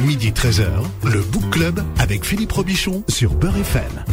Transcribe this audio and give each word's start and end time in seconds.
Midi 0.00 0.32
13h, 0.32 0.66
le 1.04 1.20
Book 1.20 1.50
Club 1.50 1.80
avec 1.98 2.24
Philippe 2.24 2.50
Robichon 2.50 3.04
sur 3.08 3.32
Beurre 3.34 3.58
FM. 3.58 4.04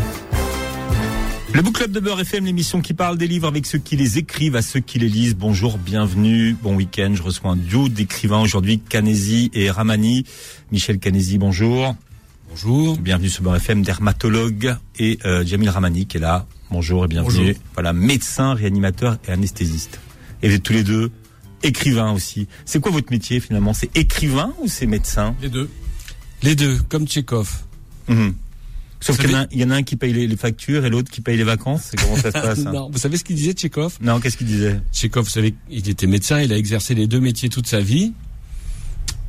Le 1.55 1.62
Book 1.63 1.73
Club 1.73 1.92
de 1.92 2.00
Beurre 2.00 2.20
FM, 2.20 2.46
l'émission 2.46 2.81
qui 2.81 2.94
parle 2.94 3.18
des 3.18 3.28
livres 3.28 3.47
avec 3.47 3.65
ceux 3.65 3.79
qui 3.79 3.96
les 3.96 4.20
écrivent, 4.20 4.55
à 4.55 4.62
ceux 4.62 4.79
qui 4.79 4.99
les 4.99 5.09
lisent. 5.09 5.36
Bonjour, 5.36 5.79
bienvenue, 5.79 6.55
bon 6.62 6.75
week-end. 6.75 7.13
Je 7.15 7.23
reçois 7.23 7.49
un 7.49 7.55
duo 7.55 7.89
d'écrivains 7.89 8.41
aujourd'hui, 8.41 8.78
Canesi 8.78 9.49
et 9.55 9.71
Ramani. 9.71 10.23
Michel 10.72 10.99
Canesi, 10.99 11.40
bonjour. 11.40 11.96
Bonjour. 12.52 12.98
Bienvenue 13.00 13.29
sur 13.29 13.42
Beurre 13.42 13.56
FM, 13.56 13.82
dermatologue 13.82 14.76
et 15.00 15.18
euh, 15.26 15.44
Jamil 15.44 15.70
Ramani 15.70 16.05
qui 16.05 16.18
est 16.18 16.22
là. 16.22 16.45
Bonjour 16.70 17.05
et 17.05 17.08
bienvenue. 17.08 17.38
Bonjour. 17.40 17.62
Voilà, 17.73 17.91
médecin, 17.91 18.54
réanimateur 18.54 19.18
et 19.27 19.32
anesthésiste. 19.32 20.00
Et 20.44 20.50
vous 20.50 20.55
êtes 20.55 20.63
tous 20.63 20.73
les 20.73 20.84
deux 20.84 21.12
écrivains 21.63 22.12
aussi. 22.12 22.48
C'est 22.66 22.80
quoi 22.80 22.91
votre 22.91 23.12
métier 23.12 23.39
finalement? 23.39 23.73
C'est 23.73 23.95
écrivain 23.98 24.53
ou 24.61 24.67
c'est 24.67 24.85
médecin? 24.88 25.35
Les 25.41 25.49
deux. 25.49 25.70
Les 26.43 26.55
deux, 26.55 26.79
comme 26.89 27.05
Tchekhov. 27.07 27.49
Mhm. 28.07 28.33
Sauf 28.99 29.17
qu'il 29.17 29.31
y, 29.31 29.33
en 29.33 29.38
a 29.38 29.41
savez- 29.41 29.45
un- 29.45 29.49
il 29.52 29.59
y 29.59 29.63
en 29.63 29.69
a 29.71 29.75
un 29.77 29.83
qui 29.83 29.95
paye 29.95 30.13
les, 30.13 30.27
les 30.27 30.35
factures 30.38 30.85
et 30.85 30.89
l'autre 30.91 31.09
qui 31.11 31.21
paye 31.21 31.35
les 31.38 31.43
vacances. 31.43 31.88
C'est 31.89 31.99
comment 31.99 32.16
ça 32.17 32.23
se 32.29 32.29
passe 32.31 32.59
hein? 32.67 32.71
Non, 32.71 32.89
vous 32.91 32.99
savez 32.99 33.17
ce 33.17 33.23
qu'il 33.23 33.35
disait 33.35 33.53
Tchekhov 33.53 33.97
Non, 34.02 34.19
qu'est-ce 34.19 34.38
qu'il 34.38 34.45
disait? 34.47 34.79
Tchekhov, 34.93 35.23
vous 35.23 35.29
savez, 35.31 35.55
il 35.71 35.89
était 35.89 36.05
médecin, 36.07 36.39
il 36.41 36.53
a 36.53 36.57
exercé 36.57 36.93
les 36.93 37.07
deux 37.07 37.19
métiers 37.19 37.49
toute 37.49 37.66
sa 37.67 37.80
vie. 37.80 38.13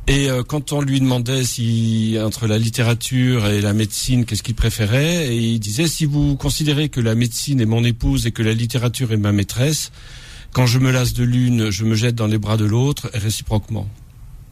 Et 0.05 0.29
euh, 0.29 0.43
quand 0.43 0.73
on 0.73 0.81
lui 0.81 0.99
demandait 0.99 1.45
si 1.45 2.17
entre 2.21 2.45
la 2.45 2.57
littérature 2.59 3.47
et 3.47 3.61
la 3.61 3.73
médecine, 3.73 4.25
qu'est-ce 4.25 4.43
qu'il 4.43 4.53
préférait, 4.53 5.33
et 5.33 5.37
il 5.39 5.59
disait 5.59 5.87
si 5.87 6.05
vous 6.05 6.35
considérez 6.35 6.89
que 6.89 6.99
la 6.99 7.15
médecine 7.15 7.61
est 7.61 7.65
mon 7.65 7.83
épouse 7.85 8.27
et 8.27 8.31
que 8.31 8.43
la 8.43 8.53
littérature 8.53 9.13
est 9.13 9.17
ma 9.17 9.31
maîtresse, 9.31 9.91
quand 10.53 10.65
je 10.65 10.79
me 10.79 10.91
lasse 10.91 11.13
de 11.13 11.23
l'une, 11.23 11.69
je 11.71 11.83
me 11.83 11.95
jette 11.95 12.15
dans 12.15 12.27
les 12.27 12.37
bras 12.37 12.57
de 12.57 12.65
l'autre, 12.65 13.09
et 13.13 13.17
réciproquement. 13.17 13.87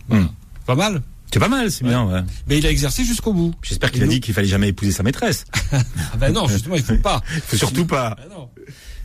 Voilà. 0.10 0.26
Hmm. 0.26 0.30
Pas 0.66 0.76
mal. 0.76 1.02
C'est 1.34 1.40
pas 1.40 1.48
mal, 1.48 1.72
c'est 1.72 1.86
bien. 1.86 2.04
Ouais. 2.06 2.22
Mais 2.48 2.58
il 2.58 2.66
a 2.66 2.70
exercé 2.72 3.06
jusqu'au 3.06 3.32
bout. 3.34 3.54
J'espère 3.62 3.90
qu'il 3.92 4.02
a 4.04 4.06
nous- 4.06 4.12
dit 4.12 4.20
qu'il 4.20 4.34
fallait 4.34 4.48
jamais 4.50 4.68
épouser 4.70 4.92
sa 4.92 5.04
maîtresse. 5.04 5.46
Ah 5.72 6.18
ben 6.20 6.34
non, 6.34 6.48
justement, 6.48 6.76
il 6.76 6.84
faut 6.84 6.98
pas. 6.98 7.22
Faut 7.48 7.56
surtout 7.56 7.86
pas. 7.86 8.18
Ah 8.20 8.24
non. 8.30 8.50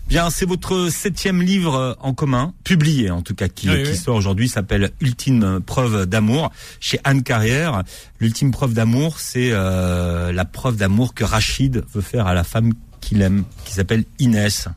Bien, 0.09 0.31
c'est 0.31 0.47
votre 0.47 0.89
septième 0.89 1.43
livre 1.43 1.97
en 2.01 2.15
commun, 2.15 2.53
publié 2.65 3.11
en 3.11 3.23
tout 3.23 3.35
cas, 3.35 3.48
qui, 3.48 3.69
Oui, 3.70 3.83
qui 3.85 3.91
oui. 3.91 3.97
sort 3.97 4.15
aujourd'hui, 4.17 4.48
s'appelle 4.48 4.91
Ultime 5.01 5.61
preuve 5.65 6.07
d'amour 6.07 6.51
chez 6.81 6.98
Anne 7.05 7.23
Carrière. 7.25 7.83
L'ultime 8.20 8.51
preuve 8.53 8.73
d'amour, 8.73 9.19
c'est 9.19 9.51
euh, 9.53 10.33
la 10.33 10.45
preuve 10.45 10.77
d'amour 10.77 11.13
que 11.15 11.25
Rachid 11.25 11.83
veut 11.92 12.01
faire 12.03 12.27
à 12.29 12.35
la 12.35 12.45
femme 12.45 12.73
qu'il 13.01 13.20
aime, 13.23 13.45
qui 13.65 13.73
s'appelle 13.73 14.05
Inès. 14.20 14.69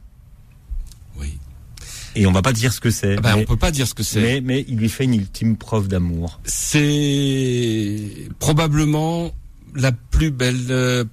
Et 2.19 2.27
on 2.27 2.33
va 2.33 2.41
pas 2.41 2.51
dire 2.51 2.73
ce 2.73 2.81
que 2.81 2.91
c'est, 2.91 3.15
Ah 3.17 3.21
ben, 3.21 3.35
mais, 3.35 3.41
on 3.43 3.45
peut 3.45 3.55
pas 3.55 3.71
dire 3.71 3.87
ce 3.87 3.93
que 3.93 4.03
c'est. 4.03 4.21
mais, 4.21 4.41
mais 4.41 4.65
il 4.67 4.75
lui 4.75 4.89
fait 4.89 5.05
une 5.05 5.13
ultime 5.13 5.55
preuve 5.55 5.87
d'amour. 5.87 6.41
C'est 6.43 8.27
probablement 8.39 9.31
la 9.73 9.93
plus 9.93 10.29
belle 10.29 10.65
euh, 10.69 11.05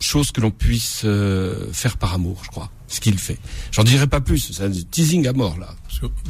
chose 0.00 0.32
que 0.32 0.40
l'on 0.40 0.50
puisse 0.50 1.02
euh, 1.04 1.72
faire 1.72 1.96
par 1.96 2.14
amour, 2.14 2.42
je 2.44 2.48
crois. 2.48 2.72
Ce 2.88 3.00
qu'il 3.00 3.18
fait. 3.18 3.38
J'en 3.70 3.84
dirai 3.84 4.08
pas 4.08 4.20
plus. 4.20 4.50
C'est 4.52 4.64
un 4.64 4.70
teasing 4.90 5.28
à 5.28 5.32
mort 5.32 5.58
là. 5.58 5.68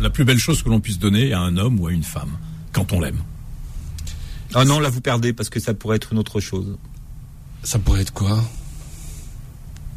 La 0.01 0.11
plus 0.11 0.25
belle 0.25 0.39
chose 0.39 0.63
que 0.63 0.69
l'on 0.69 0.81
puisse 0.81 0.99
donner 0.99 1.33
à 1.33 1.41
un 1.41 1.57
homme 1.57 1.81
ou 1.81 1.87
à 1.87 1.93
une 1.93 2.03
femme, 2.03 2.37
quand 2.73 2.93
on 2.93 3.01
l'aime. 3.01 3.23
Ah 4.55 4.65
non, 4.65 4.79
là 4.79 4.91
vous 4.91 5.01
perdez 5.01 5.33
parce 5.33 5.49
que 5.49 5.61
ça 5.61 5.73
pourrait 5.73 5.97
être 5.97 6.13
une 6.13 6.19
autre 6.19 6.41
chose. 6.41 6.77
Ça 7.63 7.79
pourrait 7.79 8.03
être 8.03 8.13
quoi? 8.13 8.45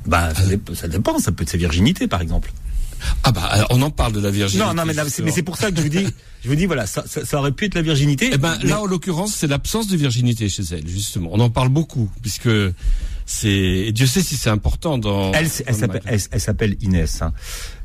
Bah, 0.05 0.33
ça 0.73 0.87
dépend, 0.87 1.19
ça 1.19 1.31
peut 1.31 1.43
être 1.43 1.49
sa 1.49 1.57
virginité 1.57 2.07
par 2.07 2.21
exemple. 2.21 2.53
Ah 3.23 3.31
bah 3.31 3.43
alors, 3.43 3.67
on 3.71 3.81
en 3.81 3.89
parle 3.89 4.13
de 4.13 4.19
la 4.19 4.31
virginité. 4.31 4.65
Non, 4.67 4.73
non, 4.73 4.83
mais, 4.85 4.93
mais 5.23 5.31
c'est 5.31 5.43
pour 5.43 5.57
ça 5.57 5.71
que 5.71 5.77
je 5.77 5.81
vous 5.81 5.89
dis, 5.89 6.05
je 6.43 6.49
vous 6.49 6.55
dis 6.55 6.65
voilà, 6.65 6.85
ça, 6.85 7.03
ça, 7.07 7.25
ça 7.25 7.39
aurait 7.39 7.51
pu 7.51 7.65
être 7.65 7.75
la 7.75 7.81
virginité. 7.81 8.29
Eh 8.33 8.37
ben 8.37 8.57
mais- 8.63 8.69
là, 8.69 8.81
en 8.81 8.85
l'occurrence, 8.85 9.33
c'est 9.35 9.47
l'absence 9.47 9.87
de 9.87 9.97
virginité 9.97 10.49
chez 10.49 10.63
elle, 10.71 10.87
justement. 10.87 11.29
On 11.33 11.39
en 11.39 11.49
parle 11.49 11.69
beaucoup, 11.69 12.09
puisque 12.21 12.49
c'est. 13.25 13.49
et 13.49 13.91
Dieu 13.91 14.05
sait 14.07 14.21
si 14.21 14.35
c'est 14.35 14.49
important 14.49 14.97
dans. 14.97 15.31
Elle, 15.33 15.49
elle 15.65 16.41
s'appelle, 16.41 16.77
Inès. 16.81 17.21
hein. 17.21 17.33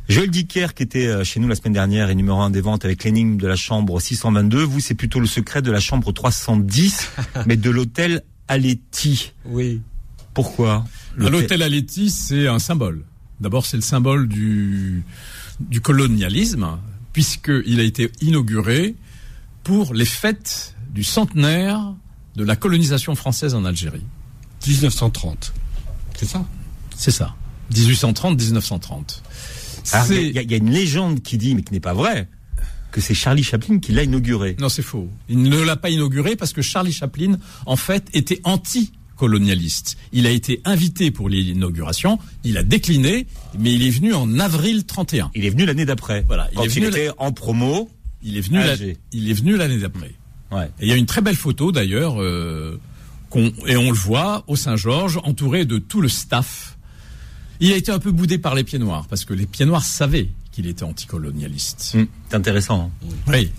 Joël 0.09 0.31
Dicker, 0.31 0.69
qui 0.75 0.85
était 0.85 1.07
euh, 1.09 1.25
chez 1.25 1.41
nous 1.41 1.49
la 1.49 1.57
semaine 1.57 1.73
dernière, 1.73 2.11
est 2.11 2.15
numéro 2.15 2.41
un 2.41 2.51
des 2.51 2.61
ventes 2.61 2.85
avec 2.85 3.03
l'énigme 3.03 3.39
de 3.39 3.47
la 3.49 3.57
chambre 3.57 4.01
622. 4.01 4.63
Vous, 4.63 4.79
c'est 4.79 4.95
plutôt 4.95 5.19
le 5.19 5.27
secret 5.27 5.63
de 5.63 5.71
la 5.73 5.81
chambre 5.81 6.13
310, 6.13 7.09
mais 7.47 7.57
de 7.57 7.71
l'hôtel 7.71 8.23
Aletti. 8.47 9.33
Oui. 9.47 9.81
Pourquoi? 10.33 10.85
L'hôtel 11.17 11.63
Aletti, 11.63 12.11
c'est 12.11 12.47
un 12.47 12.59
symbole. 12.61 13.03
D'abord, 13.41 13.67
c'est 13.67 13.77
le 13.77 13.83
symbole 13.83 14.29
du, 14.29 15.05
du 15.61 15.81
colonialisme, 15.81 16.67
puisqu'il 17.13 17.81
a 17.81 17.83
été 17.83 18.11
inauguré 18.21 18.95
pour 19.65 19.93
les 19.95 20.05
fêtes 20.07 20.75
du 20.91 21.05
centenaire 21.05 21.95
de 22.37 22.45
la 22.45 22.57
colonisation 22.57 23.15
française 23.15 23.55
en 23.55 23.65
Algérie. 23.65 24.05
1930. 24.67 25.53
C'est 26.17 26.27
ça? 26.27 26.45
C'est 26.97 27.11
ça. 27.11 27.35
1830-1930. 27.75 29.23
Alors, 29.93 30.07
Il 30.07 30.17
C'est- 30.17 30.31
y, 30.33 30.39
a- 30.39 30.43
il 30.43 30.51
y 30.51 30.55
a 30.55 30.57
une 30.57 30.71
légende 30.71 31.23
qui 31.23 31.39
dit, 31.39 31.55
mais 31.55 31.63
qui 31.63 31.73
n'est 31.73 31.81
pas 31.81 31.95
vraie, 31.95 32.29
que 32.91 33.01
c'est 33.01 33.15
Charlie 33.15 33.43
Chaplin 33.43 33.79
qui 33.79 33.93
l'a 33.93 34.03
inauguré. 34.05 34.57
Non, 34.61 34.69
c'est 34.69 34.83
faux. 34.83 35.11
Il 35.29 35.43
ne 35.43 35.61
l'a 35.61 35.77
pas 35.77 35.91
inauguré 35.91 36.37
parce 36.37 36.53
que 36.53 36.63
Charlie 36.63 36.93
Chaplin, 36.93 37.37
en 37.67 37.77
fait, 37.77 38.09
était 38.15 38.41
anti-colonialiste. 39.17 39.97
Il 40.13 40.27
a 40.27 40.31
été 40.31 40.61
invité 40.65 41.11
pour 41.11 41.29
l'inauguration, 41.29 42.19
il 42.45 42.57
a 42.59 42.63
décliné, 42.63 43.27
mais 43.59 43.73
il 43.73 43.83
est 43.87 43.91
venu 43.91 44.15
en 44.15 44.39
avril 44.39 44.85
31. 44.85 45.31
Il 45.35 45.45
est 45.45 45.51
venu 45.51 45.65
l'année 45.67 45.85
d'après. 45.87 46.25
Voilà, 46.27 46.49
il 46.53 46.57
quand 46.57 46.63
est 46.63 46.67
il 46.67 46.73
venu 46.75 46.87
était 46.89 47.11
en 47.19 47.33
promo. 47.33 47.91
Il 48.23 48.37
est 48.37 48.41
venu, 48.41 48.59
la- 48.59 48.75
il 49.13 49.31
est 49.31 49.35
venu 49.35 49.57
l'année 49.57 49.79
d'après. 49.79 50.13
Ouais. 50.53 50.67
Et 50.81 50.87
il 50.87 50.89
y 50.89 50.93
a 50.93 50.97
une 50.97 51.07
très 51.07 51.21
belle 51.21 51.37
photo 51.37 51.73
d'ailleurs, 51.73 52.21
euh, 52.21 52.79
qu'on- 53.31 53.53
et 53.67 53.77
on 53.77 53.91
le 53.91 53.97
voit 53.97 54.45
au 54.47 54.57
Saint-Georges, 54.57 55.19
entouré 55.25 55.65
de 55.65 55.79
tout 55.79 56.01
le 56.01 56.09
staff. 56.09 56.77
Il 57.61 57.73
a 57.73 57.77
été 57.77 57.91
un 57.93 57.99
peu 57.99 58.13
boudé 58.13 58.39
par 58.39 58.55
les 58.55 58.65
pieds 58.65 58.79
noirs, 58.79 59.07
parce 59.09 59.25
que 59.25 59.33
les 59.35 59.47
pieds 59.47 59.65
noirs 59.67 59.85
savaient 59.85 60.29
qu'il 60.53 60.67
était 60.67 60.83
anticolonialiste. 60.85 61.93
Hum, 61.95 62.07
c'est 62.29 62.37
intéressant. 62.37 62.91
hein. 63.03 63.09
Oui. 63.29 63.51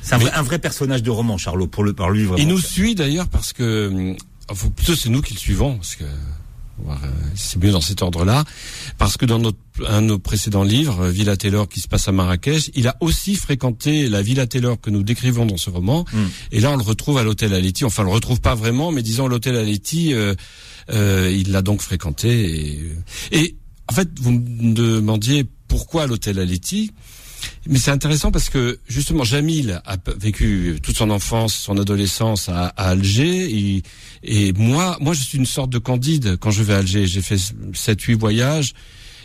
C'est 0.00 0.14
un, 0.14 0.18
vrai- 0.18 0.32
un 0.32 0.42
vrai 0.42 0.58
personnage 0.58 1.02
de 1.02 1.10
roman, 1.10 1.36
Charlot, 1.38 1.66
pour 1.66 1.84
le, 1.84 1.92
par 1.92 2.10
lui 2.10 2.24
vraiment. 2.24 2.38
Il 2.38 2.48
nous 2.48 2.60
suit 2.60 2.94
d'ailleurs 2.94 3.28
parce 3.28 3.52
que, 3.52 4.14
hum, 4.48 4.54
enfin, 4.56 4.68
plutôt 4.70 4.94
c'est 4.94 5.08
nous 5.08 5.22
qui 5.22 5.34
le 5.34 5.38
suivons, 5.40 5.76
parce 5.76 5.96
que 5.96 6.04
euh, 6.04 6.94
c'est 7.34 7.60
mieux 7.60 7.72
dans 7.72 7.80
cet 7.80 8.02
ordre-là, 8.02 8.44
parce 8.98 9.16
que 9.16 9.26
dans 9.26 9.40
notre, 9.40 9.58
un 9.88 10.00
de 10.00 10.06
nos 10.06 10.18
précédents 10.20 10.62
livres, 10.62 11.06
euh, 11.06 11.10
Villa 11.10 11.36
Taylor 11.36 11.68
qui 11.68 11.80
se 11.80 11.88
passe 11.88 12.06
à 12.06 12.12
Marrakech, 12.12 12.70
il 12.74 12.86
a 12.86 12.96
aussi 13.00 13.34
fréquenté 13.34 14.08
la 14.08 14.22
Villa 14.22 14.46
Taylor 14.46 14.80
que 14.80 14.90
nous 14.90 15.02
décrivons 15.02 15.44
dans 15.44 15.56
ce 15.56 15.70
roman, 15.70 16.04
Mm. 16.12 16.18
et 16.52 16.60
là 16.60 16.70
on 16.70 16.76
le 16.76 16.82
retrouve 16.84 17.18
à 17.18 17.24
l'hôtel 17.24 17.52
Aletti, 17.52 17.84
enfin 17.84 18.02
on 18.04 18.06
le 18.06 18.12
retrouve 18.12 18.40
pas 18.40 18.54
vraiment, 18.54 18.92
mais 18.92 19.02
disons 19.02 19.26
l'hôtel 19.26 19.56
Aletti, 19.56 20.14
euh, 20.14 20.34
euh, 20.90 21.34
il 21.36 21.50
l'a 21.50 21.62
donc 21.62 21.82
fréquenté, 21.82 22.30
et, 22.48 22.92
et 23.32 23.56
en 23.88 23.94
fait 23.94 24.08
vous 24.20 24.30
me 24.30 24.72
demandiez 24.72 25.46
pourquoi 25.66 26.06
l'hôtel 26.06 26.38
Aletti, 26.38 26.92
mais 27.68 27.78
c'est 27.78 27.90
intéressant 27.90 28.30
parce 28.30 28.50
que 28.50 28.78
justement 28.88 29.24
Jamil 29.24 29.80
a 29.84 29.96
vécu 30.18 30.78
toute 30.82 30.96
son 30.96 31.10
enfance, 31.10 31.54
son 31.54 31.78
adolescence 31.78 32.48
à, 32.48 32.66
à 32.76 32.88
Alger 32.90 33.50
et, 33.54 33.82
et 34.22 34.52
moi, 34.54 34.96
moi 35.00 35.14
je 35.14 35.22
suis 35.22 35.38
une 35.38 35.46
sorte 35.46 35.70
de 35.70 35.78
candide 35.78 36.36
quand 36.38 36.50
je 36.50 36.62
vais 36.62 36.74
à 36.74 36.78
Alger. 36.78 37.06
J'ai 37.06 37.22
fait 37.22 37.38
7 37.74 38.00
huit 38.02 38.14
voyages 38.14 38.72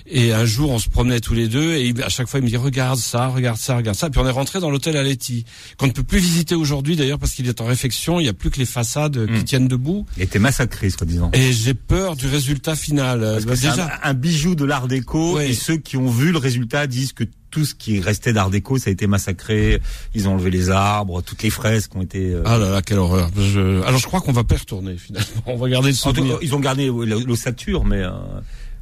et 0.06 0.34
un 0.34 0.44
jour 0.44 0.70
on 0.72 0.80
se 0.80 0.90
promenait 0.90 1.22
tous 1.22 1.34
les 1.34 1.48
deux 1.48 1.76
et 1.76 1.94
à 2.04 2.10
chaque 2.10 2.28
fois 2.28 2.42
il 2.42 2.44
me 2.44 2.50
dit 2.50 2.58
regarde 2.58 3.00
ça, 3.00 3.28
regarde 3.28 3.58
ça, 3.58 3.78
regarde 3.78 3.96
ça. 3.98 4.10
Puis 4.10 4.20
on 4.20 4.28
est 4.28 4.32
rentré 4.32 4.60
dans 4.60 4.70
l'hôtel 4.70 4.98
Aletti 4.98 5.46
qu'on 5.78 5.88
ne 5.88 5.94
peut 5.94 6.04
plus 6.04 6.20
visiter 6.20 6.56
aujourd'hui 6.56 6.98
d'ailleurs 6.98 7.20
parce 7.20 7.32
qu'il 7.32 7.48
est 7.48 7.62
en 7.62 7.66
réfection. 7.66 8.20
Il 8.20 8.24
n'y 8.24 8.30
a 8.30 8.34
plus 8.34 8.50
que 8.52 8.60
les 8.60 8.66
façades 8.66 9.26
qui 9.28 9.32
Mm. 9.32 9.44
tiennent 9.46 9.68
debout 9.70 10.06
Il 10.18 10.24
était 10.24 10.40
massacré, 10.40 10.90
soi-disant. 10.90 11.32
et 11.34 11.54
j'ai 11.54 11.74
peur 11.74 12.18
du 12.18 12.28
résultat 12.28 12.76
final. 12.76 13.24
Euh, 13.24 13.32
Parce 13.34 13.46
que 13.46 13.50
bah, 13.52 13.56
c'est 13.56 13.70
déjà, 13.70 14.00
un, 14.04 14.10
un 14.10 14.14
bijou 14.14 14.56
de 14.56 14.66
l'art 14.66 14.90
déco 14.90 15.36
Ouais. 15.38 15.52
et 15.52 15.54
ceux 15.54 15.78
qui 15.78 15.96
ont 15.96 16.10
vu 16.10 16.34
le 16.34 16.38
résultat 16.38 16.86
disent 16.86 17.14
que 17.14 17.24
tout 17.54 17.66
ce 17.66 17.76
qui 17.76 18.00
restait 18.00 18.34
d'art 18.34 18.50
déco, 18.50 18.80
ça 18.80 18.90
a 18.90 18.94
été 18.94 19.06
massacré. 19.06 19.80
Ils 20.16 20.28
ont 20.28 20.34
enlevé 20.34 20.50
les 20.50 20.72
arbres, 20.72 21.22
toutes 21.22 21.44
les 21.44 21.52
fresques 21.52 21.96
ont 21.96 22.02
été. 22.02 22.32
euh, 22.34 22.42
ah 22.46 22.58
là 22.58 22.72
là 22.72 22.82
quelle 22.82 22.98
horreur. 22.98 23.30
Je- 23.38 23.84
Alors 23.84 24.00
je 24.00 24.08
crois 24.08 24.22
qu'on 24.22 24.32
va 24.32 24.44
pas 24.44 24.56
retourner 24.58 24.98
finalement. 24.98 25.28
On 25.46 25.56
va 25.56 25.70
garder 25.70 25.90
le 25.90 25.96
souvenir. 25.96 26.40
ils 26.42 26.56
ont 26.56 26.60
gardé 26.60 26.88
l'ossature, 27.28 27.86
mais 27.86 28.02
euh, 28.02 28.10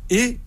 Et 0.09 0.39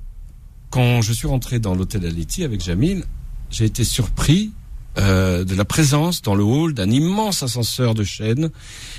quand 0.71 1.03
je 1.03 1.13
suis 1.13 1.29
rentré 1.29 1.59
dans 1.59 1.75
l'hôtel 1.75 2.07
Aletti 2.07 2.45
avec 2.45 2.63
Jamil, 2.65 3.05
j'ai 3.51 3.67
été 3.67 3.85
surpris 3.85 4.53
euh, 4.97 5.45
de 5.45 5.55
la 5.55 5.65
présence 5.65 6.23
dans 6.23 6.35
le 6.35 6.45
hall 6.45 6.73
d'un 6.73 6.91
immense 6.91 7.43
ascenseur 7.43 7.95
de 7.95 8.05
chaîne 8.05 8.51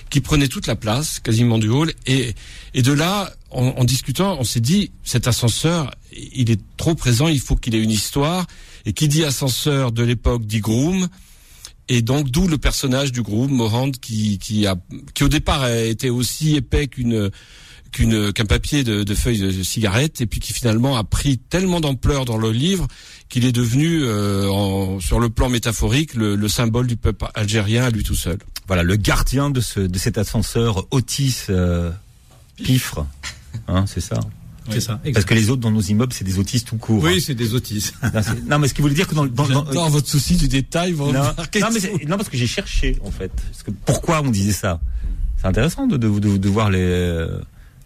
qui 0.09 0.19
prenait 0.19 0.47
toute 0.47 0.67
la 0.67 0.75
place, 0.75 1.19
quasiment 1.19 1.57
du 1.57 1.69
hall. 1.69 1.93
Et, 2.05 2.33
et 2.73 2.81
de 2.81 2.91
là, 2.91 3.31
en, 3.49 3.67
en 3.67 3.83
discutant, 3.85 4.37
on 4.39 4.43
s'est 4.43 4.59
dit, 4.59 4.91
cet 5.03 5.27
ascenseur, 5.27 5.91
il 6.11 6.51
est 6.51 6.59
trop 6.77 6.95
présent, 6.95 7.27
il 7.27 7.39
faut 7.39 7.55
qu'il 7.55 7.75
ait 7.75 7.81
une 7.81 7.91
histoire. 7.91 8.45
Et 8.85 8.93
qui 8.93 9.07
dit 9.07 9.23
ascenseur 9.23 9.91
de 9.91 10.03
l'époque 10.03 10.45
dit 10.45 10.59
groom. 10.59 11.07
Et 11.87 12.01
donc 12.01 12.29
d'où 12.29 12.47
le 12.47 12.57
personnage 12.57 13.11
du 13.11 13.21
groom, 13.21 13.51
Morand, 13.51 13.91
qui, 13.91 14.37
qui, 14.37 14.67
a, 14.67 14.75
qui 15.13 15.23
au 15.23 15.29
départ 15.29 15.67
été 15.69 16.09
aussi 16.09 16.55
épais 16.55 16.87
qu'une 16.87 17.31
qu'une 17.91 18.33
qu'un 18.33 18.45
papier 18.45 18.83
de, 18.83 19.03
de 19.03 19.15
feuilles 19.15 19.39
de 19.39 19.63
cigarette 19.63 20.19
et 20.19 20.25
puis 20.25 20.41
qui 20.41 20.51
finalement 20.51 20.97
a 20.97 21.03
pris 21.05 21.37
tellement 21.37 21.79
d'ampleur 21.79 22.25
dans 22.25 22.37
le 22.37 22.51
livre 22.51 22.87
qu'il 23.29 23.45
est 23.45 23.51
devenu 23.51 24.01
euh, 24.03 24.47
en- 24.49 24.99
sur 24.99 25.19
le 25.19 25.29
plan 25.29 25.49
métaphorique 25.49 26.13
le, 26.13 26.35
le 26.35 26.47
symbole 26.47 26.87
du 26.87 26.95
peuple 26.95 27.25
algérien 27.33 27.83
à 27.85 27.89
lui 27.89 28.03
tout 28.03 28.15
seul. 28.15 28.37
voilà, 28.67 28.83
le 28.83 28.95
gardien 28.95 29.49
de 29.49 29.61
ce 29.61 29.79
de 29.79 29.97
cet 29.97 30.17
ascenseur 30.17 30.85
Otis 30.91 31.43
euh, 31.49 31.91
Pifre, 32.63 33.05
hein, 33.67 33.85
c'est 33.87 34.01
ça. 34.01 34.19
C'est 34.71 34.79
ça. 34.81 34.99
Parce 35.13 35.25
que 35.25 35.35
les 35.35 35.51
autres 35.51 35.61
dans 35.61 35.69
nos 35.69 35.81
immeubles, 35.81 36.11
c'est 36.11 36.23
des 36.23 36.39
autistes 36.39 36.67
tout 36.69 36.77
court. 36.77 37.03
Oui, 37.03 37.21
c'est 37.21 37.35
des 37.35 37.53
autistes. 37.53 37.93
Non, 38.49 38.57
mais 38.57 38.67
ce 38.67 38.73
qui 38.73 38.81
voulait 38.81 38.95
dire 38.95 39.07
que 39.07 39.13
dans, 39.13 39.27
dans, 39.27 39.47
dans- 39.47 39.63
Dans 39.63 39.89
votre 39.89 40.07
souci 40.07 40.37
du 40.37 40.47
détail, 40.47 40.93
vous 40.93 41.11
non, 41.11 41.21
mais 41.71 42.05
non, 42.07 42.17
parce 42.17 42.29
que 42.29 42.37
j'ai 42.37 42.47
cherché 42.47 42.97
en 43.03 43.11
fait. 43.11 43.31
Parce 43.51 43.61
que 43.61 43.69
pourquoi 43.85 44.21
on 44.23 44.31
disait 44.31 44.53
ça? 44.53 44.79
C'est 45.37 45.45
intéressant 45.47 45.85
de, 45.85 45.97
de, 45.97 46.07
de, 46.19 46.37
de 46.37 46.49
voir 46.49 46.71
les 46.71 47.27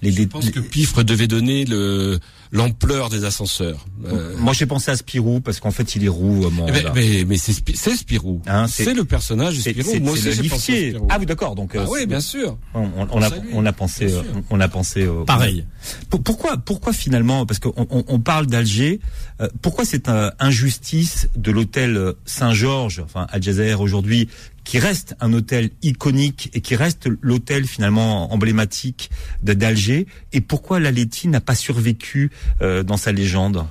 les. 0.02 0.12
Je 0.14 0.24
pense 0.24 0.50
que 0.52 0.62
Pifre 0.62 1.04
devait 1.04 1.28
donner 1.28 1.66
le 1.66 2.18
l'ampleur 2.52 3.10
des 3.10 3.26
ascenseurs. 3.26 3.86
Euh, 4.06 4.36
Moi, 4.38 4.54
j'ai 4.54 4.66
pensé 4.66 4.90
à 4.92 4.96
Spirou 4.96 5.40
parce 5.40 5.60
qu'en 5.60 5.72
fait, 5.72 5.96
il 5.96 6.04
est 6.04 6.08
roux. 6.10 6.46
euh, 6.46 6.50
mon- 6.50 6.68
eh 6.68 6.72
ben, 6.72 6.84
là. 6.84 6.92
mais 6.96 7.24
mais 7.28 7.38
c'est 7.38 7.54
Spi- 7.54 7.76
c'est 7.76 7.96
Spirou. 7.96 8.42
Hein, 8.48 8.66
c'est- 8.68 8.86
c'est 8.86 8.94
le 8.94 9.06
personnage 9.06 9.58
de 9.58 9.62
C'est 9.62 9.72
Spirou. 9.72 9.90
c'est- 9.92 10.00
Moi 10.00 10.14
c'est 10.16 10.30
aussi, 10.30 10.38
le 10.38 10.44
j'ai 10.44 10.50
pensé 10.50 10.72
à 10.72 10.76
liftier. 10.76 10.90
Spirou. 10.92 11.08
Ah 11.10 11.18
oui, 11.20 11.26
d'accord. 11.28 11.56
Donc, 11.56 11.76
euh, 11.76 11.84
Ah 11.86 11.90
oui, 11.92 12.06
bien 12.08 12.22
sûr. 12.22 12.58
on, 12.74 12.82
on- 12.98 13.08
on 13.12 13.22
a, 13.22 13.30
on 13.54 13.66
a 13.66 13.74
pensé, 13.74 14.12
euh, 14.12 14.22
on 14.50 14.60
a 14.60 14.68
pensé. 14.68 15.04
euh, 15.04 15.24
Pareil. 15.26 15.66
Pour- 16.10 16.24
Pourquoi, 16.24 16.58
pourquoi 16.58 16.92
finalement 16.94 17.46
Parce 17.46 17.60
qu'on 17.60 17.74
on, 17.78 18.04
on 18.08 18.20
parle 18.20 18.48
d'Alger. 18.48 19.00
euh, 19.42 19.48
pourquoi 19.62 19.86
cette 19.86 20.10
euh, 20.10 20.32
injustice 20.40 21.30
de 21.36 21.52
l'hôtel 21.52 22.14
Saint-Georges, 22.26 23.00
enfin 23.06 23.28
Al 23.30 23.42
Jazeera 23.44 23.80
aujourd'hui, 23.82 24.28
qui 24.66 24.78
reste 24.78 25.16
un 25.20 25.34
hôtel 25.34 25.72
iconique 25.82 26.52
et 26.54 26.62
qui 26.62 26.76
reste 26.76 27.08
l'hôtel 27.22 27.66
finalement 27.66 28.32
emblématique 28.34 29.10
de- 29.42 29.54
d'Alger, 29.54 30.06
et 30.34 30.42
pourquoi 30.42 30.80
l'Aleti 30.80 31.28
n'a 31.28 31.42
pas 31.42 31.56
survécu 31.56 32.30
euh, 32.32 32.39
dans 32.62 32.98
sa 32.98 33.12
légende 33.12 33.66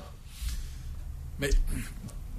Mais- 1.39 1.49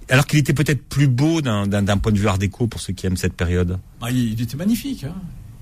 alors 0.08 0.26
qu'il 0.26 0.38
était 0.40 0.52
peut-être 0.54 0.82
plus 0.88 1.06
beau 1.06 1.40
d'un 1.40 1.96
point 1.98 2.10
de 2.12 2.18
vue 2.18 2.26
art 2.26 2.38
déco 2.38 2.66
pour 2.66 2.80
ceux 2.80 2.92
qui 2.92 3.06
aiment 3.06 3.16
cette 3.16 3.34
période. 3.34 3.78
Ah, 4.02 4.10
il, 4.10 4.40
était 4.40 4.56
magnifique. 4.56 5.04
Hein. 5.04 5.14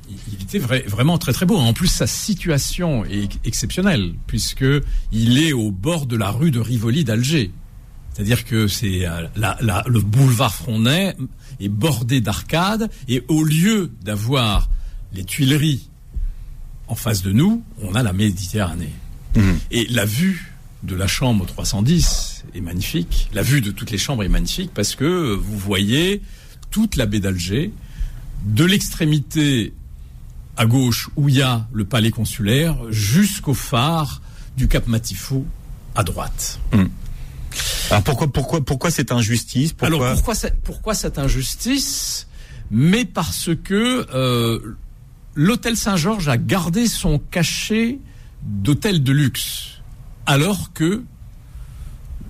Il, 0.08 0.16
il 0.32 0.42
était 0.42 0.58
vrai- 0.58 0.84
vraiment 0.86 1.18
très 1.18 1.34
très 1.34 1.44
beau. 1.44 1.56
En 1.58 1.74
plus, 1.74 1.88
sa 1.88 2.06
situation 2.06 3.04
est 3.04 3.28
exceptionnelle 3.44 4.14
puisque 4.26 4.64
il 5.12 5.38
est 5.38 5.52
au 5.52 5.70
bord 5.70 6.06
de 6.06 6.16
la 6.16 6.30
rue 6.30 6.50
de 6.50 6.60
Rivoli 6.60 7.04
d'Alger. 7.04 7.50
C'est-à-dire 8.14 8.44
que 8.46 8.66
c'est 8.68 9.06
euh, 9.06 9.26
le 9.86 10.00
boulevard 10.00 10.54
Frontenay 10.54 11.14
est 11.60 11.68
bordé 11.68 12.20
d'arcades 12.22 12.90
et 13.06 13.22
au 13.28 13.44
lieu 13.44 13.92
d'avoir 14.02 14.70
les 15.12 15.24
Tuileries 15.24 15.88
en 16.88 16.94
face 16.94 17.22
de 17.22 17.32
nous, 17.32 17.62
on 17.82 17.94
a 17.94 18.02
la 18.02 18.14
Méditerranée. 18.14 18.92
Mhm. 19.36 19.58
Et 19.72 19.86
la 19.90 20.06
vue 20.06 20.54
de 20.82 20.94
la 20.94 21.06
chambre 21.06 21.44
310 21.46 22.44
est 22.54 22.60
magnifique. 22.60 23.28
La 23.32 23.42
vue 23.42 23.60
de 23.60 23.70
toutes 23.70 23.90
les 23.90 23.98
chambres 23.98 24.22
est 24.24 24.28
magnifique 24.28 24.70
parce 24.74 24.94
que 24.94 25.34
vous 25.34 25.58
voyez 25.58 26.22
toute 26.70 26.96
la 26.96 27.06
baie 27.06 27.20
d'Alger, 27.20 27.72
de 28.44 28.64
l'extrémité 28.64 29.72
à 30.56 30.66
gauche 30.66 31.08
où 31.16 31.28
il 31.28 31.36
y 31.36 31.42
a 31.42 31.66
le 31.72 31.84
palais 31.84 32.10
consulaire 32.10 32.76
jusqu'au 32.90 33.54
phare 33.54 34.20
du 34.56 34.68
Cap 34.68 34.86
Matifou 34.86 35.46
à 35.94 36.02
droite. 36.04 36.60
Alors 37.90 38.02
pourquoi, 38.04 38.30
pourquoi, 38.32 38.64
pourquoi 38.64 38.90
cette 38.90 39.10
injustice? 39.12 39.72
Pourquoi... 39.72 39.86
Alors 39.98 40.14
pourquoi, 40.14 40.34
cette- 40.34 40.60
pourquoi 40.62 40.94
cette 40.94 41.18
injustice? 41.18 42.26
Mais 42.70 43.04
parce 43.04 43.50
que 43.64 44.06
euh, 44.14 44.76
l'hôtel 45.34 45.76
Saint-Georges 45.76 46.28
a 46.28 46.36
gardé 46.36 46.86
son 46.86 47.18
cachet 47.18 47.98
d'hôtel 48.42 49.02
de 49.02 49.12
luxe, 49.12 49.77
alors 50.28 50.72
que 50.72 51.02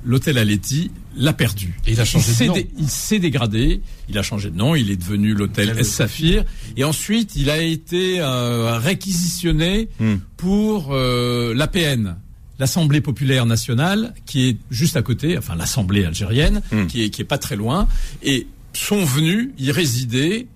l'hôtel 0.04 0.38
Aletti 0.38 0.90
l'a 1.16 1.32
perdu. 1.32 1.74
Et 1.86 1.92
il 1.92 2.00
a 2.00 2.04
changé 2.04 2.30
de 2.30 2.36
s'est 2.36 2.46
nom. 2.46 2.54
dé- 2.54 2.68
il 2.78 2.88
s'est 2.88 3.18
dégradé, 3.18 3.80
il 4.08 4.16
a 4.18 4.22
changé 4.22 4.50
de 4.50 4.56
nom, 4.56 4.74
il 4.76 4.90
est 4.90 4.96
devenu 4.96 5.34
l'hôtel 5.34 5.84
Saphir, 5.84 6.44
et 6.76 6.84
ensuite 6.84 7.34
il 7.36 7.50
a 7.50 7.58
été 7.60 8.20
euh, 8.20 8.78
réquisitionné 8.78 9.88
Hmm. 9.98 10.16
pour 10.36 10.90
euh, 10.92 11.52
l'APN, 11.54 12.16
l'Assemblée 12.60 13.00
populaire 13.00 13.46
nationale, 13.46 14.14
qui 14.26 14.48
est 14.48 14.56
juste 14.70 14.96
à 14.96 15.02
côté, 15.02 15.36
enfin 15.36 15.56
l'Assemblée 15.56 16.04
algérienne, 16.04 16.62
Hmm. 16.70 16.86
qui 16.86 17.02
est 17.02 17.10
qui 17.10 17.22
est 17.22 17.24
pas 17.26 17.38
très 17.38 17.56
loin, 17.56 17.88
et 18.22 18.46
sont 18.72 19.04
venus 19.04 19.50
y 19.58 19.72
résider 19.72 20.46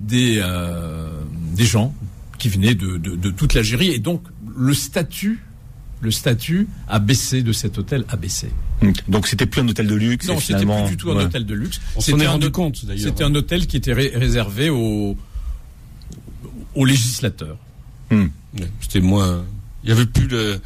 des 0.00 0.40
euh, 0.42 1.08
des 1.54 1.64
gens 1.64 1.94
qui 2.38 2.48
venaient 2.48 2.74
de, 2.74 2.96
de, 2.96 3.14
de 3.14 3.30
toute 3.30 3.54
l'Algérie, 3.54 3.90
et 3.92 4.00
donc 4.00 4.24
le 4.56 4.74
statut 4.74 5.38
le 6.02 6.10
statut 6.10 6.68
a 6.88 6.98
baissé 6.98 7.42
de 7.42 7.52
cet 7.52 7.78
hôtel 7.78 8.04
a 8.08 8.16
baissé. 8.16 8.50
Donc 9.08 9.26
c'était 9.28 9.46
plus 9.46 9.60
un 9.62 9.68
hôtel 9.68 9.86
de 9.86 9.94
luxe. 9.94 10.26
Non, 10.28 10.34
c'était 10.40 10.58
finalement, 10.58 10.84
plus 10.86 10.96
du 10.96 10.96
tout 10.98 11.10
un 11.12 11.16
ouais. 11.16 11.24
hôtel 11.24 11.46
de 11.46 11.54
luxe. 11.54 11.80
On 11.96 12.00
s'en 12.00 12.04
C'était 12.12 12.24
est 12.24 12.26
un 12.26 12.30
rendu 12.32 12.46
hôtel- 12.46 12.52
compte 12.52 12.84
d'ailleurs. 12.84 13.04
C'était 13.08 13.24
un 13.24 13.34
hôtel 13.34 13.66
qui 13.68 13.76
était 13.76 13.92
ré- 13.92 14.12
réservé 14.14 14.68
aux, 14.68 15.16
aux 16.74 16.84
législateurs. 16.84 17.56
Ouais, 18.10 18.28
C'était 18.80 19.00
moins. 19.00 19.44
Il 19.84 19.88
y 19.90 19.92
avait 19.92 20.06
plus 20.06 20.26
de, 20.26 20.60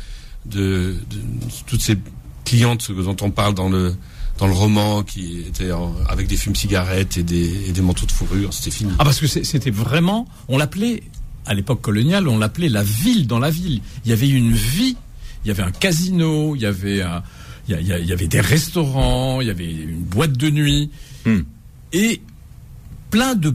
de, 0.47 0.97
de- 1.11 1.21
toutes 1.67 1.83
ces 1.83 1.97
clientes 2.45 2.91
dont 2.91 3.17
on 3.21 3.31
parle 3.31 3.55
dans 3.55 3.69
le 3.69 3.95
dans 4.39 4.47
le 4.47 4.53
roman 4.53 5.03
qui 5.03 5.41
étaient 5.41 5.73
en- 5.73 5.95
avec 6.11 6.27
des 6.27 6.37
fumes 6.37 6.55
cigarettes 6.55 7.17
et 7.17 7.23
des, 7.23 7.69
et 7.69 7.73
des 7.73 7.81
manteaux 7.81 8.05
de 8.05 8.13
fourrure. 8.13 8.53
C'était 8.53 8.71
fini. 8.71 8.93
Ah, 8.99 9.05
parce 9.05 9.19
que 9.19 9.27
c'était 9.27 9.71
vraiment, 9.71 10.29
on 10.49 10.59
l'appelait, 10.59 11.03
à 11.47 11.55
l'époque 11.55 11.81
coloniale, 11.81 12.29
on 12.29 12.37
l'appelait 12.39 12.69
la 12.69 12.83
ville 12.83 13.27
dans 13.27 13.39
la 13.39 13.49
ville. 13.49 13.81
Il 14.05 14.11
y 14.11 14.13
avait 14.13 14.29
une 14.29 14.53
vie, 14.53 14.97
il 15.47 15.49
y 15.49 15.53
avait 15.53 15.63
un 15.63 15.71
casino, 15.71 16.57
il 16.57 16.63
y 16.63 16.67
avait, 16.67 17.03
un- 17.03 17.23
il 17.69 17.81
y, 17.87 18.13
avait 18.13 18.27
des 18.27 18.41
restaurants, 18.41 19.41
il 19.41 19.47
y 19.47 19.51
avait 19.51 19.73
une 19.73 20.03
boîte 20.03 20.33
de 20.33 20.51
nuit. 20.51 20.91
Hmm. 21.25 21.43
Et 21.93 22.21
plein 23.11 23.37
de 23.37 23.55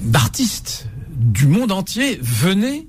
d'artistes 0.00 0.88
du 1.14 1.46
monde 1.46 1.70
entier 1.70 2.18
venaient 2.22 2.86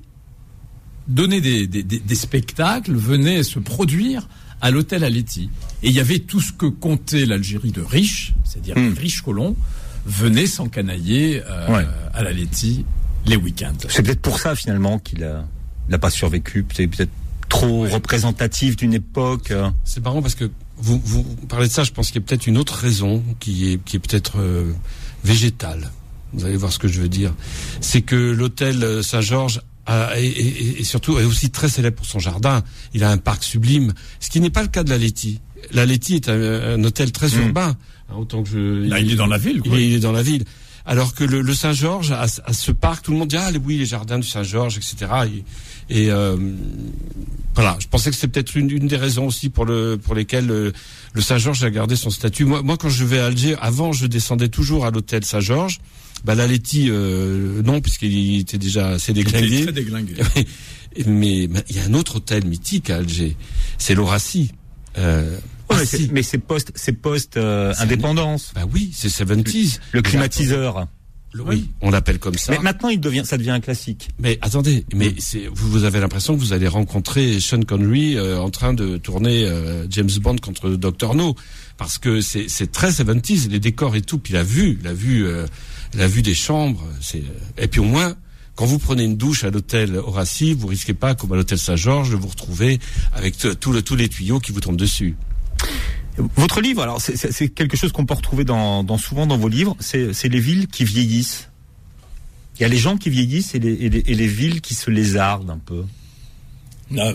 donner 1.10 1.42
des, 1.42 1.68
des, 1.68 1.84
des- 1.84 2.00
des 2.00 2.16
spectacles, 2.16 2.94
venaient 2.96 3.44
se 3.44 3.60
produire 3.60 4.30
à 4.62 4.72
l'hôtel 4.72 5.04
Aletti. 5.04 5.50
Et 5.84 5.90
il 5.90 5.94
y 5.94 6.00
avait 6.00 6.20
tout 6.20 6.40
ce 6.40 6.54
que 6.54 6.66
comptait 6.66 7.26
l'Algérie 7.26 7.72
de 7.72 7.82
riches, 7.82 8.34
c'est-à-dire 8.46 8.78
Hmm. 8.78 8.94
les 8.94 9.00
riches 9.00 9.22
colons, 9.22 9.56
venaient 10.06 10.48
s'encanailler 10.48 11.42
euh, 11.46 11.76
Ouais. 11.76 11.86
à 12.14 12.24
l'Aletti 12.24 12.86
les 13.26 13.36
week-ends. 13.36 13.74
C'est 13.90 14.02
peut-être 14.04 14.22
pour 14.22 14.40
ça 14.40 14.56
finalement 14.56 14.98
qu'il 15.00 15.24
a, 15.26 15.46
il 15.90 15.94
a 15.96 15.98
pas 16.00 16.10
survécu. 16.10 16.66
C'est 16.74 16.88
peut-être 16.88 17.12
trop 17.50 17.82
représentatif 17.88 18.76
d'une 18.78 18.94
époque. 18.94 19.52
euh. 19.52 19.70
C'est 19.84 20.04
marrant 20.04 20.22
parce 20.22 20.36
que 20.36 20.50
vous, 20.78 21.02
vous 21.04 21.24
parlez 21.50 21.68
de 21.68 21.74
ça, 21.74 21.84
je 21.84 21.92
pense 21.92 22.08
qu'il 22.08 22.22
y 22.22 22.24
a 22.24 22.28
peut-être 22.28 22.48
une 22.48 22.58
autre 22.58 22.76
raison 22.76 23.24
qui 23.40 23.74
est, 23.74 23.84
qui 23.84 23.98
est 23.98 24.00
peut-être 24.00 24.40
euh, 24.40 24.72
végétale. 25.24 25.92
Vous 26.34 26.46
allez 26.46 26.58
voir 26.58 26.72
ce 26.72 26.80
que 26.80 26.88
je 26.88 27.02
veux 27.02 27.10
dire. 27.10 27.34
C'est 27.82 28.02
que 28.02 28.16
l'hôtel 28.16 28.84
euh, 28.84 29.02
Saint-Georges 29.02 29.62
a- 29.88 30.18
est, 30.20 30.26
est- 30.28 30.80
est 30.80 30.84
surtout 30.84 31.18
est 31.20 31.24
aussi 31.26 31.50
très 31.50 31.70
célèbre 31.70 31.98
pour 31.98 32.06
son 32.06 32.20
jardin. 32.20 32.64
Il 32.94 33.04
a 33.04 33.10
un 33.10 33.18
parc 33.18 33.44
sublime, 33.44 33.94
ce 34.20 34.30
qui 34.30 34.40
n'est 34.40 34.52
pas 34.52 34.62
le 34.62 34.68
cas 34.68 34.84
de 34.84 34.90
la 34.92 34.98
Letty. 34.98 35.40
La 35.72 35.86
Letty 35.86 36.16
est 36.16 36.30
un, 36.30 36.40
un 36.40 36.84
hôtel 36.84 37.12
très 37.12 37.28
Mm. 37.30 37.42
urbain. 37.48 37.76
hein, 38.10 38.16
autant 38.16 38.44
que 38.44 38.50
je, 38.50 38.88
Là, 38.88 39.00
il 39.00 39.12
est 39.12 39.16
dans 39.16 39.26
la 39.28 39.38
ville. 39.40 39.62
il 39.66 39.70
quoi. 39.72 39.80
est, 39.80 39.88
il 39.88 39.94
est 39.96 40.00
dans 40.00 40.12
la 40.12 40.24
ville. 40.24 40.46
Alors 40.86 41.14
que 41.14 41.24
le, 41.24 41.42
le 41.42 41.54
Saint-Georges 41.54 42.12
a, 42.12 42.22
a 42.46 42.54
ce 42.54 42.72
parc, 42.72 43.04
tout 43.06 43.12
le 43.12 43.18
monde 43.18 43.28
dit 43.28 43.38
ah 43.38 43.50
oui 43.64 43.78
les 43.78 43.86
jardins 43.86 44.18
du 44.18 44.28
Saint-Georges, 44.28 44.78
etc. 44.78 44.96
Et, 45.26 45.44
et, 45.90 46.10
euh, 46.12 46.38
voilà, 47.56 47.78
je 47.80 47.88
pensais 47.88 48.10
que 48.10 48.16
c'était 48.16 48.28
peut-être 48.28 48.56
une, 48.56 48.70
une 48.70 48.88
des 48.88 48.96
raisons 48.96 49.26
aussi 49.28 49.50
pour 49.50 49.66
le 49.66 49.98
pour 50.02 50.16
lesquelles 50.16 50.46
le, 50.48 50.72
le 51.14 51.22
Saint-Georges 51.22 51.64
a 51.64 51.70
gardé 51.72 51.96
son 51.96 52.10
statut. 52.10 52.46
Moi, 52.46 52.62
moi, 52.62 52.78
quand 52.78 52.90
je 52.90 53.04
vais 53.04 53.20
à 53.20 53.26
Alger, 53.26 53.56
avant, 53.60 53.92
je 53.92 54.06
descendais 54.08 54.50
toujours 54.50 54.86
à 54.86 54.92
l'hôtel 54.92 55.26
Saint-Georges. 55.26 55.80
Bah, 56.26 56.36
la 56.36 56.48
Letty, 56.48 56.88
euh, 56.90 57.62
non, 57.64 57.80
puisqu'il 57.82 58.40
était 58.40 58.58
déjà 58.58 58.90
assez 58.90 59.12
Il 59.14 59.20
était 59.20 59.32
déglingué. 59.42 59.64
très 59.64 59.72
déglingué. 59.74 60.14
mais 61.06 61.44
il 61.70 61.76
y 61.76 61.80
a 61.80 61.84
un 61.86 61.94
autre 61.94 62.18
hôtel 62.18 62.46
mythique 62.46 62.90
à 62.90 62.98
Alger, 62.98 63.36
c'est 63.78 63.96
l'Horacie. 63.96 64.52
Euh, 64.98 65.38
Ouais, 65.72 65.78
mais 66.12 66.24
c'est- 66.24 66.40
post, 66.40 66.72
c'est 66.74 66.94
post 66.94 67.38
euh, 67.38 67.74
indépendance. 67.78 68.52
Bah 68.56 68.64
oui, 68.74 68.90
c'est 68.92 69.08
70s. 69.08 69.80
Le 69.92 70.02
climatiseur. 70.02 70.88
Oui, 71.38 71.70
on 71.82 71.92
l'appelle 71.92 72.18
comme 72.18 72.36
ça. 72.36 72.52
Mais 72.52 72.60
maintenant, 72.60 72.90
il 72.90 73.00
devient, 73.00 73.22
ça 73.24 73.38
devient 73.38 73.52
un 73.52 73.60
classique. 73.60 74.10
Mais 74.20 74.40
attendez, 74.42 74.86
mais 74.96 75.14
c'est 75.20 75.48
vous, 75.48 75.70
vous 75.70 75.84
avez 75.84 76.00
l'impression 76.00 76.36
que 76.36 76.40
vous 76.40 76.54
allez 76.54 76.68
rencontrer 76.68 77.40
Sean 77.40 77.62
Connery 77.62 78.18
euh, 78.18 78.40
en 78.40 78.50
train 78.50 78.74
de 78.74 78.98
tourner 78.98 79.46
euh, 79.46 79.86
James 79.90 80.10
Bond 80.22 80.38
contre 80.38 80.70
Dr 80.72 81.14
No 81.14 81.36
parce 81.78 81.98
que 82.00 82.22
c'est 82.22 82.50
c'est 82.50 82.72
très 82.72 82.90
70s 82.90 83.50
les 83.50 83.60
décors 83.60 83.96
et 83.96 84.02
tout 84.02 84.18
puis 84.18 84.34
la 84.34 84.44
vue, 84.44 84.80
la 84.84 84.94
vue 84.94 85.26
euh, 85.26 85.46
la 85.94 86.08
vue 86.08 86.24
des 86.24 86.34
chambres, 86.34 86.84
c'est 87.00 87.24
et 87.58 87.68
puis 87.68 87.80
au 87.80 87.86
moins 87.86 88.16
quand 88.56 88.66
vous 88.66 88.80
prenez 88.80 89.04
une 89.04 89.16
douche 89.16 89.44
à 89.44 89.52
l'hôtel 89.52 89.96
Horacie, 89.96 90.54
vous 90.54 90.68
risquez 90.68 90.94
pas 90.94 91.16
comme 91.16 91.32
à 91.32 91.36
l'hôtel 91.36 91.58
Saint-Georges 91.58 92.10
de 92.10 92.16
vous 92.16 92.28
retrouver 92.28 92.80
avec 93.14 93.38
tout 93.38 93.72
le, 93.72 93.82
tous 93.82 93.96
les 93.96 94.10
tuyaux 94.10 94.40
qui 94.40 94.52
vous 94.52 94.60
tombent 94.60 94.76
dessus. 94.76 95.16
Votre 96.36 96.62
livre, 96.62 96.82
alors 96.82 97.00
c'est- 97.02 97.50
quelque 97.50 97.78
chose 97.78 97.92
qu'on 97.92 98.06
peut 98.06 98.14
retrouver 98.14 98.44
dans, 98.44 98.84
dans 98.84 98.98
souvent 98.98 99.26
dans 99.28 99.38
vos 99.38 99.48
livres. 99.48 99.76
C'est 99.80 100.12
les 100.30 100.40
villes 100.40 100.68
qui 100.68 100.84
vieillissent. 100.84 101.50
Il 102.58 102.64
y 102.64 102.66
a 102.66 102.68
les 102.68 102.78
gens 102.78 102.98
qui 102.98 103.10
vieillissent 103.10 103.56
et 103.56 103.60
les, 103.60 103.74
et 103.74 103.90
les, 103.90 104.00
et 104.06 104.14
les 104.16 104.28
villes 104.28 104.60
qui 104.62 104.74
se 104.74 104.90
lézardent 104.92 105.50
un 105.50 105.60
peu. 105.60 105.86
Ah, 106.98 107.12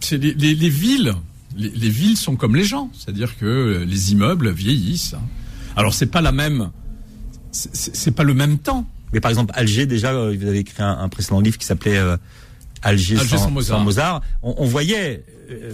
c'est 0.00 0.18
les, 0.18 0.34
les- 0.34 0.54
les 0.54 0.68
villes. 0.68 1.14
Les, 1.56 1.70
les 1.70 1.88
villes 1.90 2.16
sont 2.16 2.36
comme 2.36 2.54
les 2.54 2.64
gens, 2.64 2.90
c'est-à-dire 2.92 3.36
que 3.38 3.84
les 3.88 4.12
immeubles 4.12 4.50
vieillissent. 4.52 5.14
hein. 5.14 5.22
Alors 5.74 5.94
c'est 5.94 6.06
pas 6.06 6.20
la 6.20 6.32
même, 6.32 6.70
c'est- 7.52 8.10
pas 8.12 8.24
le 8.24 8.34
même 8.34 8.58
temps. 8.58 8.86
Mais 9.12 9.20
par 9.20 9.30
exemple, 9.30 9.52
Alger, 9.56 9.86
déjà, 9.86 10.12
euh, 10.12 10.36
vous 10.38 10.46
avez 10.46 10.58
écrit 10.58 10.82
un, 10.82 10.98
un 10.98 11.08
précédent 11.08 11.40
livre 11.40 11.56
qui 11.58 11.64
s'appelait 11.66 11.96
euh, 11.96 12.16
Alger, 12.82 13.16
Alger 13.18 13.36
sans, 13.36 13.44
sans 13.44 13.50
Mozart. 13.50 13.78
sans 13.78 13.84
Mozart. 13.84 14.22
On, 14.42 14.54
on 14.58 14.64
voyait, 14.66 15.24
euh, 15.50 15.70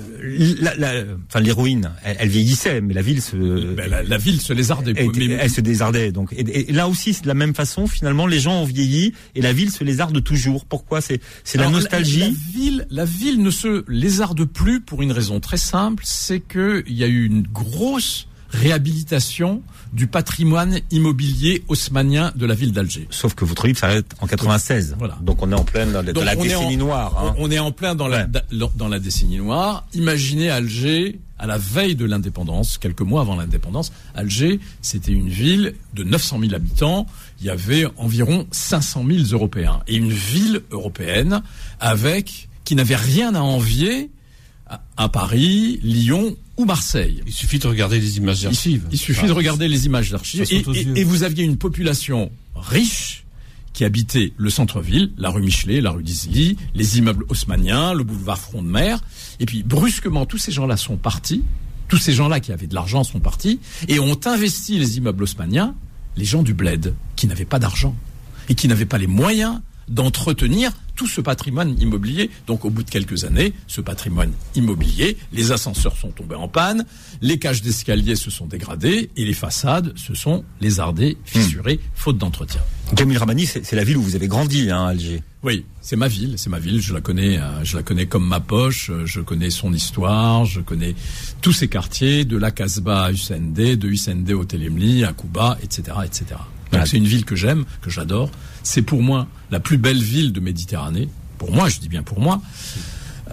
la- 0.60 0.74
la- 0.76 1.04
enfin 1.28 1.40
l'héroïne, 1.40 1.90
elle, 2.04 2.16
elle 2.20 2.28
vieillissait, 2.28 2.80
mais 2.80 2.94
la 2.94 3.02
ville 3.02 3.20
se, 3.20 3.36
Ben, 3.74 3.90
la, 3.90 4.02
la 4.02 4.18
ville 4.18 4.40
se 4.40 4.52
lézardait. 4.52 4.92
elle, 4.96 5.10
Mais- 5.16 5.26
elle 5.40 5.50
se 5.50 5.60
désardait. 5.60 6.12
Donc, 6.12 6.32
et, 6.32 6.70
et 6.70 6.72
là 6.72 6.88
aussi, 6.88 7.12
c'est 7.14 7.22
de 7.22 7.28
la 7.28 7.34
même 7.34 7.54
façon. 7.54 7.86
Finalement, 7.86 8.26
les 8.26 8.40
gens 8.40 8.62
ont 8.62 8.66
vieilli 8.66 9.12
et 9.34 9.40
la 9.42 9.52
ville 9.52 9.70
se 9.70 9.84
lézarde 9.84 10.22
toujours. 10.22 10.64
Pourquoi? 10.64 11.00
C'est 11.00 11.20
c'est 11.44 11.58
la 11.58 11.68
nostalgie. 11.68 12.20
La, 12.20 12.28
ville, 12.52 12.86
la 12.90 13.04
ville 13.04 13.42
ne 13.42 13.50
se 13.50 13.84
lézarde 13.88 14.44
plus 14.44 14.80
pour 14.80 15.02
une 15.02 15.12
raison 15.12 15.40
très 15.40 15.56
simple, 15.58 16.02
c'est 16.06 16.40
que 16.40 16.82
il 16.86 16.94
y 16.94 17.04
a 17.04 17.08
eu 17.08 17.24
une 17.26 17.42
grosse 17.42 18.28
réhabilitation 18.52 19.62
du 19.92 20.06
patrimoine 20.06 20.78
immobilier 20.90 21.64
haussmanien 21.68 22.32
de 22.34 22.46
la 22.46 22.54
ville 22.54 22.72
d'Alger. 22.72 23.06
Sauf 23.10 23.34
que 23.34 23.44
votre 23.44 23.66
livre 23.66 23.78
s'arrête 23.78 24.06
en 24.20 24.26
96. 24.26 24.96
Voilà. 24.98 25.18
Donc 25.20 25.42
on 25.42 25.50
est 25.52 25.54
en 25.54 25.64
pleine 25.64 25.92
dans, 25.92 26.02
la 26.24 26.34
décennie 26.36 26.76
en- 26.76 26.78
noire. 26.78 27.14
hein. 27.18 27.34
On 27.38 27.48
on 27.48 27.50
est 27.50 27.58
en 27.58 27.72
plein 27.72 27.94
dans 27.94 28.08
la, 28.08 28.26
Ouais. 28.26 28.68
dans 28.76 28.88
la 28.88 28.98
décennie 28.98 29.36
noire. 29.38 29.86
Imaginez 29.94 30.50
Alger 30.50 31.18
à 31.38 31.46
la 31.46 31.58
veille 31.58 31.96
de 31.96 32.04
l'indépendance, 32.04 32.78
quelques 32.78 33.00
mois 33.02 33.20
avant 33.20 33.34
l'indépendance. 33.36 33.92
Alger, 34.14 34.60
c'était 34.80 35.12
une 35.12 35.28
ville 35.28 35.74
de 35.94 36.04
900 36.04 36.38
000 36.40 36.54
habitants. 36.54 37.06
Il 37.40 37.46
y 37.46 37.50
avait 37.50 37.86
environ 37.96 38.46
500 38.52 39.04
000 39.06 39.24
Européens 39.32 39.80
et 39.88 39.96
une 39.96 40.12
ville 40.12 40.60
européenne 40.70 41.42
avec 41.80 42.48
qui 42.64 42.76
n'avait 42.76 42.96
rien 42.96 43.34
à 43.34 43.40
envier 43.40 44.10
à 44.96 45.08
Paris, 45.10 45.80
Lyon 45.82 46.34
ou 46.56 46.64
Marseille. 46.64 47.22
Il 47.26 47.32
suffit 47.32 47.58
de 47.58 47.66
regarder 47.66 47.98
les 48.00 48.16
images 48.18 48.42
d'archives. 48.42 48.86
Il 48.92 48.98
suffit 48.98 49.26
de 49.26 49.32
regarder 49.32 49.68
les 49.68 49.86
images 49.86 50.10
d'archives. 50.10 50.40
Et, 50.52 50.62
et- 51.00 51.04
vous 51.04 51.22
aviez 51.22 51.44
une 51.44 51.56
population 51.56 52.30
riche 52.54 53.24
qui 53.72 53.84
habitait 53.84 54.34
le 54.36 54.50
centre-ville, 54.50 55.12
la 55.16 55.30
rue 55.30 55.40
Michelet, 55.42 55.80
la 55.80 55.90
rue 55.92 56.02
d'Isilly, 56.02 56.58
les 56.74 56.98
immeubles 56.98 57.24
haussmanniens, 57.30 57.94
le 57.94 58.04
boulevard 58.04 58.38
Front 58.38 58.62
de 58.62 58.68
Mer. 58.68 59.00
Et 59.40 59.46
puis, 59.46 59.62
brusquement, 59.62 60.26
tous 60.26 60.36
ces 60.38 60.52
gens-là 60.52 60.76
sont 60.76 60.96
partis. 60.98 61.42
Tous 61.88 61.96
ces 61.96 62.12
gens-là 62.12 62.38
qui 62.40 62.52
avaient 62.52 62.66
de 62.66 62.74
l'argent 62.74 63.02
sont 63.02 63.20
partis 63.20 63.60
et 63.88 63.98
ont 63.98 64.18
investi 64.26 64.78
les 64.78 64.98
immeubles 64.98 65.22
haussmanniens, 65.24 65.74
les 66.16 66.24
gens 66.26 66.42
du 66.42 66.52
bled, 66.54 66.94
qui 67.16 67.26
n'avaient 67.26 67.46
pas 67.46 67.58
d'argent 67.58 67.96
et 68.50 68.54
qui 68.54 68.68
n'avaient 68.68 68.84
pas 68.86 68.98
les 68.98 69.06
moyens 69.06 69.60
d'entretenir 69.88 70.72
tout 70.94 71.06
ce 71.06 71.20
patrimoine 71.20 71.78
immobilier. 71.80 72.30
Donc 72.46 72.64
au 72.64 72.70
bout 72.70 72.82
de 72.82 72.90
quelques 72.90 73.24
années, 73.24 73.52
ce 73.66 73.80
patrimoine 73.80 74.30
immobilier, 74.54 75.16
les 75.32 75.50
ascenseurs 75.52 75.96
sont 75.96 76.10
tombés 76.10 76.34
en 76.34 76.48
panne, 76.48 76.84
les 77.22 77.38
cages 77.38 77.62
d'escalier 77.62 78.14
se 78.14 78.30
sont 78.30 78.46
dégradées 78.46 79.10
et 79.16 79.24
les 79.24 79.32
façades 79.32 79.96
se 79.96 80.14
sont 80.14 80.44
lézardées, 80.60 81.16
fissurées, 81.24 81.80
faute 81.94 82.18
d'entretien. 82.18 82.60
Jamil 82.96 83.16
Ramani, 83.16 83.46
c'est 83.46 83.72
la 83.74 83.84
ville 83.84 83.96
où 83.96 84.02
vous 84.02 84.16
avez 84.16 84.28
grandi, 84.28 84.70
hein, 84.70 84.84
Alger. 84.86 85.22
Oui, 85.42 85.64
c'est 85.80 85.96
ma 85.96 86.08
ville, 86.08 86.34
c'est 86.36 86.50
ma 86.50 86.58
ville. 86.58 86.80
Je 86.80 86.92
la 86.92 87.00
connais, 87.00 87.38
euh, 87.38 87.64
je 87.64 87.76
la 87.76 87.82
connais 87.82 88.06
comme 88.06 88.26
ma 88.28 88.38
poche. 88.38 88.90
euh, 88.90 89.06
Je 89.06 89.20
connais 89.20 89.50
son 89.50 89.72
histoire, 89.72 90.44
je 90.44 90.60
connais 90.60 90.94
tous 91.40 91.52
ses 91.52 91.68
quartiers, 91.68 92.24
de 92.24 92.36
la 92.36 92.50
Casbah 92.50 93.04
à 93.06 93.10
Hussein 93.12 93.40
D, 93.40 93.76
de 93.76 93.88
Hussein 93.88 94.16
D 94.16 94.34
au 94.34 94.44
Telemli, 94.44 95.04
à 95.04 95.12
Kouba, 95.14 95.58
etc., 95.62 95.96
etc. 96.04 96.26
Donc 96.30 96.38
Voilà. 96.70 96.86
c'est 96.86 96.98
une 96.98 97.06
ville 97.08 97.24
que 97.24 97.34
j'aime, 97.34 97.64
que 97.80 97.90
j'adore. 97.90 98.30
C'est 98.62 98.82
pour 98.82 99.02
moi 99.02 99.26
la 99.50 99.60
plus 99.60 99.78
belle 99.78 100.02
ville 100.02 100.32
de 100.32 100.40
Méditerranée. 100.40 101.08
Pour 101.38 101.50
moi, 101.52 101.68
je 101.68 101.78
dis 101.80 101.88
bien 101.88 102.02
pour 102.02 102.20
moi. 102.20 102.40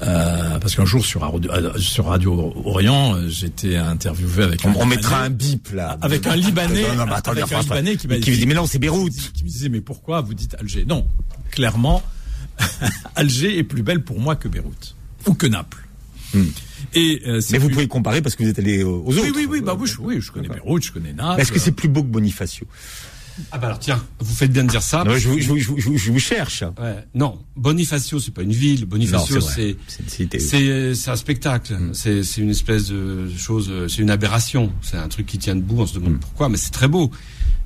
Euh, 0.01 0.59
parce 0.59 0.75
qu'un 0.75 0.85
jour 0.85 1.05
sur 1.05 1.21
Radio, 1.21 1.51
euh, 1.51 1.77
sur 1.77 2.05
Radio 2.05 2.53
Orient, 2.63 3.15
euh, 3.15 3.27
j'étais 3.27 3.75
interviewé 3.75 4.43
avec 4.43 4.61
On, 4.63 4.69
un 4.69 4.73
on 4.75 4.85
mettra 4.85 5.23
un 5.23 5.29
bip 5.29 5.69
là. 5.73 5.97
avec 6.01 6.25
un 6.25 6.37
Libanais, 6.37 6.83
Non, 6.89 6.95
non, 6.95 7.05
mais 7.05 7.13
attendez, 7.15 7.41
avec 7.41 7.51
un 7.51 7.57
François. 7.57 7.75
Libanais 7.81 7.97
qui 7.97 8.07
me 8.07 8.17
dit 8.17 8.45
mais 8.47 8.53
non, 8.53 8.65
c'est 8.65 8.79
Beyrouth. 8.79 9.31
qui 9.33 9.43
me 9.43 9.49
disait 9.49 9.67
mais 9.67 9.81
pourquoi 9.81 10.21
vous 10.21 10.33
dites 10.33 10.55
Alger? 10.57 10.85
Non, 10.85 11.05
clairement, 11.51 12.01
Alger 13.15 13.57
est 13.57 13.63
plus 13.63 13.83
belle 13.83 14.01
pour 14.03 14.19
moi 14.21 14.37
que 14.37 14.47
Beyrouth 14.47 14.95
ou 15.27 15.33
que 15.33 15.47
Naples. 15.47 15.85
Et 16.93 17.21
euh, 17.27 17.39
Hmm. 17.39 17.41
Mais 17.51 17.57
vous 17.57 17.67
plus- 17.67 17.73
pouvez 17.73 17.87
comparer 17.89 18.21
parce 18.21 18.35
que 18.35 18.43
vous 18.43 18.49
êtes 18.49 18.59
allé 18.59 18.83
aux 18.83 19.03
autres. 19.05 19.21
oui 19.23 19.31
oui 19.35 19.47
oui 19.49 19.61
bah 19.61 19.75
oui 19.77 19.85
je, 19.87 19.97
oui, 19.99 20.21
je 20.21 20.31
connais 20.31 20.47
Beyrouth, 20.47 20.85
je 20.85 20.91
connais 20.93 21.11
Naples. 21.11 21.41
Est-ce 21.41 21.51
que 21.51 21.59
c'est 21.59 21.71
plus 21.73 21.89
beau 21.89 22.03
que 22.03 22.07
Bonifacio? 22.07 22.65
Ah 23.51 23.57
bah 23.57 23.67
alors 23.67 23.79
tiens, 23.79 24.03
vous 24.19 24.35
faites 24.35 24.51
bien 24.51 24.63
de 24.63 24.69
dire 24.69 24.81
ça. 24.83 25.03
Non, 25.03 25.17
je, 25.17 25.27
vous- 25.29 25.39
je, 25.39 25.47
vous- 25.47 25.57
je, 25.57 25.67
vous- 25.69 25.79
je 25.79 25.89
vous- 25.89 25.97
je 25.97 26.11
vous 26.11 26.19
cherche. 26.19 26.63
Ouais. 26.79 26.95
Non, 27.15 27.39
Bonifacio, 27.55 28.19
c'est 28.19 28.31
pas 28.33 28.41
une 28.43 28.51
ville. 28.51 28.85
Bonifacio, 28.85 29.39
c'est 29.41 29.75
vrai. 30.39 30.95
c'est 30.95 31.09
un 31.11 31.15
spectacle. 31.15 31.77
C'est 31.93 32.23
c'est 32.23 32.41
une 32.41 32.49
espèce 32.51 32.87
de 32.89 33.29
chose. 33.37 33.67
euh, 33.69 33.87
C'est 33.87 34.01
une 34.01 34.09
aberration. 34.09 34.71
C'est 34.81 34.97
un 34.97 35.07
truc 35.07 35.25
qui 35.27 35.37
tient 35.37 35.55
debout. 35.55 35.81
On 35.81 35.85
se 35.87 35.93
demande 35.95 36.19
pourquoi, 36.19 36.49
mais 36.49 36.57
c'est 36.57 36.71
très 36.71 36.87
beau. 36.87 37.11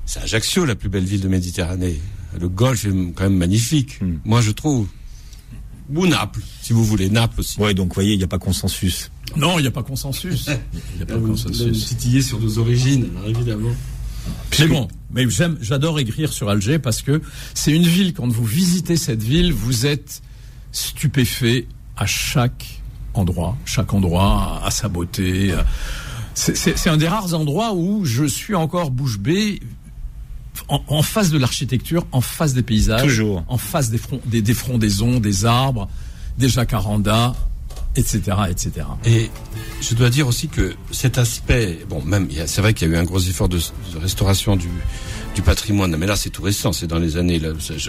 C'est 0.06 0.20
Ajaccio, 0.20 0.64
la 0.64 0.74
plus 0.74 0.88
belle 0.88 1.04
ville 1.04 1.20
de 1.20 1.28
Méditerranée. 1.28 2.00
Le 2.38 2.48
golfe 2.48 2.84
est 2.84 2.90
quand 3.14 3.24
même 3.24 3.36
magnifique. 3.36 4.00
Mm. 4.02 4.14
Moi, 4.24 4.40
je 4.42 4.50
trouve. 4.50 4.86
Ou 5.94 6.06
Naples, 6.06 6.40
si 6.62 6.72
vous 6.72 6.84
voulez. 6.84 7.10
Naples 7.10 7.40
aussi. 7.40 7.60
Ouais, 7.60 7.74
donc 7.74 7.88
vous 7.88 7.94
voyez, 7.94 8.12
il 8.14 8.18
n'y 8.18 8.24
a 8.24 8.28
pas 8.28 8.38
consensus. 8.38 9.10
Non, 9.36 9.58
il 9.58 9.62
n'y 9.62 9.68
a 9.68 9.70
pas 9.70 9.82
consensus. 9.82 10.46
Il 10.94 10.96
n'y 10.96 11.02
a 11.02 11.06
pas 11.06 11.16
Vous- 11.16 11.28
consensus. 11.28 11.62
vous 11.62 11.72
titiller 11.86 12.22
sur 12.22 12.38
nos 12.40 12.58
origines, 12.58 13.08
alors 13.16 13.28
évidemment. 13.28 13.70
C'est 14.50 14.68
bon. 14.68 14.88
Mais 15.10 15.28
j'aime, 15.28 15.56
j'adore 15.60 15.98
écrire 15.98 16.32
sur 16.32 16.48
Alger 16.48 16.78
parce 16.78 17.02
que 17.02 17.20
c'est 17.54 17.72
une 17.72 17.86
ville, 17.86 18.14
quand 18.14 18.28
vous 18.28 18.44
visitez 18.44 18.96
cette 18.96 19.22
ville, 19.22 19.52
vous 19.52 19.86
êtes 19.86 20.22
stupéfait 20.72 21.66
à 21.96 22.06
chaque 22.06 22.80
endroit. 23.14 23.56
Chaque 23.64 23.94
endroit 23.94 24.60
a 24.64 24.70
sa 24.70 24.88
beauté. 24.88 25.54
C'est, 26.34 26.88
un 26.88 26.96
des 26.96 27.06
rares 27.06 27.34
endroits 27.34 27.74
où 27.74 28.04
je 28.04 28.24
suis 28.24 28.56
encore 28.56 28.90
bouche 28.90 29.18
bée 29.18 29.60
en, 30.68 30.82
en 30.88 31.02
face 31.02 31.30
de 31.30 31.38
l'architecture, 31.38 32.06
en 32.10 32.20
face 32.20 32.54
des 32.54 32.62
paysages. 32.62 33.02
Toujours. 33.02 33.44
En 33.48 33.58
face 33.58 33.90
des, 33.90 33.98
fronts, 33.98 34.20
des, 34.26 34.42
des 34.42 34.54
frondaisons, 34.54 35.20
des 35.20 35.44
arbres, 35.44 35.88
des 36.38 36.48
jacarandas, 36.48 37.34
etc., 37.96 38.20
etc. 38.50 38.86
Et 39.04 39.30
je 39.80 39.94
dois 39.94 40.10
dire 40.10 40.26
aussi 40.26 40.48
que 40.48 40.74
cet 40.90 41.18
aspect, 41.18 41.78
bon, 41.88 42.02
même, 42.02 42.28
c'est 42.46 42.60
vrai 42.60 42.74
qu'il 42.74 42.88
y 42.88 42.90
a 42.90 42.94
eu 42.94 42.96
un 42.98 43.04
gros 43.04 43.20
effort 43.20 43.48
de, 43.48 43.58
de 43.58 43.98
restauration 43.98 44.56
du, 44.56 44.68
du 45.34 45.42
patrimoine, 45.42 45.96
mais 45.96 46.06
là, 46.06 46.16
c'est 46.16 46.30
tout 46.30 46.42
récent, 46.42 46.72
c'est 46.72 46.86
dans 46.86 46.98
les 46.98 47.16
années. 47.16 47.40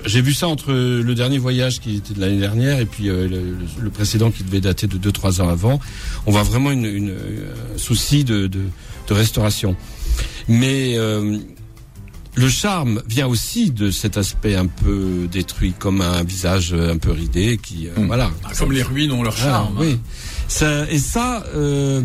J'ai 0.06 0.22
vu 0.22 0.34
ça 0.34 0.48
entre 0.48 0.74
le 0.74 1.16
dernier 1.16 1.38
voyage 1.38 1.80
qui 1.80 1.98
était 1.98 2.14
de 2.14 2.20
l'année 2.20 2.40
dernière 2.40 2.80
et 2.80 2.86
puis 2.86 3.10
euh, 3.10 3.28
le, 3.28 3.58
le 3.82 3.90
précédent 3.90 4.32
qui 4.32 4.44
devait 4.44 4.62
dater 4.62 4.88
de 4.88 4.98
2-3 4.98 5.42
ans 5.42 5.50
avant. 5.50 5.80
On 6.26 6.32
voit 6.32 6.44
vraiment 6.44 6.72
une, 6.72 6.86
une, 6.86 7.10
euh, 7.10 7.54
souci 7.78 8.24
de, 8.24 8.48
de, 8.48 8.62
de 9.08 9.14
restauration. 9.14 9.76
Mais 10.48 10.94
euh, 10.98 11.40
le 12.36 12.50
charme 12.50 13.02
vient 13.08 13.28
aussi 13.28 13.72
de 13.72 13.92
cet 13.92 14.18
aspect 14.18 14.56
un 14.56 14.68
peu 14.68 15.28
détruit, 15.32 15.74
comme 15.78 16.02
un 16.02 16.24
visage 16.24 16.74
un 16.74 16.98
peu 16.98 17.12
ridé 17.12 17.58
qui, 17.62 17.88
euh, 17.88 17.92
voilà. 18.08 18.30
Ah, 18.44 18.50
Comme 18.58 18.72
les 18.74 18.84
ruines 18.84 19.12
ont 19.14 19.24
leur 19.24 19.36
Ah, 19.40 19.44
charme. 19.44 19.76
oui. 19.80 19.98
Ça, 20.48 20.90
et 20.92 21.00
ça, 21.00 21.44
euh, 21.56 22.02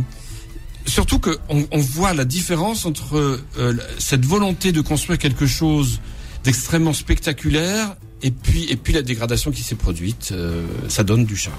surtout 0.87 1.19
que 1.19 1.37
on, 1.49 1.67
on 1.73 1.79
voit 1.79 2.15
la 2.15 2.25
différence 2.25 2.87
entre 2.87 3.39
euh, 3.59 3.75
cette 3.99 4.25
volonté 4.25 4.73
de 4.73 4.81
construire 4.81 5.19
quelque 5.19 5.47
chose 5.47 6.01
d'extrêmement 6.45 6.93
spectaculaire 6.95 7.97
et 8.23 8.31
puis 8.31 8.65
et 8.71 8.77
puis 8.77 8.93
la 8.95 9.03
dégradation 9.03 9.51
qui 9.51 9.63
s'est 9.63 9.75
produite. 9.75 10.31
euh, 10.33 10.65
ça 10.89 11.03
donne 11.05 11.25
du 11.27 11.37
charme. 11.37 11.57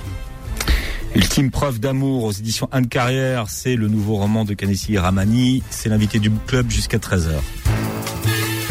Ultime 1.13 1.51
preuve 1.51 1.79
d'amour 1.79 2.23
aux 2.23 2.31
éditions 2.31 2.69
Anne 2.71 2.87
Carrière, 2.87 3.49
c'est 3.49 3.75
le 3.75 3.89
nouveau 3.89 4.15
roman 4.15 4.45
de 4.45 4.53
Kanessi 4.53 4.97
Ramani. 4.97 5.61
C'est 5.69 5.89
l'invité 5.89 6.19
du 6.19 6.29
book 6.29 6.45
club 6.47 6.71
jusqu'à 6.71 6.97
13h. 6.99 7.31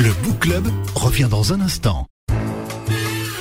Le 0.03 0.13
Book 0.23 0.39
Club 0.41 0.67
revient 0.95 1.29
dans 1.31 1.53
un 1.53 1.61
instant. 1.61 2.07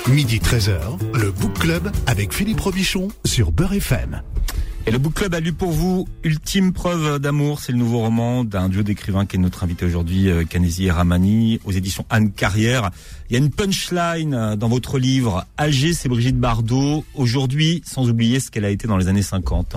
Midi 0.08 0.38
13h, 0.38 0.80
le 1.14 1.30
Book 1.30 1.58
Club 1.58 1.90
avec 2.06 2.32
Philippe 2.32 2.60
Robichon 2.60 3.08
sur 3.24 3.52
Beurre 3.52 3.74
FM. 3.74 4.22
Et 4.86 4.90
le 4.90 4.98
book 4.98 5.12
club 5.12 5.34
a 5.34 5.40
lu 5.40 5.52
pour 5.52 5.72
vous 5.72 6.08
Ultime 6.24 6.72
preuve 6.72 7.18
d'amour, 7.18 7.60
c'est 7.60 7.70
le 7.72 7.76
nouveau 7.78 7.98
roman 8.00 8.44
d'un 8.44 8.70
duo 8.70 8.82
d'écrivains 8.82 9.26
qui 9.26 9.36
est 9.36 9.38
notre 9.38 9.62
invité 9.62 9.84
aujourd'hui, 9.84 10.30
euh, 10.30 10.44
Kanezi 10.44 10.86
et 10.86 10.90
Ramani, 10.90 11.60
aux 11.66 11.70
éditions 11.72 12.06
Anne 12.08 12.32
Carrière. 12.32 12.90
Il 13.28 13.34
y 13.34 13.36
a 13.36 13.38
une 13.40 13.50
punchline 13.50 14.32
euh, 14.34 14.56
dans 14.56 14.68
votre 14.68 14.98
livre. 14.98 15.44
Alger, 15.58 15.92
c'est 15.92 16.08
Brigitte 16.08 16.38
Bardot. 16.38 17.04
Aujourd'hui, 17.14 17.82
sans 17.84 18.08
oublier 18.08 18.40
ce 18.40 18.50
qu'elle 18.50 18.64
a 18.64 18.70
été 18.70 18.88
dans 18.88 18.96
les 18.96 19.08
années 19.08 19.22
50. 19.22 19.76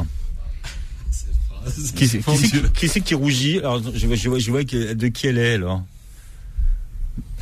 Qui 1.95 2.07
c'est 2.07 2.19
qui, 2.19 2.37
c'est- 2.37 2.73
qui 2.73 2.87
c'est 2.87 3.01
qui 3.01 3.13
rougit? 3.13 3.59
Alors, 3.59 3.81
je 3.93 4.07
vois, 4.07 4.15
je 4.15 4.29
vois, 4.29 4.39
je 4.39 4.51
vois 4.51 4.63
que- 4.63 4.93
de 4.93 5.07
qui 5.09 5.27
elle 5.27 5.37
est 5.37 5.55
alors. 5.55 5.83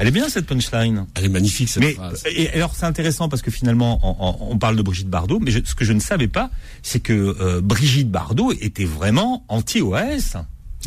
Elle 0.01 0.07
est 0.07 0.11
bien 0.11 0.27
cette 0.29 0.47
punchline. 0.47 1.05
Elle 1.15 1.25
est 1.25 1.29
magnifique 1.29 1.69
cette 1.69 1.83
Mais 1.83 1.93
phrase. 1.93 2.23
et 2.25 2.49
alors 2.49 2.73
c'est 2.75 2.85
intéressant 2.87 3.29
parce 3.29 3.43
que 3.43 3.51
finalement 3.51 3.99
on, 4.03 4.15
on- 4.49 4.53
on 4.53 4.57
parle 4.57 4.75
de 4.75 4.81
Brigitte 4.81 5.09
Bardot, 5.09 5.37
mais 5.39 5.51
je- 5.51 5.59
ce 5.63 5.75
que 5.75 5.85
je 5.85 5.93
ne 5.93 5.99
savais 5.99 6.27
pas, 6.27 6.49
c'est 6.81 6.99
que 6.99 7.13
euh, 7.13 7.61
Brigitte 7.61 8.09
Bardot 8.09 8.51
était 8.51 8.85
vraiment 8.85 9.45
anti-OAS. 9.47 10.37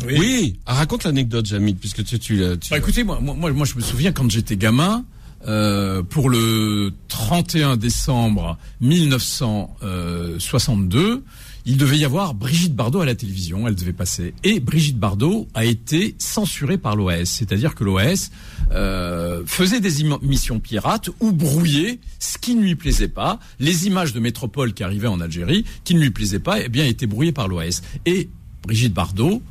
Oui, 0.05 0.59
Ah, 0.65 0.73
raconte 0.73 1.05
l'anecdote, 1.05 1.45
Jamil, 1.45 1.77
puisque 1.77 2.03
tu, 2.03 2.19
tu, 2.19 2.35
l'as- 2.35 2.57
tu 2.57 2.71
Bah, 2.71 2.77
écoutez, 2.77 3.05
moi, 3.05 3.19
moi, 3.21 3.33
moi, 3.33 3.53
moi, 3.53 3.65
je 3.65 3.75
me 3.75 3.81
souviens 3.81 4.11
quand 4.11 4.29
j'étais 4.29 4.57
gamin, 4.57 5.05
euh, 5.47 6.03
pour 6.03 6.29
le 6.29 6.91
31 7.07 7.77
décembre 7.77 8.57
1962, 8.81 11.23
il 11.65 11.77
devait 11.77 11.97
y 11.97 12.05
avoir 12.05 12.35
Brigitte 12.35 12.75
Bardot 12.75 13.01
à 13.01 13.05
la 13.05 13.15
télévision, 13.15 13.67
elle 13.67 13.73
devait 13.73 13.93
passer. 13.93 14.35
Et 14.43 14.59
Brigitte 14.59 14.99
Bardot 14.99 15.47
a 15.55 15.65
été 15.65 16.15
censurée 16.19 16.77
par 16.77 16.95
l'OAS, 16.95 17.25
c'est-à-dire 17.25 17.73
que 17.73 17.83
l'OAS 17.83 18.29
euh, 18.71 19.43
faisait 19.47 19.79
des 19.79 20.01
émissions 20.01 20.59
pirates 20.59 21.09
ou 21.19 21.31
brouillait 21.31 21.99
ce 22.19 22.37
qui 22.37 22.53
ne 22.55 22.61
lui 22.61 22.75
plaisait 22.75 23.07
pas. 23.07 23.39
Les 23.59 23.87
images 23.87 24.13
de 24.13 24.19
métropole 24.19 24.73
qui 24.73 24.83
arrivaient 24.83 25.07
en 25.07 25.19
Algérie, 25.19 25.65
qui 25.83 25.95
ne 25.95 26.01
lui 26.01 26.11
plaisaient 26.11 26.39
pas, 26.39 26.61
eh 26.61 26.69
bien, 26.69 26.85
étaient 26.85 27.07
brouillées 27.07 27.31
par 27.31 27.47
l'OAS. 27.47 27.81
Et 28.05 28.29
Brigitte 28.61 28.93
Bardot, 28.93 29.41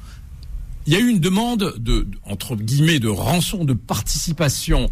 il 0.86 0.92
y 0.92 0.96
a 0.96 1.00
eu 1.00 1.08
une 1.08 1.20
demande 1.20 1.74
de, 1.78 2.06
entre 2.24 2.54
guillemets, 2.54 3.00
de 3.00 3.08
rançon 3.08 3.64
de 3.64 3.72
participation 3.72 4.88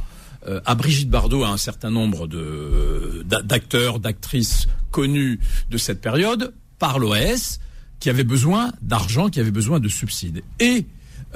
euh, 0.49 0.61
à 0.67 0.75
Brigitte 0.75 1.11
Bardot 1.11 1.45
à 1.45 1.51
un 1.51 1.57
certain 1.57 1.91
nombre 1.91 2.27
d'acteurs, 2.27 4.01
d'actrices 4.01 4.67
connus 4.91 5.39
de 5.71 5.79
cette 5.79 6.01
période 6.01 6.53
par 6.83 6.99
l'OAS 6.99 7.61
qui 8.01 8.11
avait 8.11 8.25
besoin 8.25 8.73
d'argent, 8.83 9.31
qui 9.31 9.39
avait 9.39 9.53
besoin 9.53 9.79
de 9.79 9.89
subsides. 9.89 10.43
Et 10.59 10.85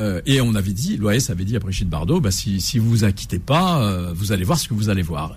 euh, 0.00 0.21
et 0.26 0.41
on 0.41 0.57
avait 0.57 0.73
dit, 0.73 0.97
l'OAS 0.97 1.31
avait 1.31 1.45
dit 1.45 1.55
à 1.55 1.61
Brigitte 1.61 1.88
Bardot, 1.88 2.21
bah, 2.21 2.33
si, 2.33 2.61
si 2.61 2.81
vous 2.81 2.91
vous 2.91 3.05
inquiétez 3.05 3.38
pas, 3.38 3.81
euh, 3.81 4.12
vous 4.12 4.33
allez 4.33 4.43
voir 4.43 4.59
ce 4.59 4.67
que 4.67 4.75
vous 4.75 4.88
allez 4.88 5.03
voir. 5.03 5.37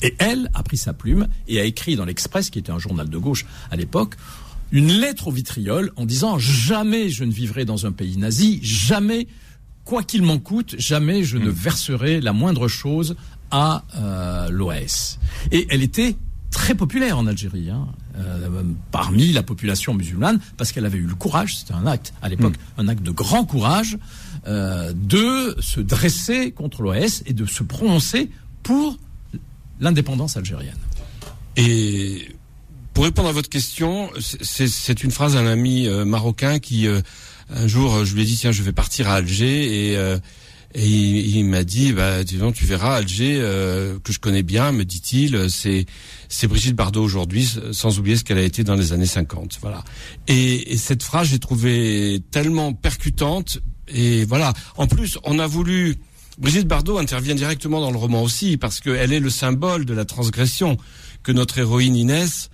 Et 0.00 0.14
elle 0.18 0.50
a 0.54 0.62
pris 0.62 0.78
sa 0.78 0.94
plume 0.94 1.28
et 1.48 1.60
a 1.60 1.64
écrit 1.64 1.96
dans 1.96 2.06
l'Express, 2.06 2.48
qui 2.48 2.58
était 2.60 2.72
un 2.72 2.78
journal 2.78 3.10
de 3.10 3.18
gauche 3.18 3.44
à 3.70 3.76
l'époque, 3.76 4.14
une 4.72 4.88
lettre 4.88 5.28
au 5.28 5.30
vitriol 5.30 5.92
en 5.96 6.06
disant 6.06 6.38
jamais 6.38 7.10
je 7.10 7.22
ne 7.22 7.30
vivrai 7.30 7.66
dans 7.66 7.84
un 7.84 7.92
pays 7.92 8.16
nazi, 8.16 8.58
jamais, 8.62 9.28
quoi 9.84 10.02
qu'il 10.02 10.22
m'en 10.22 10.38
coûte, 10.38 10.76
jamais 10.78 11.24
je 11.24 11.36
ne 11.36 11.50
hmm. 11.50 11.54
verserai 11.54 12.20
la 12.22 12.32
moindre 12.32 12.68
chose 12.68 13.16
à 13.50 13.84
euh, 13.96 14.48
l'OAS. 14.48 15.18
Et 15.52 15.66
elle 15.68 15.82
était 15.82 16.16
très 16.52 16.74
populaire 16.76 17.18
en 17.18 17.26
Algérie, 17.26 17.70
hein, 17.70 17.88
euh, 18.16 18.62
parmi 18.92 19.32
la 19.32 19.42
population 19.42 19.94
musulmane, 19.94 20.38
parce 20.56 20.70
qu'elle 20.70 20.86
avait 20.86 20.98
eu 20.98 21.06
le 21.06 21.14
courage, 21.16 21.56
c'était 21.56 21.72
un 21.72 21.86
acte 21.86 22.14
à 22.22 22.28
l'époque, 22.28 22.54
hmm. 22.76 22.82
un 22.82 22.88
acte 22.88 23.02
de 23.02 23.10
grand 23.10 23.44
courage, 23.44 23.98
euh, 24.46 24.92
de 24.94 25.56
se 25.60 25.80
dresser 25.80 26.52
contre 26.52 26.82
l'OAS 26.82 27.22
et 27.26 27.32
de 27.32 27.46
se 27.46 27.64
prononcer 27.64 28.30
pour 28.62 28.98
l'indépendance 29.80 30.36
algérienne. 30.36 30.76
Et 31.56 32.28
pour 32.94 33.04
répondre 33.04 33.28
à 33.28 33.32
votre 33.32 33.48
question, 33.48 34.10
c'est 34.20 35.02
une 35.02 35.10
phrase 35.10 35.34
d'un 35.34 35.46
ami 35.46 35.88
euh, 35.88 36.04
marocain 36.04 36.58
qui, 36.58 36.86
un 36.86 37.66
jour, 37.66 38.04
je 38.04 38.14
lui 38.14 38.22
ai 38.22 38.24
dit, 38.24 38.36
tiens, 38.36 38.52
je 38.52 38.62
vais 38.62 38.72
partir 38.72 39.08
à 39.08 39.14
Alger 39.14 39.90
et 39.92 40.18
et 40.74 40.86
il, 40.86 41.44
m'a 41.44 41.64
dit, 41.64 41.92
bah, 41.92 42.24
disons, 42.24 42.50
tu 42.50 42.64
verras, 42.64 42.96
Alger, 42.96 43.38
euh, 43.40 43.98
que 44.02 44.12
je 44.12 44.18
connais 44.18 44.42
bien, 44.42 44.72
me 44.72 44.84
dit-il, 44.84 45.50
c'est 45.50 45.86
c'est 46.28 46.46
Brigitte 46.46 46.74
Bardot 46.74 47.02
aujourd'hui, 47.02 47.46
sans 47.72 47.98
oublier 47.98 48.16
ce 48.16 48.24
qu'elle 48.24 48.38
a 48.38 48.42
été 48.42 48.64
dans 48.64 48.74
les 48.74 48.94
années 48.94 49.04
50. 49.04 49.58
Voilà. 49.60 49.84
Et, 50.28 50.72
et 50.72 50.76
cette 50.78 51.02
phrase, 51.02 51.28
j'ai 51.28 51.38
trouvé 51.38 52.22
tellement 52.30 52.72
percutante. 52.72 53.58
Et 53.88 54.24
voilà. 54.24 54.54
En 54.78 54.86
plus, 54.86 55.18
on 55.24 55.38
a 55.38 55.46
voulu. 55.46 55.96
Brigitte 56.38 56.66
Bardot 56.66 56.96
intervient 56.96 57.34
directement 57.34 57.82
dans 57.82 57.90
le 57.90 57.98
roman 57.98 58.22
aussi, 58.22 58.56
parce 58.56 58.80
qu'elle 58.80 59.12
est 59.12 59.20
le 59.20 59.28
symbole 59.28 59.84
de 59.84 59.92
la 59.92 60.06
transgression 60.06 60.78
que 61.22 61.32
notre 61.32 61.58
héroïne 61.58 61.94
Inès 61.94 62.48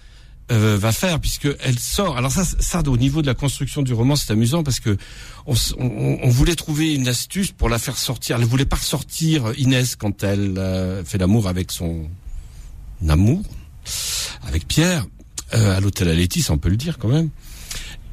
euh, 0.50 0.78
va 0.78 0.92
faire 0.92 1.20
puisque 1.20 1.48
elle 1.60 1.78
sort. 1.78 2.16
Alors 2.16 2.32
ça, 2.32 2.42
ça 2.44 2.82
au 2.86 2.96
niveau 2.96 3.20
de 3.22 3.26
la 3.26 3.34
construction 3.34 3.82
du 3.82 3.92
roman, 3.92 4.16
c'est 4.16 4.32
amusant 4.32 4.62
parce 4.62 4.80
que 4.80 4.96
on, 5.46 5.54
on, 5.78 6.28
voulait 6.28 6.54
trouver 6.54 6.94
une 6.94 7.08
astuce 7.08 7.52
pour 7.52 7.68
la 7.68 7.78
faire 7.78 7.98
sortir. 7.98 8.36
Elle 8.36 8.44
voulait 8.44 8.64
pas 8.64 8.76
ressortir 8.76 9.52
Inès 9.58 9.96
quand 9.96 10.22
elle 10.22 10.56
euh, 10.58 11.04
fait 11.04 11.18
l'amour 11.18 11.48
avec 11.48 11.70
son 11.70 12.08
amour, 13.06 13.42
avec 14.46 14.66
Pierre, 14.66 15.06
euh, 15.54 15.76
à 15.76 15.80
l'hôtel 15.80 16.08
Alétis, 16.08 16.46
on 16.50 16.58
peut 16.58 16.70
le 16.70 16.76
dire 16.76 16.98
quand 16.98 17.08
même. 17.08 17.30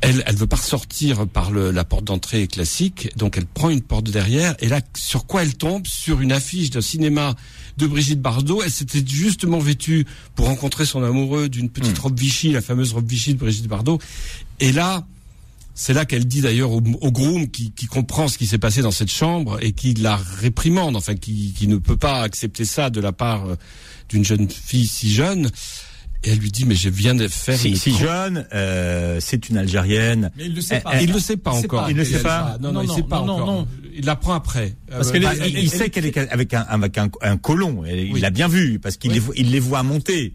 Elle, 0.01 0.24
elle 0.25 0.36
veut 0.36 0.48
pas 0.48 0.58
ressortir 0.58 1.27
par 1.27 1.51
le, 1.51 1.72
la 1.72 1.84
porte 1.84 2.04
d'entrée 2.04 2.48
classique, 2.48 3.12
donc 3.18 3.38
elle 3.38 3.46
prend 3.46 3.70
une 3.70 3.82
porte 3.82 4.10
derrière. 4.10 4.56
Et 4.60 4.68
là, 4.68 4.82
sur 4.96 5.25
quoi 5.25 5.42
elle 5.42 5.56
tombe? 5.56 5.88
Sur 5.88 6.22
une 6.22 6.32
affiche 6.32 6.70
d'un 6.70 6.82
cinéma 6.82 7.34
de 7.77 7.88
Brigitte 7.88 8.22
Bardot. 8.22 8.62
Elle 8.63 8.72
s'était 8.72 9.03
justement 9.05 9.60
vêtue 9.60 10.05
pour 10.36 10.48
rencontrer 10.48 10.86
son 10.86 11.03
amoureux 11.03 11.50
d'une 11.50 11.70
petite 11.70 11.98
hmm. 11.98 12.01
robe 12.01 12.20
Vichy, 12.20 12.51
la 12.51 12.62
fameuse 12.62 12.94
robe 12.94 13.08
Vichy 13.08 13.34
de 13.34 13.39
Brigitte 13.39 13.67
Bardot. 13.67 13.99
Et 14.60 14.71
là, 14.71 15.06
c'est 15.73 15.93
là 15.93 16.06
qu'elle 16.06 16.26
dit 16.26 16.41
d'ailleurs 16.41 16.71
au, 16.71 16.82
groom 16.82 17.49
qui, 17.49 17.71
comprend 17.89 18.30
ce 18.30 18.38
qui 18.38 18.47
s'est 18.47 18.58
passé 18.58 18.82
dans 18.82 18.91
cette 18.91 19.12
chambre 19.12 19.58
et 19.62 19.73
qui 19.73 19.93
la 19.93 20.15
réprimande, 20.15 20.95
enfin 20.95 21.15
qui, 21.15 21.54
qui 21.58 21.67
ne 21.67 21.78
peut 21.78 21.97
pas 21.97 22.21
accepter 22.21 22.63
ça 22.63 22.89
de 22.89 23.02
la 23.02 23.12
part 23.12 23.45
euh, 23.45 23.56
d'une 24.08 24.23
jeune 24.23 24.49
fille 24.49 24.88
si 24.88 25.13
jeune. 25.13 25.52
Et 26.23 26.32
elle 26.32 26.39
lui 26.39 26.51
dit, 26.51 26.65
mais 26.65 26.75
je 26.75 26.89
viens 26.89 27.13
de 27.13 27.28
faire 27.28 27.58
si, 27.58 27.78
Si 27.78 27.95
jeune, 27.95 28.47
euh, 28.54 29.19
c'est 29.19 29.49
une 29.49 29.58
Algérienne. 29.58 30.32
Mais 30.38 30.45
il 30.45 30.56
le 30.56 30.62
sait 30.62 30.80
pas. 30.80 31.01
il 31.01 31.12
le 31.12 31.19
sait 31.19 31.38
pas 31.38 31.51
encore. 31.51 31.89
Il 31.89 31.97
le 31.97 32.06
sait 32.06 32.21
pas. 32.21 32.58
Non, 32.60 32.71
non, 32.71 32.82
il 32.82 32.89
sait 32.89 33.04
pas 33.04 33.19
encore. 33.19 33.67
Il 33.97 34.06
l'apprend 34.06 34.34
après. 34.34 34.75
Parce 34.89 35.12
qu'il 35.12 35.21
bah, 35.21 35.34
il, 35.45 35.69
sait 35.69 35.89
qu'elle 35.89 36.06
est 36.06 36.17
avec 36.17 36.54
un, 36.54 36.62
avec 36.62 36.97
un, 36.97 37.10
un 37.21 37.38
colon. 37.38 37.84
Il 37.86 38.19
l'a 38.19 38.30
bien 38.30 38.47
vu 38.47 38.80
parce 38.80 38.97
qu'il 38.97 39.12
les, 39.12 39.21
il 39.36 39.51
les 39.51 39.60
voit 39.60 39.84
monter. 39.84 40.34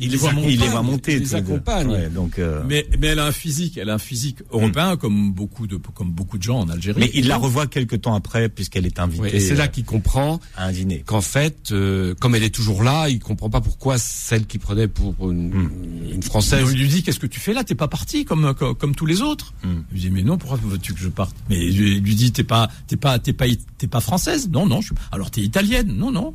Il 0.00 0.12
les, 0.12 0.16
voit 0.16 0.32
monter, 0.32 0.52
il 0.52 0.60
les 0.60 0.68
voit 0.68 0.82
monter, 0.82 1.14
il 1.14 1.20
les 1.20 1.34
accompagne. 1.34 1.88
Ouais, 1.88 2.08
donc 2.08 2.38
euh... 2.38 2.62
mais, 2.68 2.86
mais 3.00 3.08
elle 3.08 3.18
a 3.18 3.26
un 3.26 3.32
physique, 3.32 3.78
elle 3.78 3.90
a 3.90 3.94
un 3.94 3.98
physique 3.98 4.38
européen 4.52 4.96
comme 4.96 5.32
beaucoup 5.32 5.66
de 5.66 5.76
comme 5.76 6.12
beaucoup 6.12 6.38
de 6.38 6.42
gens 6.42 6.60
en 6.60 6.68
Algérie. 6.68 7.00
Mais 7.00 7.10
il 7.14 7.26
la 7.26 7.36
revoit 7.36 7.66
quelques 7.66 8.02
temps 8.02 8.14
après 8.14 8.48
puisqu'elle 8.48 8.86
est 8.86 9.00
invitée. 9.00 9.36
et 9.36 9.40
c'est 9.40 9.56
là 9.56 9.66
qu'il 9.66 9.84
comprend 9.84 10.38
à 10.56 10.66
un 10.66 10.72
dîner 10.72 11.02
qu'en 11.04 11.20
fait, 11.20 11.72
euh, 11.72 12.14
comme 12.20 12.36
elle 12.36 12.44
est 12.44 12.54
toujours 12.54 12.84
là, 12.84 13.08
il 13.08 13.18
comprend 13.18 13.50
pas 13.50 13.60
pourquoi 13.60 13.98
celle 13.98 14.46
qui 14.46 14.58
prenait 14.58 14.86
pour 14.86 15.14
une, 15.30 15.48
hmm. 15.48 15.70
une 16.12 16.22
française. 16.22 16.64
il 16.70 16.78
lui 16.78 16.88
dit 16.88 17.02
qu'est-ce 17.02 17.20
que 17.20 17.26
tu 17.26 17.40
fais 17.40 17.52
là? 17.52 17.64
T'es 17.64 17.74
pas 17.74 17.88
parti 17.88 18.24
comme, 18.24 18.54
comme, 18.54 18.76
comme 18.76 18.94
tous 18.94 19.06
les 19.06 19.20
autres. 19.20 19.52
Hmm. 19.64 19.82
Il 19.90 19.94
lui 19.94 20.00
dit 20.00 20.10
mais 20.10 20.22
non, 20.22 20.38
pourquoi 20.38 20.60
veux-tu 20.62 20.94
que 20.94 21.00
je 21.00 21.08
parte? 21.08 21.34
Mais 21.50 21.58
il 21.58 22.00
lui 22.02 22.14
dit 22.14 22.30
t'es 22.30 22.44
pas 22.44 22.68
t'es 22.86 22.96
pas 22.96 23.18
t'es 23.18 23.32
pas 23.32 23.46
t'es 23.78 23.88
pas 23.88 24.00
française? 24.00 24.48
Non 24.48 24.64
non. 24.64 24.80
Je... 24.80 24.94
Alors 25.10 25.32
t'es 25.32 25.40
italienne? 25.40 25.92
Non 25.92 26.12
non. 26.12 26.34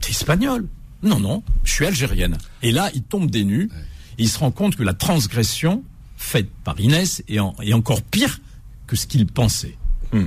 T'es 0.00 0.10
espagnole 0.10 0.66
non, 1.04 1.20
non, 1.20 1.42
je 1.62 1.72
suis 1.72 1.86
algérienne. 1.86 2.38
Et 2.62 2.72
là, 2.72 2.90
il 2.94 3.02
tombe 3.02 3.30
des 3.30 3.44
nues. 3.44 3.70
Et 4.18 4.22
il 4.24 4.28
se 4.28 4.38
rend 4.38 4.50
compte 4.50 4.76
que 4.76 4.82
la 4.82 4.94
transgression 4.94 5.82
faite 6.16 6.48
par 6.64 6.80
Inès 6.80 7.22
est, 7.28 7.40
encore 7.40 8.02
pire 8.02 8.40
que 8.86 8.96
ce 8.96 9.06
qu'il 9.06 9.26
pensait. 9.26 9.76
Hmm. 10.12 10.26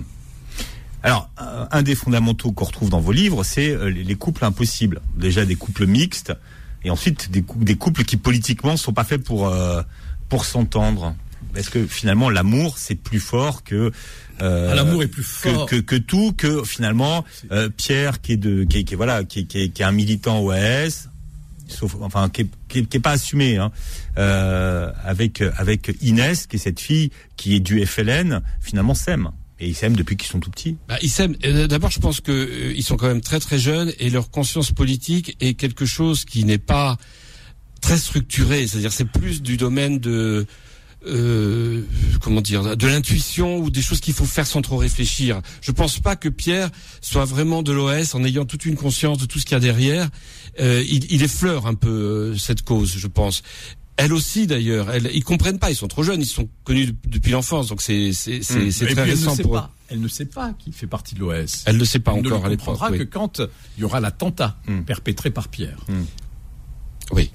Alors, 1.04 1.30
un 1.38 1.84
des 1.84 1.96
fondamentaux 1.96 2.52
qu'on 2.52 2.66
retrouve 2.66 2.90
dans 2.90 3.00
vos 3.00 3.12
livres, 3.12 3.44
c'est 3.44 3.70
euh, 3.70 3.90
les 3.90 4.16
couples 4.16 4.44
impossibles. 4.44 5.02
Déjà 5.16 5.46
des 5.46 5.56
couples 5.56 5.86
mixtes, 5.86 6.34
et 6.84 6.90
ensuite 6.90 7.32
des, 7.32 7.44
des 7.58 7.76
couples 7.76 8.04
qui 8.04 8.18
politiquement 8.18 8.78
sont 8.78 8.94
pas 8.94 9.04
faits 9.04 9.24
pour 9.24 9.48
euh, 9.48 9.82
pour 10.30 10.46
s'entendre. 10.46 11.16
Est-ce 11.56 11.70
que 11.70 11.86
finalement 11.86 12.30
l'amour 12.30 12.78
c'est 12.78 12.96
plus 12.96 13.20
fort 13.20 13.64
que 13.64 13.92
euh, 14.42 14.70
ah, 14.72 14.76
l'amour 14.76 15.02
est 15.04 15.08
plus 15.08 15.24
fort 15.24 15.66
que, 15.66 15.78
que, 15.78 15.96
tout 15.96 16.34
que 16.38 16.64
finalement 16.64 17.26
euh, 17.52 17.70
Pierre 17.70 18.22
qui 18.22 18.34
est 18.34 18.38
de 18.38 18.64
qui, 18.64 18.86
qui 18.86 18.96
voilà 18.96 19.24
qui, 19.24 19.48
qui, 19.48 19.72
qui, 19.72 19.82
est 19.82 19.86
un 19.86 19.92
militant 19.92 20.40
OAS 20.40 21.10
sauf 21.68 21.96
enfin 22.02 22.30
qui 22.30 22.50
qui, 22.68 22.80
est 22.80 23.00
pas 23.00 23.12
assumé 23.12 23.58
hein, 23.58 23.72
euh, 24.18 24.92
avec 25.04 25.42
avec 25.58 25.96
Inès 26.02 26.48
qui 26.48 26.58
est 26.58 26.60
cette 26.60 26.80
fille 26.80 27.12
qui 27.36 27.56
est 27.56 27.60
du 27.60 27.84
FLN 27.86 28.42
finalement 28.62 28.94
s'aiment 28.94 29.32
et 29.60 29.68
ils 29.68 29.76
s'aiment 29.76 29.96
depuis 29.96 30.18
qu'ils 30.18 30.30
sont 30.30 30.40
tout 30.40 30.52
petits. 30.52 30.78
Bah, 30.88 30.98
ils 31.02 31.10
s'aiment. 31.10 31.36
D'abord, 31.68 31.90
je 31.90 32.00
pense 32.00 32.22
que 32.22 32.32
euh, 32.32 32.74
ils 32.76 32.84
sont 32.84 32.98
quand 32.98 33.08
même 33.08 33.22
très 33.22 33.40
très 33.40 33.58
jeunes 33.58 33.92
et 34.00 34.10
leur 34.10 34.30
conscience 34.30 34.72
politique 34.72 35.36
est 35.40 35.56
quelque 35.56 35.86
chose 35.86 36.26
qui 36.26 36.44
n'est 36.44 36.60
pas 36.60 36.98
très 37.82 37.98
structuré. 37.98 38.68
C'est-à-dire, 38.68 38.92
c'est 38.92 39.10
plus 39.10 39.42
du 39.42 39.58
domaine 39.58 40.00
de 40.00 40.46
euh, 41.06 41.84
comment 42.22 42.42
dire, 42.42 42.76
de 42.76 42.88
l'intuition 42.88 43.58
ou 43.58 43.70
des 43.70 43.82
choses 43.82 44.00
qu'il 44.00 44.14
faut 44.14 44.26
faire 44.26 44.48
sans 44.48 44.62
trop 44.62 44.78
réfléchir. 44.78 45.42
Je 45.62 45.72
pense 45.72 46.00
pas 46.00 46.16
que 46.16 46.30
Pierre 46.30 46.70
soit 47.02 47.26
vraiment 47.26 47.64
de 47.64 47.72
l'OS 47.72 48.16
en 48.16 48.24
ayant 48.24 48.46
toute 48.46 48.66
une 48.66 48.76
conscience 48.76 49.18
de 49.18 49.26
tout 49.26 49.40
ce 49.40 49.46
qu'il 49.46 49.54
y 49.54 49.58
a 49.58 49.60
derrière. 49.60 50.10
Euh, 50.60 50.84
il, 50.90 51.12
il, 51.12 51.24
effleure 51.24 51.68
un 51.68 51.76
peu 51.76 51.90
euh, 51.90 52.38
cette 52.38 52.64
cause, 52.64 52.96
je 52.98 53.08
pense. 53.08 53.44
Elle 53.96 54.14
aussi 54.14 54.48
d'ailleurs, 54.48 54.92
elle, 54.92 55.10
ils 55.14 55.24
comprennent 55.24 55.60
pas, 55.60 55.72
ils 55.72 55.76
sont 55.76 55.88
trop 55.88 56.04
jeunes, 56.04 56.22
ils 56.22 56.26
sont 56.26 56.48
connus 56.64 56.94
depuis 57.08 57.32
l'enfance, 57.32 57.68
donc 57.68 57.82
c'est 57.82 58.14
c'est 58.14 58.44
c'est 58.44 58.60
hmm. 58.60 58.90
très 58.90 59.04
récent 59.04 59.36
pour 59.38 59.54
pas, 59.54 59.72
Elle 59.90 60.02
ne 60.02 60.08
sait 60.08 60.26
pas 60.26 60.54
qu'il 60.54 60.74
fait 60.74 60.86
partie 60.86 61.16
de 61.16 61.20
l'OS. 61.20 61.64
Elle 61.66 61.78
ne 61.78 61.86
sait 61.86 62.00
pas 62.00 62.12
encore. 62.12 62.42
Elle 62.46 62.52
ne 62.52 62.58
comprendra 62.58 62.92
que 62.92 63.04
quand 63.04 63.42
il 63.78 63.82
y 63.82 63.84
aura 63.84 64.00
l'attentat 64.00 64.58
hmm. 64.68 64.82
perpétré 64.82 65.32
par 65.32 65.48
Pierre. 65.48 65.80
Hmm. 65.88 66.04
Oui 67.12 67.32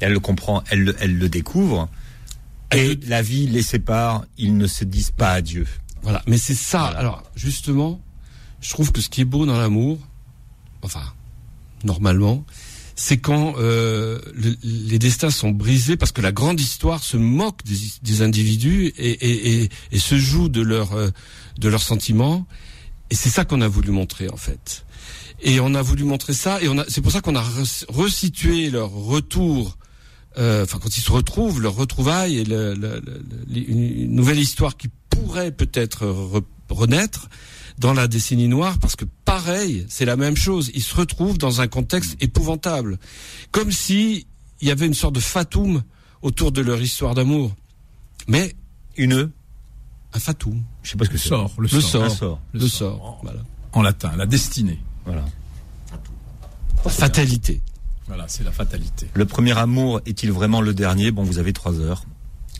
elle 0.00 0.12
le 0.12 0.20
comprend, 0.20 0.62
elle 0.70 0.84
le, 0.84 0.96
elle 1.00 1.16
le 1.16 1.28
découvre. 1.28 1.88
Et 2.74 2.98
la 3.06 3.22
vie 3.22 3.46
les 3.46 3.62
sépare, 3.62 4.24
ils 4.38 4.56
ne 4.56 4.66
se 4.66 4.84
disent 4.84 5.12
pas 5.12 5.32
adieu. 5.32 5.66
Voilà, 6.02 6.22
mais 6.26 6.38
c'est 6.38 6.54
ça. 6.54 6.84
Alors, 6.84 7.22
justement, 7.34 8.00
je 8.60 8.70
trouve 8.70 8.92
que 8.92 9.00
ce 9.00 9.08
qui 9.08 9.20
est 9.20 9.26
beau 9.26 9.46
dans 9.46 9.58
l'amour, 9.58 9.98
enfin, 10.82 11.02
normalement, 11.84 12.44
c'est 12.96 13.18
quand 13.18 13.54
euh, 13.58 14.20
les 14.62 14.98
destins 14.98 15.30
sont 15.30 15.50
brisés 15.50 15.96
parce 15.96 16.12
que 16.12 16.22
la 16.22 16.32
grande 16.32 16.58
histoire 16.58 17.02
se 17.02 17.16
moque 17.16 17.60
des, 18.02 18.22
individus 18.22 18.86
et, 18.96 19.10
et, 19.10 19.62
et, 19.62 19.70
et, 19.92 19.98
se 19.98 20.16
joue 20.16 20.48
de, 20.48 20.62
leur, 20.62 20.94
euh, 20.94 21.10
de 21.58 21.68
leurs 21.68 21.82
sentiments. 21.82 22.46
Et 23.10 23.14
c'est 23.14 23.28
ça 23.28 23.44
qu'on 23.44 23.60
a 23.60 23.68
voulu 23.68 23.90
montrer, 23.90 24.30
en 24.30 24.36
fait. 24.36 24.84
Et 25.42 25.60
on 25.60 25.74
a 25.74 25.82
voulu 25.82 26.04
montrer 26.04 26.32
ça, 26.32 26.62
et 26.62 26.68
c'est 26.88 27.02
pour 27.02 27.12
ça 27.12 27.20
qu'on 27.20 27.36
a 27.36 27.44
resitué 27.88 28.70
leur 28.70 28.90
retour 28.90 29.76
euh, 30.38 30.64
enfin 30.64 30.78
quand 30.78 30.96
ils 30.96 31.00
se 31.00 31.12
retrouvent, 31.12 31.60
leur 31.60 31.74
retrouvaille 31.74 32.38
et 32.38 32.44
le, 32.44 32.74
le, 32.74 33.00
le, 33.00 33.70
une 33.70 34.14
nouvelle 34.14 34.38
histoire 34.38 34.76
qui 34.76 34.88
pourrait 35.10 35.52
peut-être 35.52 36.06
renaître 36.68 37.28
dans 37.78 37.92
la 37.92 38.08
décennie 38.08 38.48
noire, 38.48 38.78
parce 38.78 38.96
que 38.96 39.04
pareil, 39.24 39.84
c'est 39.88 40.04
la 40.04 40.16
même 40.16 40.36
chose. 40.36 40.70
Ils 40.74 40.82
se 40.82 40.94
retrouvent 40.94 41.38
dans 41.38 41.60
un 41.60 41.68
contexte 41.68 42.16
épouvantable, 42.22 42.98
comme 43.50 43.70
si 43.70 44.26
il 44.60 44.68
y 44.68 44.70
avait 44.70 44.86
une 44.86 44.94
sorte 44.94 45.14
de 45.14 45.20
fatum 45.20 45.82
autour 46.22 46.52
de 46.52 46.62
leur 46.62 46.80
histoire 46.80 47.14
d'amour. 47.14 47.54
Mais 48.28 48.54
une 48.96 49.30
un 50.14 50.18
fatum. 50.18 50.62
Je 50.82 50.90
sais 50.90 50.96
pas 50.96 51.04
ce 51.04 51.10
que 51.10 51.18
c'est. 51.18 51.28
Sort, 51.28 51.52
le, 51.58 51.68
le 51.70 51.80
sort, 51.80 52.10
sort, 52.10 52.40
le, 52.52 52.68
sort. 52.68 53.20
Voilà. 53.22 53.40
En 53.72 53.82
latin, 53.82 54.12
la 54.16 54.24
destinée. 54.24 54.80
Voilà. 55.04 55.24
Fatalité. 56.86 57.60
Voilà, 58.08 58.24
c'est 58.28 58.44
la 58.44 58.52
fatalité. 58.52 59.08
Le 59.14 59.24
premier 59.24 59.56
amour 59.58 60.00
est-il 60.06 60.30
vraiment 60.30 60.60
le 60.60 60.74
dernier? 60.74 61.10
Bon, 61.10 61.22
vous 61.24 61.38
avez 61.38 61.52
trois 61.52 61.80
heures. 61.80 62.04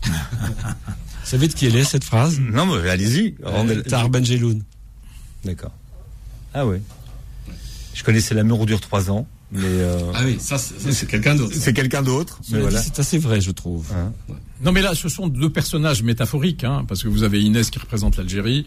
vous 0.04 0.12
savez 1.24 1.48
de 1.48 1.52
qui 1.52 1.66
elle 1.66 1.76
est 1.76 1.85
cette 1.85 2.04
phrase? 2.04 2.38
Non, 2.40 2.66
mais 2.66 2.88
allez-y. 2.88 3.37
Euh, 3.44 3.82
Tar 3.82 4.09
Benjeloun. 4.09 4.62
D'accord. 5.44 5.72
Ah 6.52 6.66
oui. 6.66 6.78
Je 7.94 8.02
connaissais 8.02 8.35
l'amour 8.35 8.66
dure 8.66 8.80
trois 8.80 9.11
ans. 9.11 9.26
Mais 9.52 9.62
euh... 9.64 9.98
Ah 10.14 10.22
oui, 10.24 10.37
ça, 10.40 10.59
c'est 10.59 11.06
quelqu'un 11.06 11.37
d'autre. 11.37 11.54
C'est 11.56 11.72
quelqu'un 11.72 12.02
d'autre. 12.02 12.40
Voilà. 12.50 12.82
C'est 12.82 12.98
assez 12.98 13.18
vrai, 13.18 13.40
je 13.40 13.52
trouve. 13.52 13.87
Hein 13.94 14.12
non, 14.62 14.72
mais 14.72 14.82
là, 14.82 14.94
ce 14.94 15.09
sont 15.09 15.28
deux 15.28 15.50
personnages 15.50 16.02
métaphoriques, 16.02 16.64
hein, 16.64 16.85
parce 16.88 17.02
que 17.02 17.09
vous 17.09 17.22
avez 17.22 17.40
Inès 17.40 17.70
qui 17.70 17.78
représente 17.78 18.16
l'Algérie, 18.16 18.66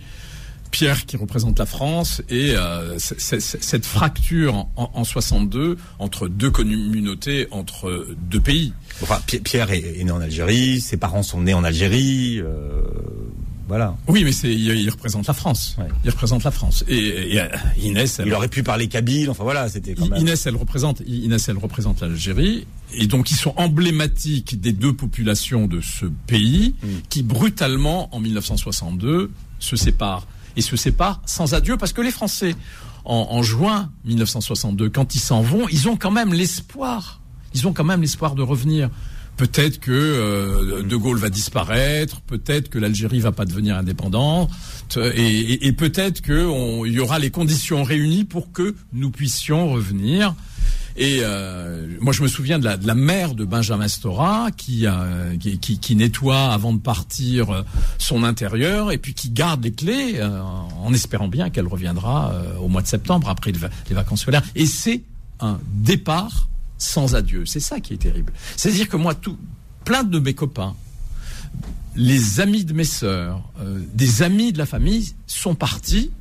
Pierre 0.71 1.05
qui 1.05 1.17
représente 1.17 1.59
la 1.59 1.65
France, 1.65 2.21
et 2.29 2.53
euh, 2.55 2.97
cette 2.97 3.85
fracture 3.85 4.55
en, 4.55 4.91
en, 4.93 5.03
62 5.03 5.77
entre 5.99 6.27
deux 6.27 6.51
communautés, 6.51 7.47
entre 7.51 8.07
deux 8.29 8.39
pays. 8.39 8.73
Enfin, 9.01 9.19
Pierre 9.43 9.71
est, 9.71 10.03
né 10.03 10.11
en 10.11 10.21
Algérie, 10.21 10.81
ses 10.81 10.97
parents 10.97 11.23
sont 11.23 11.41
nés 11.41 11.53
en 11.53 11.63
Algérie. 11.63 12.39
Euh, 12.39 12.81
voilà. 13.67 13.95
Oui, 14.07 14.23
mais 14.23 14.31
c'est 14.31 14.51
il, 14.51 14.89
représente 14.89 15.27
la 15.27 15.33
France. 15.33 15.77
Il 16.03 16.09
représente 16.09 16.43
la 16.43 16.49
France. 16.49 16.83
Et, 16.87 17.35
et, 17.35 17.41
Inès, 17.83 18.19
il 18.25 18.33
aurait 18.33 18.47
pu 18.47 18.63
parler 18.63 18.87
kabyle. 18.87 19.29
Enfin 19.29 19.43
voilà, 19.43 19.69
c'était. 19.69 19.93
Inès, 20.17 20.47
elle 20.47 20.55
représente 20.55 21.03
Inès, 21.05 21.47
elle 21.49 21.59
représente 21.59 22.01
l'Algérie. 22.01 22.65
Et 22.95 23.05
donc 23.05 23.29
ils 23.29 23.35
sont 23.35 23.53
emblématiques 23.57 24.59
des 24.59 24.73
deux 24.73 24.93
populations 24.93 25.67
de 25.67 25.81
ce 25.81 26.07
pays 26.25 26.73
mm. 26.81 26.87
qui 27.09 27.21
brutalement 27.21 28.13
en 28.13 28.19
1962 28.19 29.29
se 29.59 29.75
séparent 29.75 30.25
et 30.55 30.61
se 30.61 30.75
séparent 30.75 31.21
sans 31.25 31.53
adieu 31.53 31.77
parce 31.77 31.93
que 31.93 32.01
les 32.01 32.11
Français 32.11 32.55
en, 33.05 33.27
en 33.31 33.43
juin 33.43 33.91
1962 34.05 34.89
quand 34.89 35.15
ils 35.15 35.19
s'en 35.19 35.41
vont, 35.41 35.67
ils 35.69 35.87
ont 35.89 35.97
quand 35.97 36.11
même 36.11 36.33
l'espoir. 36.33 37.21
Ils 37.53 37.67
ont 37.67 37.73
quand 37.73 37.83
même 37.83 38.01
l'espoir 38.01 38.35
de 38.35 38.41
revenir. 38.41 38.89
Peut-être 39.37 39.79
que 39.79 39.91
euh, 39.91 40.83
De 40.83 40.95
Gaulle 40.97 41.17
va 41.17 41.29
disparaître, 41.29 42.19
peut-être 42.21 42.69
que 42.69 42.77
l'Algérie 42.77 43.21
va 43.21 43.31
pas 43.31 43.45
devenir 43.45 43.77
indépendante, 43.77 44.51
et, 44.97 45.65
et, 45.65 45.71
peut-être 45.71 46.21
qu'il 46.21 46.91
y 46.91 46.99
aura 46.99 47.19
les 47.19 47.31
conditions 47.31 47.83
réunies 47.83 48.25
pour 48.25 48.51
que 48.51 48.75
nous 48.91 49.11
puissions 49.11 49.71
revenir. 49.71 50.35
Et 50.99 51.21
euh, 51.23 51.87
moi, 52.01 52.11
je 52.11 52.21
me 52.21 52.27
souviens 52.27 52.59
de 52.59 52.65
la, 52.65 52.93
mère 52.93 53.33
de 53.33 53.45
Benjamin 53.45 53.87
Stora 53.87 54.51
qui, 54.51 54.85
euh, 54.85 55.33
nettoie 55.91 56.51
avant 56.51 56.73
de 56.73 56.79
partir 56.79 57.51
euh, 57.51 57.61
son 57.97 58.25
intérieur 58.25 58.91
et 58.91 58.97
puis 58.97 59.13
qui 59.13 59.29
garde 59.29 59.63
les 59.63 59.71
clés 59.71 60.21
en 60.21 60.93
espérant 60.93 61.29
bien 61.29 61.49
qu'elle 61.49 61.67
reviendra 61.67 62.33
au 62.61 62.67
mois 62.67 62.81
de 62.81 62.87
septembre 62.87 63.29
après 63.29 63.53
les 63.53 63.95
vacances 63.95 64.21
scolaires. 64.21 64.43
Et 64.55 64.65
c'est 64.65 65.03
un 65.39 65.57
départ 65.71 66.49
sans 66.77 67.15
adieu. 67.15 67.45
C'est 67.45 67.61
ça 67.61 67.79
qui 67.79 67.93
est 67.93 67.97
terrible. 67.97 68.33
C'est-à-dire 68.57 68.89
que 68.89 68.97
moi, 68.97 69.15
tout, 69.15 69.37
plein 69.85 70.03
de 70.03 70.19
mes 70.19 70.33
copains, 70.33 70.75
les 71.95 72.41
amis 72.41 72.65
de 72.65 72.73
mes 72.73 72.83
sœurs, 72.83 73.41
des 73.93 74.21
amis 74.21 74.51
de 74.51 74.57
la 74.57 74.65
famille 74.65 75.13
sont 75.27 75.55
partis 75.55 76.11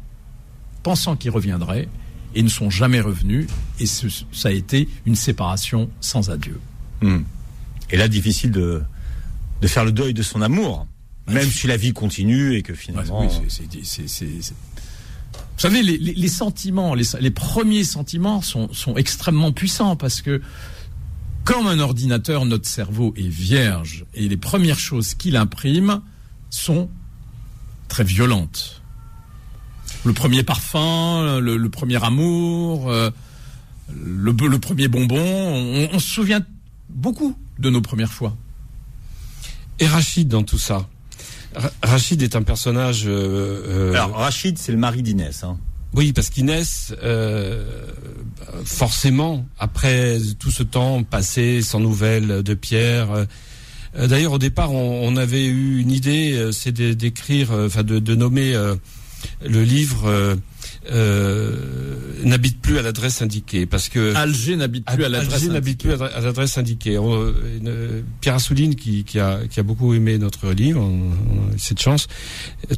pensant 0.85 1.17
qu'ils 1.17 1.33
reviendraient 1.33 1.88
et 2.35 2.43
ne 2.43 2.49
sont 2.49 2.71
jamais 2.71 3.01
revenus. 3.01 3.47
Et 3.81 3.87
ce, 3.87 4.07
ça 4.33 4.49
a 4.49 4.53
été 4.53 4.88
une 5.07 5.17
séparation 5.17 5.91
sans 6.01 6.31
adieu. 6.31 6.61
Hmm. 7.01 7.23
Et 7.91 7.97
là, 7.97 8.09
difficile 8.09 8.51
de, 8.51 8.83
de 9.61 9.67
faire 9.67 9.85
le 9.85 9.93
deuil 9.93 10.14
de 10.14 10.23
son 10.23 10.43
amour, 10.43 10.87
même 11.27 11.49
si 11.49 11.67
la 11.67 11.77
vie 11.77 11.93
continue 11.93 12.55
et 12.55 12.62
que 12.62 12.75
finalement. 12.75 13.21
oui, 13.21 13.29
c'est 13.49 14.27
vous 15.59 15.62
savez, 15.62 15.83
les, 15.83 15.99
les, 15.99 16.14
les 16.14 16.29
sentiments, 16.29 16.95
les, 16.95 17.05
les, 17.21 17.33
premiers 17.33 17.83
sentiments 17.83 18.43
sont, 18.43 18.73
sont 18.73 18.97
extrêmement 18.97 19.51
puissants 19.51 19.97
parce 19.97 20.23
que 20.23 20.41
comme 21.43 21.67
un 21.67 21.81
ordinateur, 21.81 22.45
notre 22.45 22.69
cerveau 22.69 23.12
est 23.17 23.29
vierge 23.29 24.05
et 24.14 24.29
les 24.29 24.37
premières 24.37 24.79
choses 24.79 25.14
qu'il 25.14 25.37
imprime 25.37 26.01
sont 26.49 26.88
très 27.88 28.05
violentes. 28.05 28.78
Le 30.05 30.13
premier 30.13 30.43
parfum, 30.43 31.41
le, 31.41 31.57
le 31.57 31.69
premier 31.69 32.03
amour, 32.03 32.91
euh, 32.91 33.11
le, 33.95 34.33
le, 34.33 34.59
premier 34.59 34.89
bonbon, 34.89 35.19
on, 35.19 35.89
on, 35.93 35.99
se 35.99 36.09
souvient 36.09 36.41
beaucoup 36.89 37.37
de 37.59 37.71
nos 37.71 37.81
premières 37.81 38.13
fois. 38.13 38.37
Et 39.81 39.87
Rachid 39.87 40.29
dans 40.29 40.43
tout 40.43 40.59
ça? 40.59 40.89
Rachid 41.83 42.23
est 42.23 42.37
un 42.37 42.43
personnage. 42.43 43.05
Euh, 43.07 43.91
euh, 43.91 43.95
Alors 43.95 44.17
Rachid, 44.17 44.59
c'est 44.59 44.73
le 44.73 44.79
mari 44.79 45.03
d'Inès. 45.03 45.45
Hein. 45.45 45.59
Oui, 45.95 46.13
parce 46.13 46.29
qu'Inès, 46.29 46.95
euh, 47.03 47.87
forcément, 48.65 49.47
après 49.59 50.19
tout 50.39 50.51
ce 50.51 50.63
temps 50.63 51.03
passé 51.03 51.63
sans 51.63 51.81
nouvelles 51.81 52.43
de 52.43 52.55
Pierre. 52.55 53.27
Euh, 53.97 54.07
d'ailleurs, 54.07 54.33
au 54.33 54.39
départ, 54.39 54.73
on, 54.73 55.09
on, 55.09 55.17
avait 55.17 55.47
eu 55.47 55.81
une 55.81 55.91
idée, 55.91 56.51
c'est 56.53 56.73
d'écrire, 56.73 57.51
enfin 57.53 57.83
de, 57.83 57.99
de, 57.99 58.15
nommer 58.15 58.55
le 59.44 59.62
livre 59.62 60.37
euh, 60.90 61.54
n'habite 62.24 62.61
plus 62.61 62.78
à 62.78 62.83
l'adresse 62.83 63.20
indiquée 63.20 63.66
parce 63.66 63.88
que 63.88 64.14
Alger 64.14 64.57
n'habite 64.57 64.87
plus 64.87 65.04
à 65.04 65.09
l'adresse 65.09 65.44
n'habite 65.48 65.81
plus 65.81 65.92
à 65.92 66.20
l'adresse 66.20 66.57
indiquée. 66.57 66.96
Euh, 66.96 68.02
Pierre 68.20 68.37
Assouline 68.37 68.74
qui, 68.74 69.04
qui, 69.04 69.20
a, 69.20 69.40
qui 69.50 69.61
a 69.61 69.62
beaucoup 69.62 69.92
aimé 69.92 70.16
notre 70.18 70.50
livre, 70.50 70.81
on, 70.81 71.11
on 71.31 71.50
a 71.50 71.54
eu 71.54 71.59
cette 71.59 71.81
chance, 71.81 72.07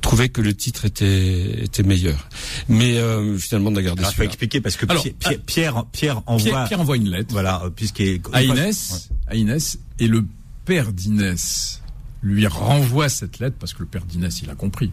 trouvait 0.01 0.29
que 0.29 0.41
le 0.41 0.55
titre 0.55 0.87
était 0.87 1.63
était 1.65 1.83
meilleur. 1.83 2.29
Mais 2.69 2.99
euh, 2.99 3.39
finalement 3.39 3.71
on 3.71 3.77
a 3.77 3.83
gardé. 3.83 4.03
Il 4.09 4.15
faut 4.15 4.23
expliquer 4.23 4.61
parce 4.61 4.77
que 4.77 4.87
Alors, 4.89 5.05
Pierre, 5.19 5.41
Pierre, 5.47 5.85
Pierre, 5.93 6.23
envoie 6.27 6.65
Pierre, 6.65 6.81
envoie 6.81 6.97
une 6.97 7.11
lettre. 7.11 7.29
Voilà, 7.31 7.63
puisqu'il 7.77 8.21
à 8.33 8.43
Inès, 8.43 9.11
à 9.29 9.37
Inès 9.37 9.79
et 10.01 10.09
le 10.09 10.25
père 10.65 10.93
d'Inès 10.93 11.80
lui 12.23 12.47
renvoie 12.47 13.09
cette 13.09 13.39
lettre 13.39 13.57
parce 13.59 13.73
que 13.75 13.81
le 13.81 13.87
père 13.87 14.05
d'Inès 14.05 14.43
il 14.43 14.51
a 14.51 14.55
compris. 14.55 14.93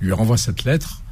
Lui 0.00 0.12
renvoie 0.12 0.36
cette 0.36 0.64
lettre 0.64 1.02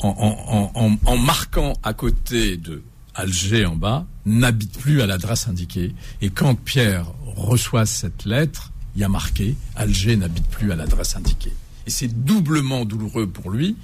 en, 0.00 1.16
marquant 1.18 1.74
à 1.82 1.92
côté 1.94 2.56
de 2.56 2.82
Alger 3.14 3.66
en 3.66 3.76
bas, 3.76 4.06
n'habite 4.24 4.78
plus 4.78 5.00
à 5.00 5.06
l'adresse 5.06 5.46
indiquée. 5.46 5.94
Et 6.20 6.30
quand 6.30 6.54
Pierre 6.54 7.06
reçoit 7.24 7.86
cette 7.86 8.24
lettre, 8.24 8.72
il 8.94 9.00
y 9.00 9.04
a 9.04 9.08
marqué 9.08 9.56
Alger 9.76 10.16
n'habite 10.16 10.46
plus 10.46 10.72
à 10.72 10.76
l'adresse 10.76 11.16
indiquée. 11.16 11.52
Et 11.86 11.90
c'est 11.90 12.24
doublement 12.24 12.84
douloureux 12.84 13.28
pour 13.28 13.50
lui 13.50 13.76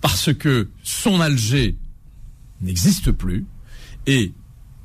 parce 0.00 0.32
que 0.32 0.68
son 0.82 1.20
Alger 1.20 1.76
n'existe 2.60 3.10
plus 3.10 3.44
et 4.06 4.32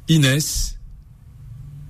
Inès 0.07 0.77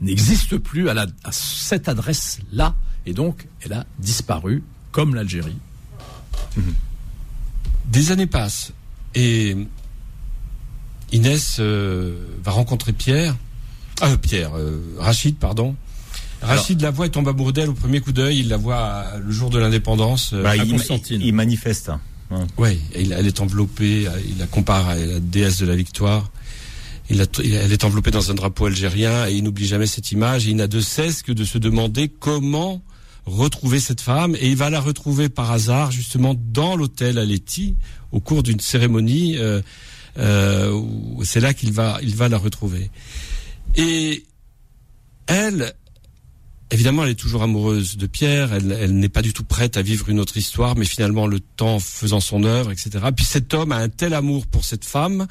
n'existe 0.02 0.58
plus 0.58 0.90
à, 0.90 1.08
cette 1.32 1.88
adresse-là. 1.88 2.76
Et 3.06 3.14
donc, 3.14 3.48
elle 3.62 3.74
a 3.74 3.86
disparu 4.00 4.64
comme 4.92 5.16
l'Algérie. 5.16 5.58
Des 7.88 8.12
années 8.12 8.28
passent. 8.28 8.74
Et 9.16 9.56
Inès 11.12 11.58
euh, 11.60 12.16
va 12.44 12.52
rencontrer 12.52 12.94
Pierre, 12.94 13.36
euh, 14.04 14.18
Pierre, 14.18 14.52
euh, 14.56 14.80
Rachid, 14.98 15.36
pardon. 15.36 15.76
Rachid 16.42 16.82
la 16.82 16.90
voit 16.90 17.06
et 17.06 17.10
tombe 17.10 17.28
amoureux 17.28 17.54
d'elle 17.54 17.70
au 17.70 17.74
premier 17.74 18.02
coup 18.02 18.14
d'œil. 18.14 18.40
Il 18.40 18.48
la 18.48 18.58
voit 18.58 19.06
le 19.24 19.32
jour 19.32 19.52
de 19.52 19.60
l'indépendance 19.60 20.34
bah, 20.34 20.52
à 20.52 20.66
Constantine. 20.66 21.22
Il, 21.22 21.36
manifeste. 21.36 21.90
Hein. 21.90 22.48
Oui, 22.58 22.80
elle 22.96 23.28
est 23.28 23.42
enveloppée. 23.42 24.08
Il 24.28 24.40
la 24.40 24.48
compare 24.48 24.90
à 24.90 24.96
la 24.96 25.20
déesse 25.20 25.60
de 25.60 25.68
la 25.68 25.76
victoire. 25.76 26.32
Il 27.12 27.22
a, 27.22 27.26
elle 27.44 27.72
est 27.72 27.84
enveloppée 27.84 28.10
dans 28.10 28.32
un 28.32 28.34
drapeau 28.34 28.66
algérien 28.66 29.28
et 29.28 29.34
il 29.34 29.44
n'oublie 29.44 29.68
jamais 29.68 29.86
cette 29.86 30.12
image. 30.12 30.48
Et 30.48 30.52
il 30.52 30.56
n'a 30.56 30.68
de 30.68 30.80
cesse 30.80 31.22
que 31.22 31.32
de 31.32 31.44
se 31.44 31.60
demander 31.60 32.08
comment 32.08 32.82
retrouver 33.26 33.80
cette 33.80 34.02
femme 34.02 34.36
et 34.40 34.50
il 34.50 34.56
va 34.56 34.70
la 34.70 34.80
retrouver 34.80 35.30
par 35.30 35.52
hasard 35.52 35.92
justement 35.92 36.36
dans 36.36 36.76
l'hôtel 36.76 37.18
à 37.18 37.26
Letty 37.26 37.76
au 38.12 38.20
cours 38.20 38.44
d'une 38.44 38.60
cérémonie. 38.60 39.38
Euh, 39.38 39.62
euh, 40.18 40.82
c'est 41.24 41.40
là 41.40 41.54
qu'il 41.54 41.72
va, 41.72 42.00
il 42.02 42.16
va 42.16 42.30
la 42.30 42.38
retrouver. 42.38 42.90
Et 43.76 44.26
elle, 45.28 45.74
évidemment, 46.70 47.04
elle 47.04 47.12
est 47.12 47.16
toujours 47.16 47.44
amoureuse 47.44 47.98
de 47.98 48.08
Pierre. 48.08 48.54
Elle, 48.54 48.72
elle 48.72 48.98
n'est 48.98 49.10
pas 49.10 49.22
du 49.22 49.34
tout 49.34 49.44
prête 49.44 49.78
à 49.78 49.82
vivre 49.82 50.10
une 50.10 50.20
autre 50.20 50.36
histoire, 50.38 50.76
mais 50.76 50.86
finalement, 50.86 51.28
le 51.28 51.40
temps 51.40 51.80
faisant 51.80 52.20
son 52.20 52.44
œuvre, 52.44 52.72
etc. 52.72 52.92
Puis 53.16 53.26
cet 53.26 53.54
homme 53.54 53.72
a 53.72 53.78
un 53.78 53.90
tel 53.90 54.14
amour 54.14 54.48
pour 54.48 54.66
cette 54.66 54.86
femme 54.86 55.28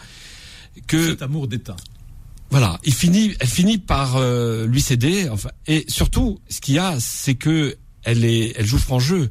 que 0.87 1.11
cet 1.11 1.23
amour 1.23 1.49
d'État. 1.49 1.77
voilà, 2.51 2.79
il 2.85 2.95
finit, 2.95 3.35
elle 3.41 3.49
finit 3.49 3.79
par 3.79 4.17
euh, 4.17 4.67
lui 4.67 4.81
céder. 4.81 5.29
Enfin, 5.29 5.51
et 5.67 5.85
surtout, 5.89 6.41
ce 6.49 6.61
qu'il 6.61 6.75
y 6.75 6.79
a, 6.79 6.99
c'est 6.99 7.35
que 7.35 7.77
elle 8.05 8.25
est, 8.25 8.53
elle 8.57 8.67
joue 8.67 8.79
franc 8.79 8.99
jeu. 9.01 9.31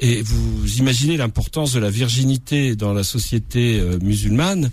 Et 0.00 0.22
vous 0.22 0.76
imaginez 0.78 1.16
l'importance 1.16 1.72
de 1.72 1.80
la 1.80 1.90
virginité 1.90 2.76
dans 2.76 2.92
la 2.92 3.02
société 3.02 3.80
euh, 3.80 3.98
musulmane. 4.00 4.70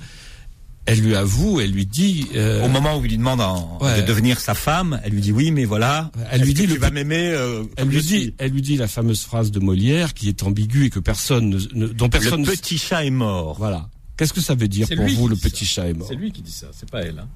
Elle 0.88 1.00
lui 1.00 1.16
avoue, 1.16 1.60
elle 1.60 1.72
lui 1.72 1.88
dit. 1.88 2.28
euh, 2.36 2.64
Au 2.64 2.68
moment 2.70 3.00
où 3.00 3.06
il 3.06 3.10
lui 3.10 3.18
demande 3.18 3.42
en- 3.42 3.80
Ouais. 3.82 4.02
de 4.04 4.06
devenir 4.06 4.40
sa 4.40 4.54
femme, 4.54 5.02
elle 5.04 5.14
lui 5.14 5.22
dit 5.22 5.32
oui, 5.32 5.50
mais 5.50 5.66
voilà. 5.66 6.12
Elle 6.30 6.42
lui 6.42 6.54
dit 6.54 6.64
que 6.66 6.68
le 6.68 6.74
tu 6.76 6.80
vas 6.80 6.92
m'aimer. 6.92 7.30
euh, 7.30 7.64
elle 7.76 7.88
lui 7.88 8.02
dit, 8.02 8.08
suis 8.08 8.34
elle 8.38 8.52
lui 8.52 8.62
dit 8.62 8.78
la 8.78 8.88
fameuse 8.88 9.22
phrase 9.24 9.50
de 9.50 9.60
Molière 9.60 10.14
qui 10.14 10.30
est 10.30 10.44
ambiguë 10.44 10.86
et 10.86 10.90
que 10.92 11.00
personne, 11.00 11.50
ne, 11.50 11.60
ne- 11.74 11.88
dont 11.88 12.08
personne. 12.08 12.42
Le 12.46 12.52
ne- 12.52 12.56
petit 12.56 12.78
chat 12.78 13.04
est 13.04 13.10
mort. 13.10 13.56
Voilà. 13.58 13.90
Qu'est-ce 14.18 14.32
que 14.32 14.42
ça 14.42 14.54
veut 14.54 14.68
dire 14.68 14.88
pour 14.96 15.08
vous, 15.08 15.28
le 15.28 15.36
petit 15.36 15.66
ça. 15.66 15.82
chat 15.82 15.90
est 15.90 15.94
mort 15.94 16.08
C'est 16.08 16.16
lui 16.16 16.32
qui 16.32 16.44
dit 16.44 16.52
ça, 16.52 16.68
c'est 16.80 16.90
pas 16.92 17.02
elle. 17.02 17.18
Hein. 17.18 17.28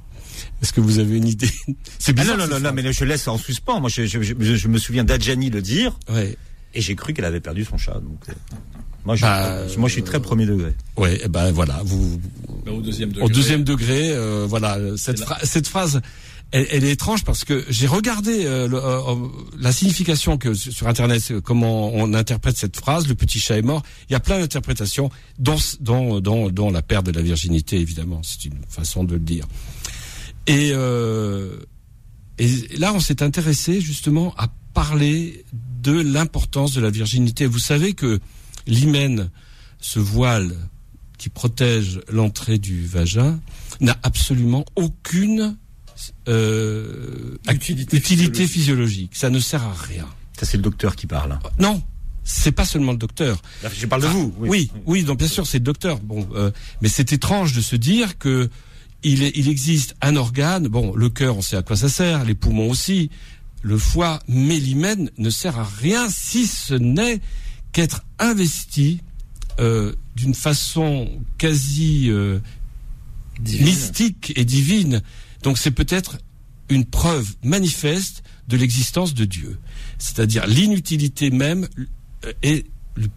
Est-ce 0.61 0.73
que 0.73 0.81
vous 0.81 0.99
avez 0.99 1.17
une 1.17 1.27
idée 1.27 1.49
C'est 1.99 2.17
Ah 2.17 2.21
bizarre. 2.21 2.37
non, 2.37 2.43
non, 2.45 2.49
non, 2.49 2.55
non, 2.59 2.69
phrase. 2.69 2.83
mais 2.83 2.93
je 2.93 3.05
laisse 3.05 3.27
en 3.27 3.37
suspens. 3.37 3.79
Moi, 3.79 3.89
je, 3.89 4.05
je, 4.05 4.21
je, 4.21 4.33
je 4.55 4.67
me 4.67 4.77
souviens 4.77 5.03
d'Adjani 5.03 5.49
le 5.49 5.61
dire, 5.61 5.97
Ouais. 6.09 6.35
et 6.73 6.81
j'ai 6.81 6.95
cru 6.95 7.13
qu'elle 7.13 7.25
avait 7.25 7.39
perdu 7.39 7.65
son 7.65 7.77
chat. 7.77 7.93
Donc, 7.95 8.19
euh, 8.29 8.33
moi, 9.05 9.15
je, 9.15 9.21
Bah, 9.21 9.61
moi, 9.77 9.87
je 9.89 9.93
suis 9.93 10.03
très 10.03 10.21
premier 10.21 10.45
degré. 10.45 10.73
Ouais. 10.97 11.19
eh 11.23 11.27
ben 11.27 11.51
voilà. 11.51 11.81
Vous, 11.83 12.19
Ben, 12.65 12.73
au 12.73 12.81
deuxième 12.81 13.09
degré. 13.09 13.23
au 13.25 13.29
deuxième 13.29 13.63
degré, 13.63 14.11
euh, 14.11 14.45
voilà, 14.47 14.77
cette, 14.97 15.19
phra- 15.21 15.63
phrase, 15.67 16.01
elle, 16.51 16.67
elle 16.71 16.83
est 16.83 16.91
étrange 16.91 17.23
parce 17.23 17.45
que 17.45 17.63
j'ai 17.69 17.85
regardé 17.87 18.45
euh, 18.45 18.67
le- 18.67 18.77
euh, 18.77 18.99
euh, 18.99 19.15
la 19.59 19.71
signification 19.71 20.37
que 20.37 20.53
sur 20.55 20.87
Internet, 20.87 21.39
comment 21.43 21.93
on 21.93 22.13
interprète 22.15 22.57
cette 22.57 22.75
phrase, 22.75 23.07
le 23.07 23.13
petit 23.15 23.39
chat 23.39 23.57
est 23.57 23.61
mort. 23.61 23.83
Il 24.09 24.13
y 24.13 24.15
a 24.15 24.19
plein 24.19 24.39
d'interprétations, 24.39 25.09
dont, 25.37 25.57
dont, 25.79 26.19
dont, 26.19 26.49
dont 26.49 26.71
la 26.71 26.81
perte 26.81 27.05
de 27.05 27.11
la 27.11 27.21
virginité, 27.21 27.79
évidemment. 27.79 28.21
C'est 28.23 28.45
une 28.45 28.59
façon 28.67 29.03
de 29.03 29.13
le 29.13 29.19
dire. 29.19 29.45
Et, 30.49 30.71
euh, 30.73 31.57
et 32.37 32.49
là, 32.77 32.93
on 32.93 32.99
s'est 32.99 33.21
intéressé 33.23 33.81
justement 33.81 34.33
à 34.37 34.47
parler 34.73 35.45
de 35.81 35.91
l'importance 35.93 36.73
de 36.73 36.81
la 36.81 36.89
virginité. 36.89 37.45
Vous 37.45 37.59
savez 37.59 37.93
que 37.93 38.19
l'hymen, 38.67 39.29
ce 39.79 39.99
voile 39.99 40.55
qui 41.17 41.29
protège 41.29 42.01
l'entrée 42.11 42.57
du 42.57 42.85
vagin, 42.85 43.39
n'a 43.81 43.97
absolument 44.03 44.65
aucune 44.75 45.57
euh, 46.27 47.37
Utilité 47.51 47.97
utilité 47.97 48.47
physiologique. 48.47 49.11
Ça 49.15 49.29
ne 49.29 49.39
sert 49.39 49.63
à 49.63 49.73
rien. 49.73 50.07
Ça, 50.39 50.45
c'est 50.45 50.57
le 50.57 50.63
docteur 50.63 50.95
qui 50.95 51.07
parle. 51.07 51.33
hein. 51.33 51.39
Non, 51.59 51.81
c'est 52.23 52.51
pas 52.53 52.65
seulement 52.65 52.93
le 52.93 52.97
docteur. 52.97 53.41
Là, 53.63 53.69
Je 53.75 53.85
parle 53.85 54.03
de 54.03 54.07
vous. 54.07 54.33
Ah, 54.37 54.45
Oui, 54.47 54.71
oui, 54.85 55.03
donc 55.03 55.19
bien 55.19 55.27
sûr, 55.27 55.45
c'est 55.45 55.57
le 55.59 55.63
docteur. 55.65 55.99
Bon, 55.99 56.27
euh, 56.35 56.51
mais 56.81 56.87
c'est 56.89 57.11
étrange 57.11 57.53
de 57.53 57.61
se 57.61 57.75
dire 57.75 58.17
que 58.17 58.49
il, 59.03 59.23
est- 59.23 59.31
il 59.35 59.47
existe 59.49 59.95
un 60.01 60.15
organe. 60.15 60.67
Bon, 60.67 60.95
le 60.95 61.09
cœur, 61.09 61.37
on 61.37 61.41
sait 61.41 61.55
à 61.57 61.61
quoi 61.61 61.75
ça 61.75 61.89
sert, 61.89 62.25
les 62.25 62.35
poumons 62.35 62.69
aussi, 62.69 63.09
le 63.61 63.77
foie, 63.77 64.19
mais 64.27 64.57
l'hymen 64.59 65.09
ne 65.17 65.29
sert 65.29 65.57
à 65.59 65.63
rien 65.63 66.07
si 66.09 66.47
ce 66.47 66.73
n'est 66.73 67.19
qu'être 67.71 68.03
investi 68.19 69.01
euh, 69.59 69.93
d'une 70.15 70.33
façon 70.33 71.09
quasi 71.37 72.09
euh, 72.09 72.39
mystique 73.61 74.33
et 74.35 74.45
divine. 74.45 75.01
Donc 75.43 75.57
c'est 75.57 75.71
peut-être 75.71 76.17
une 76.69 76.85
preuve 76.85 77.35
manifeste 77.43 78.23
de 78.47 78.57
l'existence 78.57 79.13
de 79.13 79.25
Dieu. 79.25 79.57
C'est-à-dire 79.97 80.45
l'inutilité 80.47 81.29
même 81.29 81.67
euh, 82.25 82.33
et 82.43 82.65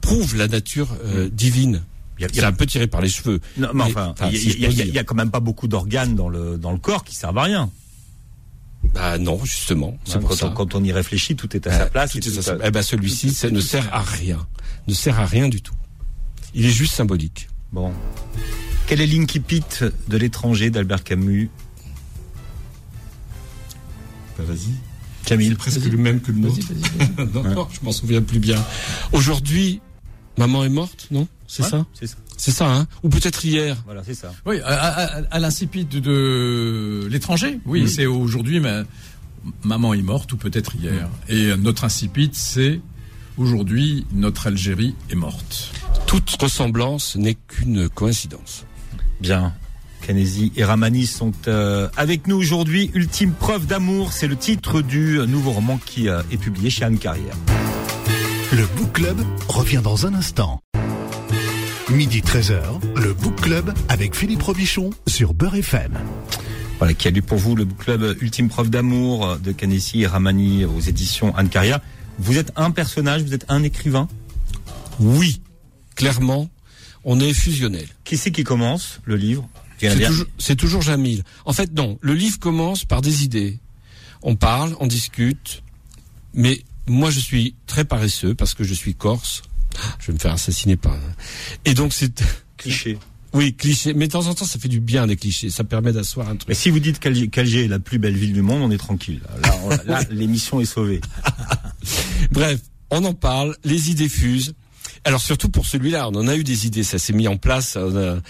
prouve 0.01 0.37
la 0.37 0.49
nature 0.49 0.95
euh, 1.05 1.29
divine. 1.29 1.83
C'est 2.33 2.44
un 2.44 2.53
peu 2.53 2.66
tiré 2.66 2.87
par 2.87 3.01
les 3.01 3.09
cheveux. 3.09 3.40
Non, 3.57 3.68
mais 3.75 3.85
Mais, 3.87 3.90
enfin, 3.96 4.14
il 4.31 4.92
y, 4.94 4.98
a- 4.98 5.05
quand 5.05 5.14
même 5.14 5.31
pas 5.31 5.40
beaucoup 5.40 5.66
d'organes 5.68 6.14
dans 6.14 6.29
le 6.29 6.57
dans 6.59 6.70
le 6.72 6.79
corps 6.79 7.03
qui 7.05 7.14
servent 7.16 7.38
à 7.38 7.42
rien. 7.44 7.70
Bah 8.94 9.16
non, 9.18 9.42
justement. 9.44 9.96
C'est 10.05 10.16
Hein, 10.16 10.18
pour 10.20 10.31
quand, 10.31 10.37
ça. 10.37 10.46
on, 10.48 10.53
quand 10.53 10.75
on 10.75 10.85
y 10.85 10.92
réfléchit, 10.92 11.35
tout 11.37 11.55
est 11.57 11.66
à 11.66 11.77
sa 11.79 11.87
place. 11.87 12.12
tout 12.12 12.18
et 12.18 12.20
est 12.20 12.31
tout 12.33 12.38
à 12.38 12.42
sa- 12.42 12.53
à- 12.55 12.59
Eh 12.66 12.70
ben 12.70 12.83
celui-ci, 12.83 13.31
ça 13.35 13.51
ne 13.51 13.61
sert 13.61 13.92
à 13.94 14.03
rien. 14.03 14.46
Ne 14.88 14.94
sert 14.94 15.18
à 15.20 15.27
rien 15.27 15.48
du 15.48 15.62
tout. 15.62 15.75
Il 16.55 16.64
est 16.66 16.70
juste 16.70 16.94
symbolique. 16.94 17.48
Bon. 17.72 17.92
Quelle 18.87 19.01
est 19.01 19.07
l'Incipit 19.07 19.62
de 20.09 20.16
l'étranger 20.16 20.70
d'Albert 20.70 21.03
Camus? 21.05 21.48
Bah, 24.38 24.44
vas-y. 24.46 24.75
Camille. 25.25 25.55
presque 25.55 25.85
le 25.85 25.96
même 25.96 26.20
que 26.20 26.33
le 26.33 26.38
nôtre. 26.38 26.57
Non, 27.35 27.42
non, 27.44 27.68
je 27.72 27.85
m'en 27.85 27.92
souviens 27.92 28.22
plus 28.22 28.40
bien. 28.40 28.62
Aujourd'hui, 29.12 29.81
maman 30.38 30.64
est 30.64 30.68
morte, 30.68 31.09
non 31.11 31.27
C'est 31.47 31.62
Ouais, 31.62 31.68
ça 31.68 31.87
C'est 31.92 32.07
ça. 32.07 32.16
C'est 32.37 32.51
ça, 32.51 32.66
hein 32.75 32.87
Ou 33.03 33.09
peut-être 33.09 33.45
hier. 33.45 33.77
Voilà, 33.85 34.03
c'est 34.05 34.14
ça. 34.14 34.33
Oui, 34.47 34.59
à, 34.61 34.66
à- 34.68 35.18
à- 35.18 35.23
à 35.31 35.38
l'incipit 35.38 35.85
de, 35.85 36.01
de 36.01 37.07
l'étranger. 37.11 37.61
Oui, 37.66 37.88
c'est 37.88 38.07
aujourd'hui, 38.07 38.59
mais 38.59 38.83
maman 39.62 39.95
est 39.95 40.03
morte 40.03 40.33
ou 40.33 40.37
peut-être 40.37 40.75
hier. 40.77 41.09
Et 41.29 41.55
notre 41.57 41.85
incipit, 41.85 42.31
c'est 42.33 42.81
aujourd'hui 43.38 44.07
notre 44.12 44.49
Algérie 44.49 44.95
est 45.11 45.14
morte. 45.14 45.71
Toute 46.07 46.31
ressemblance 46.40 47.16
n'est 47.16 47.35
qu'une 47.37 47.88
coïncidence. 47.88 48.64
Bien. 49.21 49.53
Canesi 50.05 50.53
et 50.57 50.64
Ramani 50.64 51.07
sont 51.07 51.31
euh, 51.47 51.88
avec 51.97 52.27
nous 52.27 52.35
aujourd'hui. 52.37 52.90
Ultime 52.95 53.33
preuve 53.33 53.66
d'amour, 53.66 54.12
c'est 54.12 54.27
le 54.27 54.35
titre 54.37 54.83
du 54.83 55.21
nouveau 55.29 55.53
roman 55.53 55.79
qui 55.87 56.09
euh, 56.09 56.23
est 56.33 56.38
publié 56.38 56.71
chez 56.71 56.85
Anne 56.85 56.99
Carrière. 56.99 57.37
Le 58.53 58.67
Book 58.77 58.93
Club 58.93 59.19
revient 59.49 59.81
dans 59.83 60.07
un 60.07 60.12
instant. 60.12 60.61
Midi 61.88 62.21
13h, 62.21 62.61
le 62.97 63.15
Book 63.15 63.41
Club 63.41 63.73
avec 63.88 64.15
Philippe 64.15 64.43
Robichon 64.43 64.91
sur 65.07 65.33
Beurre 65.33 65.55
FM. 65.55 65.99
Voilà, 66.77 66.93
qui 66.93 67.09
a 67.09 67.11
lu 67.12 67.23
pour 67.23 67.38
vous 67.38 67.57
le 67.57 67.65
book 67.65 67.79
club 67.79 68.15
Ultime 68.21 68.51
preuve 68.51 68.69
d'amour 68.69 69.38
de 69.38 69.53
Canesi 69.53 70.03
et 70.03 70.07
Ramani 70.07 70.67
aux 70.67 70.81
éditions 70.81 71.35
Anne 71.35 71.49
Carrière. 71.49 71.81
Vous 72.19 72.37
êtes 72.37 72.53
un 72.57 72.73
personnage, 72.73 73.23
vous 73.23 73.33
êtes 73.33 73.47
un 73.49 73.62
écrivain? 73.62 74.07
Oui, 75.01 75.41
clairement, 75.95 76.51
on 77.05 77.21
est 77.21 77.33
fusionnel. 77.33 77.87
Qui 78.05 78.19
c'est 78.19 78.33
qui 78.33 78.45
commence 78.45 79.01
le 79.05 79.17
livre? 79.17 79.49
Toujours, 79.81 80.27
c'est 80.37 80.57
toujours 80.57 80.83
Jamil. 80.83 81.25
En 81.47 81.55
fait, 81.55 81.73
non. 81.73 81.97
Le 82.03 82.12
livre 82.12 82.38
commence 82.38 82.85
par 82.85 83.01
des 83.01 83.25
idées. 83.25 83.59
On 84.21 84.37
parle, 84.37 84.77
on 84.79 84.87
discute. 84.87 85.62
Mais 86.35 86.62
moi, 86.87 87.11
je 87.11 87.21
suis 87.21 87.55
très 87.66 87.85
paresseux 87.85 88.35
parce 88.35 88.55
que 88.55 88.64
je 88.64 88.75
suis 88.75 88.95
corse. 88.95 89.42
Je 90.01 90.09
vais 90.09 90.12
me 90.14 90.18
faire 90.18 90.33
assassiner 90.33 90.77
par. 90.77 90.97
Et 91.64 91.75
donc, 91.75 91.92
c'est. 91.92 92.23
cliché. 92.57 92.99
Oui, 93.33 93.55
cliché. 93.55 93.95
Mais 93.95 94.09
de 94.09 94.12
temps 94.12 94.27
en 94.27 94.35
temps, 94.35 94.45
ça 94.45 94.59
fait 94.59 94.68
du 94.68 94.81
bien, 94.81 95.07
les 95.07 95.16
clichés. 95.16 95.49
Ça 95.49 95.64
permet 95.64 95.92
d'asseoir 95.92 96.29
un 96.29 96.33
Mais 96.33 96.38
truc. 96.38 96.55
si 96.57 96.68
vous 96.68 96.81
dites 96.81 96.99
qu'Alger 96.99 97.64
est 97.64 97.68
la 97.68 97.79
plus 97.79 97.99
belle 97.99 98.14
ville 98.16 98.35
du 98.35 98.42
monde, 98.42 98.61
on 98.62 98.71
est 98.71 98.77
tranquille. 98.79 99.23
Là, 99.42 99.57
on- 99.64 99.71
là, 99.90 100.03
l'émission 100.11 100.61
est 100.61 100.66
sauvée. 100.66 101.01
Bref, 102.31 102.61
on 102.90 103.05
en 103.05 103.14
parle, 103.14 103.57
les 103.64 103.90
idées 103.90 104.09
fusent. 104.11 104.55
Alors 105.05 105.21
surtout 105.23 105.49
pour 105.49 105.66
celui-là, 105.66 106.09
on 106.11 106.14
en 106.14 106.29
a 106.29 106.37
eu 106.37 106.45
des 106.45 106.66
idées, 106.66 106.85
ça 106.85 106.99
s'est 106.99 107.12
mis 107.14 107.27
en 107.27 107.37
place. 107.38 107.77
a- 107.77 108.21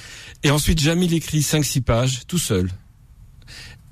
Et 0.44 0.50
ensuite, 0.52 0.78
Jamil 0.80 1.12
écrit 1.14 1.40
5-6 1.40 1.80
pages 1.82 2.20
tout 2.28 2.38
seul. 2.38 2.70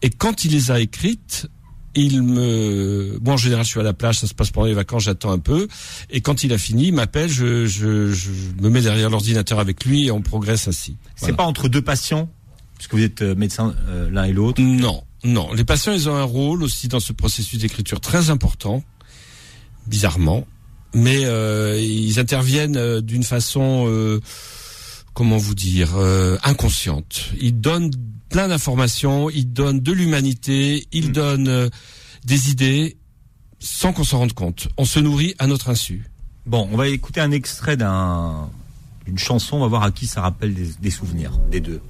Et 0.02 0.10
quand 0.10 0.44
il 0.44 0.52
les 0.52 0.70
a 0.70 0.78
écrites, 0.80 1.48
il 1.94 2.22
me... 2.22 3.18
Bon, 3.20 3.32
en 3.32 3.36
général, 3.36 3.64
je 3.64 3.70
suis 3.70 3.80
à 3.80 3.82
la 3.82 3.92
plage, 3.92 4.18
ça 4.20 4.26
se 4.26 4.34
passe 4.34 4.50
pendant 4.50 4.66
les 4.66 4.74
vacances, 4.74 5.04
j'attends 5.04 5.32
un 5.32 5.38
peu. 5.38 5.66
Et 6.10 6.20
quand 6.20 6.44
il 6.44 6.52
a 6.52 6.58
fini, 6.58 6.88
il 6.88 6.94
m'appelle, 6.94 7.28
je, 7.28 7.66
je, 7.66 8.12
je 8.12 8.30
me 8.60 8.68
mets 8.70 8.80
derrière 8.80 9.10
l'ordinateur 9.10 9.58
avec 9.58 9.84
lui 9.84 10.06
et 10.06 10.10
on 10.10 10.22
progresse 10.22 10.68
ainsi. 10.68 10.96
C'est 11.16 11.20
Voilà. 11.26 11.36
pas 11.36 11.44
entre 11.44 11.68
deux 11.68 11.82
patients, 11.82 12.28
puisque 12.76 12.94
vous 12.94 13.02
êtes 13.02 13.22
euh, 13.22 13.34
médecin 13.34 13.74
euh, 13.88 14.08
l'un 14.10 14.24
et 14.24 14.32
l'autre. 14.32 14.62
Non, 14.62 15.02
non. 15.24 15.52
Les 15.52 15.64
patients, 15.64 15.92
ils 15.92 16.08
ont 16.08 16.14
un 16.16 16.22
rôle 16.24 16.62
aussi 16.62 16.86
dans 16.88 17.00
ce 17.00 17.12
processus 17.12 17.58
d'écriture 17.58 18.00
très 18.00 18.30
important, 18.30 18.84
bizarrement, 19.86 20.46
mais 20.94 21.24
euh, 21.24 21.78
ils 21.80 22.18
interviennent 22.20 22.76
euh, 22.76 23.00
d'une 23.00 23.24
façon, 23.24 23.86
euh, 23.88 24.20
comment 25.14 25.36
vous 25.36 25.54
dire, 25.54 25.96
euh, 25.96 26.36
inconsciente. 26.42 27.30
Ils 27.40 27.60
donnent 27.60 27.90
plein 28.28 28.48
d'informations, 28.48 29.28
ils 29.30 29.52
donnent 29.52 29.80
de 29.80 29.92
l'humanité, 29.92 30.86
ils 30.92 31.12
donnent 31.12 31.48
euh, 31.48 31.68
des 32.24 32.50
idées 32.50 32.96
sans 33.58 33.92
qu'on 33.92 34.04
s'en 34.04 34.18
rende 34.18 34.32
compte. 34.32 34.68
On 34.78 34.84
se 34.84 34.98
nourrit 35.00 35.34
à 35.38 35.46
notre 35.46 35.68
insu. 35.68 36.10
Bon, 36.46 36.68
on 36.72 36.76
va 36.76 36.88
écouter 36.88 37.20
un 37.20 37.30
extrait 37.30 37.76
d'un 37.76 38.48
d'une 39.06 39.18
chanson, 39.18 39.56
on 39.56 39.60
va 39.60 39.66
voir 39.66 39.82
à 39.82 39.90
qui 39.90 40.06
ça 40.06 40.20
rappelle 40.20 40.54
des, 40.54 40.68
des 40.80 40.90
souvenirs, 40.90 41.32
des 41.50 41.60
deux. 41.60 41.80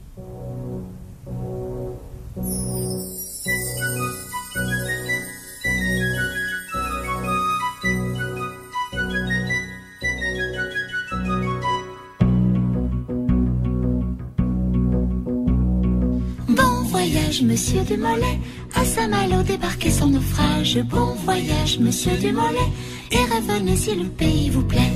Voyage, 17.41 17.43
monsieur 17.43 17.83
Dumollet, 17.85 18.39
à 18.75 18.85
Saint-Malo 18.85 19.43
débarquez 19.43 19.91
sans 19.91 20.09
naufrage. 20.09 20.79
Bon 20.89 21.15
voyage, 21.25 21.79
monsieur 21.79 22.13
Dumollet, 22.19 22.59
et 23.11 23.17
revenez 23.17 23.77
si 23.77 23.95
le 23.95 24.05
pays 24.09 24.51
vous 24.51 24.63
plaît. 24.65 24.93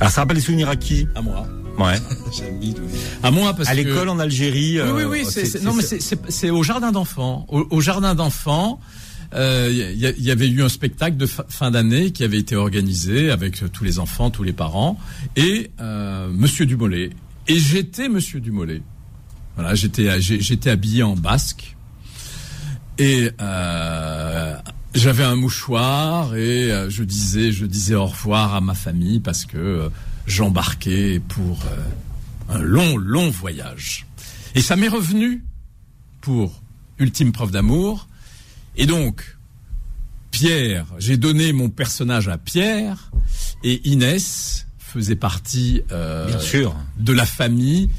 Alors 0.00 0.10
ça 0.12 0.20
rappelle 0.22 0.36
des 0.36 0.42
souvenirs 0.42 0.68
à 0.68 0.76
qui 0.76 1.06
À 1.14 1.22
moi. 1.22 1.46
Ouais. 1.78 1.94
À 3.22 3.30
moi, 3.30 3.52
parce 3.54 3.68
À 3.68 3.72
que- 3.72 3.78
l'école 3.80 4.08
en 4.08 4.18
Algérie. 4.18 4.80
Oui, 4.80 4.88
oui, 4.94 5.02
euh, 5.02 5.08
oui. 5.08 5.24
c'est- 5.28 5.62
non, 5.62 5.74
mais 5.74 5.82
c'est- 5.82 6.50
au 6.50 6.62
jardin 6.62 6.92
d'enfants. 6.92 7.46
Au, 7.48 7.66
au 7.70 7.80
jardin 7.80 8.14
d'enfants, 8.14 8.80
euh, 9.34 9.68
il 9.72 9.78
y, 10.00 10.06
il 10.18 10.24
y 10.24 10.30
avait 10.30 10.48
eu 10.48 10.62
un 10.62 10.68
spectacle 10.68 11.16
de 11.16 11.26
fin 11.26 11.70
d'année 11.70 12.10
qui 12.12 12.22
avait 12.24 12.38
été 12.38 12.54
organisé 12.56 13.30
avec 13.30 13.62
euh, 13.62 13.68
tous 13.68 13.84
les 13.84 13.98
enfants, 13.98 14.30
tous 14.30 14.42
les 14.44 14.52
parents, 14.52 14.98
et 15.36 15.70
euh, 15.80 16.28
Monsieur 16.32 16.64
Dumollet. 16.66 17.10
Et 17.48 17.58
j'étais 17.58 18.08
Monsieur 18.08 18.40
Dumollet. 18.40 18.82
Voilà, 19.58 19.74
j'étais 19.74 20.20
j'ai- 20.20 20.40
j'étais 20.40 20.70
habillé 20.70 21.02
en 21.02 21.16
basque 21.16 21.74
et 22.96 23.30
euh, 23.40 24.56
j'avais 24.94 25.24
un 25.24 25.34
mouchoir 25.34 26.36
et 26.36 26.70
euh, 26.70 26.88
je 26.90 27.02
disais 27.02 27.50
je 27.50 27.66
disais 27.66 27.96
au 27.96 28.06
revoir 28.06 28.54
à 28.54 28.60
ma 28.60 28.74
famille 28.74 29.18
parce 29.18 29.44
que 29.44 29.56
euh, 29.58 29.88
j'embarquais 30.28 31.20
pour 31.26 31.58
euh, 31.66 32.54
un 32.54 32.58
long 32.60 32.96
long 32.96 33.30
voyage. 33.30 34.06
Et 34.54 34.60
ça 34.62 34.76
m'est 34.76 34.88
revenu 34.88 35.42
pour 36.20 36.62
ultime 37.00 37.32
preuve 37.32 37.50
d'amour. 37.50 38.06
Et 38.76 38.86
donc 38.86 39.36
Pierre, 40.30 40.86
j'ai 40.98 41.16
donné 41.16 41.52
mon 41.52 41.68
personnage 41.68 42.28
à 42.28 42.38
Pierre 42.38 43.10
et 43.64 43.88
Inès 43.88 44.66
faisait 44.78 45.16
partie 45.16 45.82
euh, 45.90 46.28
Bien 46.28 46.38
sûr. 46.38 46.76
de 46.98 47.12
la 47.12 47.26
famille, 47.26 47.90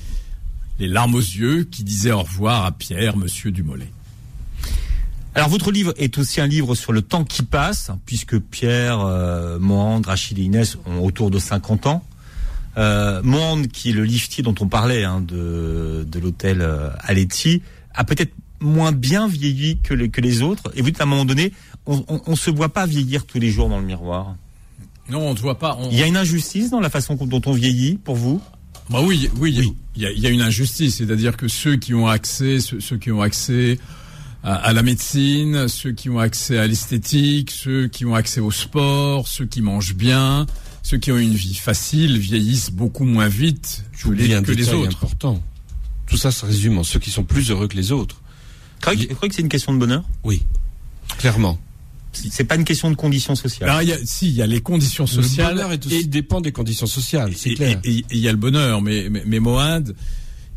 les 0.80 0.88
larmes 0.88 1.16
aux 1.16 1.20
yeux, 1.20 1.64
qui 1.66 1.84
disait 1.84 2.12
au 2.12 2.22
revoir 2.24 2.66
à 2.66 2.72
Pierre, 2.72 3.18
Monsieur 3.18 3.52
Dumollet. 3.52 3.92
Alors 5.36 5.50
votre 5.50 5.72
livre 5.72 5.94
est 5.98 6.18
aussi 6.18 6.42
un 6.42 6.48
livre 6.48 6.74
sur 6.76 6.92
le 6.92 7.02
temps 7.02 7.24
qui 7.24 7.44
passe, 7.44 7.92
puisque 8.06 8.40
Pierre, 8.40 9.00
euh, 9.02 9.60
Mohand, 9.60 10.02
Rachid 10.06 10.38
et 10.40 10.44
Inès 10.44 10.78
ont 10.86 11.00
autour 11.06 11.30
de 11.32 11.40
50 11.40 11.88
ans. 11.88 12.04
Euh, 12.78 13.22
Mohand, 13.24 13.68
qui 13.68 13.90
est 13.90 13.94
le 13.94 14.04
liftier 14.04 14.44
dont 14.44 14.56
on 14.60 14.68
parlait 14.68 15.04
hein, 15.04 15.22
de, 15.22 16.06
de 16.10 16.20
l'hôtel 16.20 16.62
euh, 16.62 16.90
Aletti, 17.02 17.62
a 17.94 18.04
peut-être 18.04 18.34
moins 18.60 18.92
bien 18.92 19.28
vieilli 19.28 19.78
que 19.82 19.94
les, 19.94 20.10
que 20.10 20.22
les 20.22 20.42
autres. 20.42 20.72
Et 20.76 20.82
vous 20.82 20.90
dites 20.92 21.00
à 21.00 21.04
un 21.04 21.08
moment 21.08 21.26
donné, 21.26 21.54
on, 21.86 22.04
on, 22.08 22.22
on 22.26 22.36
se 22.36 22.50
voit 22.50 22.70
pas 22.70 22.86
vieillir 22.86 23.26
tous 23.26 23.40
les 23.40 23.50
jours 23.52 23.70
dans 23.70 23.80
le 23.80 23.86
miroir. 23.86 24.36
Non, 25.10 25.30
on 25.30 25.34
ne 25.34 25.40
voit 25.40 25.58
pas. 25.60 25.78
on- 25.80 25.90
Il 25.90 25.98
y 25.98 26.04
a 26.04 26.08
une 26.08 26.18
injustice 26.18 26.70
dans 26.70 26.80
la 26.80 26.90
façon 26.90 27.16
dont 27.16 27.42
on 27.46 27.52
vieillit 27.54 27.96
pour 27.98 28.16
vous? 28.16 28.42
Bah 28.90 29.02
oui, 29.04 29.30
oui, 29.38 29.52
il 29.54 29.58
y 29.58 29.62
a- 29.68 29.72
il 29.96 30.02
y, 30.02 30.06
a, 30.06 30.12
il 30.12 30.20
y 30.20 30.28
a 30.28 30.30
une 30.30 30.42
injustice, 30.42 30.96
c'est-à-dire 30.98 31.36
que 31.38 31.48
ceux 31.48 31.76
qui 31.76 31.94
ont 31.94 32.08
accès, 32.08 32.60
ceux, 32.60 32.80
ceux 32.80 32.98
qui 32.98 33.12
ont 33.12 33.22
accès 33.22 33.78
à, 34.44 34.56
à 34.56 34.74
la 34.74 34.82
médecine, 34.82 35.68
ceux 35.68 35.92
qui 35.92 36.10
ont 36.10 36.20
accès 36.20 36.58
à 36.58 36.66
l'esthétique, 36.68 37.52
ceux 37.52 37.88
qui 37.88 38.06
ont 38.06 38.16
accès 38.16 38.40
au 38.40 38.52
sport, 38.52 39.28
ceux 39.28 39.46
qui 39.46 39.62
mangent 39.62 39.96
bien, 39.96 40.46
ceux 40.84 40.98
qui 40.98 41.12
ont 41.12 41.18
une 41.18 41.34
vie 41.36 41.54
facile 41.56 42.18
vieillissent 42.18 42.72
beaucoup 42.72 43.04
moins 43.04 43.28
vite 43.28 43.84
que 44.02 44.10
les, 44.10 44.34
un 44.34 44.42
que 44.42 44.52
les 44.52 44.58
détail 44.64 44.76
autres. 44.76 44.96
important. 44.98 45.44
Tout 46.08 46.18
ça 46.18 46.32
se 46.32 46.46
résume 46.46 46.78
en 46.78 46.84
ceux 46.84 47.00
qui 47.00 47.12
sont 47.12 47.24
plus 47.26 47.52
heureux 47.52 47.68
que 47.68 47.76
les 47.76 47.92
autres. 47.92 48.22
Vous 48.82 48.82
croyez 49.16 49.30
que 49.30 49.36
c'est 49.36 49.42
une 49.42 49.50
question 49.50 49.74
de 49.74 49.78
bonheur 49.78 50.04
Oui, 50.24 50.44
clairement. 51.18 51.60
C'est 52.12 52.44
pas 52.44 52.56
une 52.56 52.64
question 52.66 52.90
de 52.90 52.96
conditions 52.96 53.36
sociales. 53.36 53.70
Alors, 53.70 53.82
il 53.84 53.90
y 53.90 53.94
a, 53.94 53.98
si, 54.04 54.28
il 54.28 54.34
y 54.36 54.42
a 54.42 54.48
les 54.48 54.62
conditions 54.62 55.06
sociales. 55.08 55.50
le 55.50 55.56
bonheur 55.56 55.72
est 55.74 55.86
aussi 55.86 56.08
dépend 56.08 56.42
des 56.42 56.52
conditions 56.52 56.88
sociales, 56.88 57.34
c'est 57.36 57.52
et, 57.52 57.56
clair. 57.56 57.80
et- 57.84 58.00
et 58.00 58.06
il 58.12 58.18
y 58.18 58.28
a 58.28 58.32
le 58.32 58.38
bonheur, 58.38 58.82
mais, 58.82 59.10
mais, 59.10 59.24
mais 59.26 59.40
Mohand, 59.40 59.94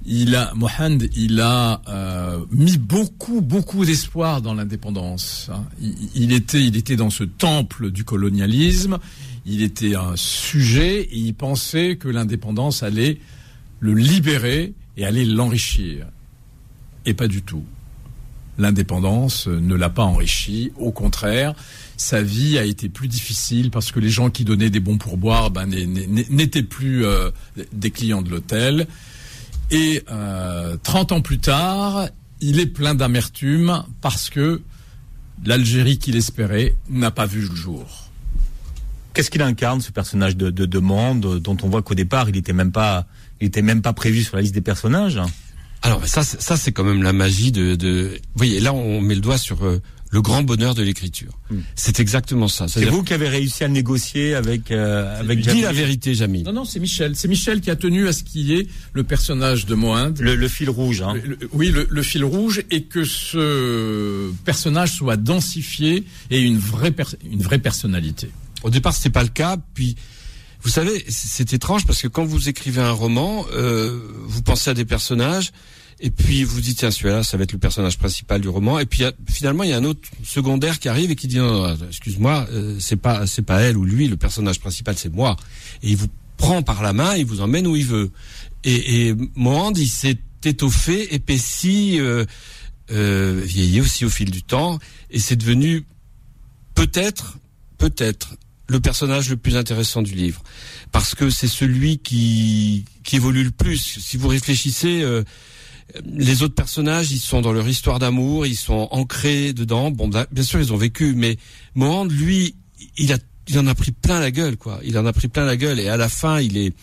il 0.07 0.35
a, 0.35 0.53
Mohand, 0.55 0.99
il 1.15 1.41
a 1.41 1.81
euh, 1.88 2.45
mis 2.51 2.79
beaucoup, 2.79 3.41
beaucoup 3.43 3.85
d'espoir 3.85 4.41
dans 4.43 4.55
l'indépendance. 4.55 5.51
hein. 5.53 5.65
Il, 5.81 5.95
il 6.15 6.33
était, 6.33 6.65
il 6.65 6.77
était 6.77 6.97
dans 6.97 7.11
ce 7.11 7.25
temple 7.25 7.91
du 7.91 8.03
colonialisme. 8.05 8.99
Il 9.45 9.62
était 9.62 9.95
un 9.95 10.15
sujet 10.17 11.03
et 11.03 11.17
il 11.19 11.35
pensait 11.35 11.97
que 11.97 12.09
l'indépendance 12.09 12.83
allait 12.83 13.19
le 13.81 13.95
libérer 13.95 14.73
et 14.97 15.05
allait 15.05 15.25
l'enrichir. 15.25 16.07
Et 17.07 17.15
pas 17.15 17.27
du 17.29 17.43
tout. 17.43 17.65
L'indépendance 18.59 19.47
ne 19.47 19.75
l'a 19.75 19.88
pas 19.88 20.05
enrichi. 20.05 20.73
Au 20.77 20.93
contraire, 20.93 21.55
sa 21.97 22.23
vie 22.23 22.59
a 22.59 22.65
été 22.65 22.88
plus 22.88 23.09
difficile 23.09 23.71
parce 23.71 23.93
que 23.93 24.01
les 24.01 24.11
gens 24.11 24.29
qui 24.29 24.45
donnaient 24.45 24.71
des 24.71 24.81
bons 24.81 24.99
pourboires 24.99 25.51
ben, 25.51 25.67
n'étaient 25.69 26.62
plus 26.62 27.05
euh, 27.05 27.31
des 27.73 27.91
clients 27.91 28.23
de 28.23 28.31
l'hôtel. 28.31 28.87
Et 29.71 30.03
euh, 30.11 30.77
30 30.83 31.12
ans 31.12 31.21
plus 31.23 31.38
tard, 31.38 32.09
il 32.41 32.61
est 32.61 32.67
plein 32.67 32.95
d'amertume 32.95 33.85
parce 34.01 34.29
que 34.29 34.61
l'Algérie 35.45 35.99
qu'il 35.99 36.17
espérait 36.17 36.75
n'a 36.91 37.11
pas 37.11 37.27
vu 37.27 37.41
le 37.49 37.55
jour. 37.55 38.11
Qu'est-ce 39.15 39.31
qu'il 39.31 39.43
incarne 39.43 39.81
ce 39.81 39.93
personnage 39.93 40.37
de, 40.37 40.51
de, 40.51 40.67
de 40.67 40.79
Mohand, 40.79 41.38
dont 41.38 41.57
on 41.62 41.69
voit 41.69 41.83
qu'au 41.83 41.95
départ 41.95 42.29
il 42.29 42.37
était 42.37 42.53
même 42.53 42.73
pas, 42.73 43.07
il 43.41 43.47
était 43.47 43.62
même 43.62 43.83
pas 43.83 43.93
prévu 43.93 44.23
sur 44.23 44.37
la 44.37 44.43
liste 44.43 44.55
des 44.55 44.61
personnages? 44.61 45.21
Alors 45.83 46.07
ça, 46.07 46.23
c'est- 46.23 46.40
ça 46.40 46.57
c'est 46.57 46.73
quand 46.73 46.85
même 46.85 47.03
la 47.03 47.12
magie 47.12 47.53
de, 47.53 47.75
de. 47.75 48.12
Vous 48.14 48.18
voyez, 48.37 48.61
là 48.61 48.73
on 48.73 49.01
met 49.01 49.14
le 49.16 49.21
doigt 49.21 49.38
sur 49.38 49.64
euh, 49.64 49.81
le 50.11 50.21
grand 50.23 50.42
bonheur 50.42 50.75
de 50.75 50.83
l'écriture. 50.83 51.33
Hmm. 51.51 51.61
C'est 51.75 51.99
exactement 51.99 52.47
ça. 52.47 52.68
C'est 52.68 52.85
vous 52.85 53.03
qui 53.03 53.14
avez 53.14 53.29
réussi 53.29 53.64
à 53.64 53.68
négocier 53.68 54.35
avec 54.35 54.71
euh, 54.71 55.18
avec 55.18 55.38
Dis 55.40 55.45
Jamil. 55.45 55.62
la 55.64 55.73
vérité, 55.73 56.14
Jamil. 56.14 56.45
Non, 56.45 56.53
non, 56.53 56.64
c'est 56.64 56.79
Michel. 56.81 57.16
C'est 57.16 57.29
Michel 57.29 57.61
qui 57.61 57.71
a 57.71 57.77
tenu 57.77 58.07
à 58.07 58.12
ce 58.12 58.23
qu'il 58.23 58.42
y 58.42 58.55
ait 58.55 58.66
le 58.92 59.03
personnage 59.05 59.66
de 59.66 59.75
Mohand. 59.75 60.14
le, 60.21 60.37
le 60.37 60.49
fil 60.49 60.71
rouge. 60.71 61.03
Hein. 61.03 61.14
Le- 61.14 61.37
le- 61.40 61.49
oui, 61.53 61.71
le, 61.71 61.88
le 61.90 62.03
fil 62.03 62.25
rouge 62.25 62.62
et 62.71 62.83
que 62.83 63.05
ce 63.05 64.31
personnage 64.45 64.92
soit 64.92 65.16
densifié 65.16 66.05
et 66.31 66.40
une 66.40 66.59
vraie, 66.59 66.90
pers- 66.92 67.16
une 67.31 67.42
vraie 67.42 67.59
personnalité. 67.59 68.31
Au 68.62 68.71
départ, 68.71 68.95
c'était 68.95 69.11
pas 69.11 69.23
le 69.23 69.29
cas. 69.31 69.57
Puis, 69.75 69.97
vous 70.62 70.70
savez, 70.70 71.05
c'est 71.09 71.53
étrange 71.53 71.87
parce 71.87 72.01
que 72.01 72.09
quand 72.09 72.25
vous 72.25 72.48
écrivez 72.48 72.81
un 72.81 72.92
roman, 72.92 73.44
euh, 73.53 73.98
vous 74.25 74.42
pensez 74.42 74.70
à 74.70 74.75
des 74.75 74.85
personnages. 74.85 75.53
Et 76.05 76.11
puis 76.11 76.42
vous 76.42 76.61
dites 76.61 76.79
tiens 76.79 76.90
celui-là 76.90 77.22
ça 77.22 77.37
va 77.37 77.44
être 77.44 77.53
le 77.53 77.59
personnage 77.59 77.96
principal 77.96 78.40
du 78.40 78.48
roman. 78.48 78.81
Et 78.81 78.87
puis 78.87 79.05
finalement 79.29 79.62
il 79.62 79.70
y 79.70 79.72
a 79.72 79.77
un 79.77 79.85
autre 79.85 80.01
secondaire 80.25 80.81
qui 80.81 80.88
arrive 80.88 81.12
et 81.12 81.16
qui 81.16 81.29
dit 81.29 81.38
non, 81.38 81.68
non, 81.68 81.77
excuse-moi 81.87 82.48
euh, 82.51 82.77
c'est 82.81 82.96
pas 82.96 83.25
c'est 83.29 83.42
pas 83.42 83.61
elle 83.61 83.77
ou 83.77 83.85
lui 83.85 84.09
le 84.09 84.16
personnage 84.16 84.59
principal 84.59 84.98
c'est 84.98 85.12
moi. 85.12 85.37
Et 85.85 85.90
il 85.90 85.96
vous 85.96 86.09
prend 86.38 86.62
par 86.62 86.83
la 86.83 86.92
main 86.92 87.14
il 87.14 87.25
vous 87.25 87.40
emmène 87.40 87.68
où 87.68 87.77
il 87.77 87.87
veut. 87.87 88.11
Et, 88.64 89.11
et 89.11 89.14
Mohand 89.37 89.75
il 89.77 89.87
s'est 89.87 90.18
étoffé 90.44 91.14
épaissi 91.14 92.01
euh, 92.01 92.25
euh, 92.90 93.40
vieilli 93.44 93.81
aussi 93.81 94.05
au 94.05 94.11
fil 94.11 94.33
du 94.33 94.42
temps. 94.42 94.81
Et 95.11 95.20
c'est 95.20 95.37
devenu 95.37 95.85
peut-être 96.75 97.38
peut-être 97.79 98.35
le 98.68 98.81
personnage 98.81 99.29
le 99.29 99.37
plus 99.37 99.57
intéressant 99.57 100.03
du 100.03 100.14
livre 100.14 100.42
parce 100.92 101.14
que 101.14 101.31
c'est 101.31 101.48
celui 101.48 101.98
qui 101.98 102.85
qui 103.05 103.16
évolue 103.16 103.44
le 103.44 103.51
plus 103.51 103.98
si 104.01 104.16
vous 104.16 104.29
réfléchissez 104.29 105.03
euh, 105.03 105.25
les 106.05 106.42
autres 106.42 106.55
personnages, 106.55 107.11
ils 107.12 107.18
sont 107.18 107.40
dans 107.40 107.53
leur 107.53 107.68
histoire 107.68 107.98
d'amour, 107.98 108.46
ils 108.46 108.57
sont 108.57 108.88
ancrés 108.90 109.53
dedans. 109.53 109.90
Bon, 109.90 110.09
bien 110.09 110.27
bien 110.31 110.44
sûr, 110.44 110.61
ils 110.61 110.72
ont 110.72 110.77
vécu, 110.77 111.14
mais 111.14 111.37
Mohand, 111.75 112.07
lui, 112.07 112.55
il 112.96 113.12
a, 113.12 113.18
il 113.48 113.59
en 113.59 113.66
a 113.66 113.75
pris 113.75 113.92
plein 113.92 114.20
la 114.20 114.31
gueule, 114.31 114.57
quoi. 114.57 114.81
Il 114.85 114.98
en 114.98 115.07
a 115.07 115.12
pris 115.12 115.29
plein 115.29 115.44
la 115.44 115.57
gueule, 115.57 115.79
et 115.81 115.88
à 115.88 115.96
la 115.96 116.09
fin, 116.09 116.40
il 116.40 116.57
est, 116.57 116.75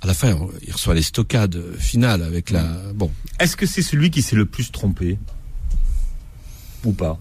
à 0.00 0.06
la 0.06 0.14
fin, 0.14 0.36
il 0.66 0.72
reçoit 0.72 0.94
les 0.94 1.02
stockades 1.02 1.60
finales 1.78 2.22
avec 2.22 2.50
la, 2.50 2.64
bon. 2.94 3.10
Est-ce 3.40 3.56
que 3.56 3.66
c'est 3.66 3.82
celui 3.82 4.10
qui 4.10 4.22
s'est 4.22 4.36
le 4.36 4.46
plus 4.46 4.70
trompé? 4.70 5.18
Ou 6.84 6.92
pas? 6.92 7.18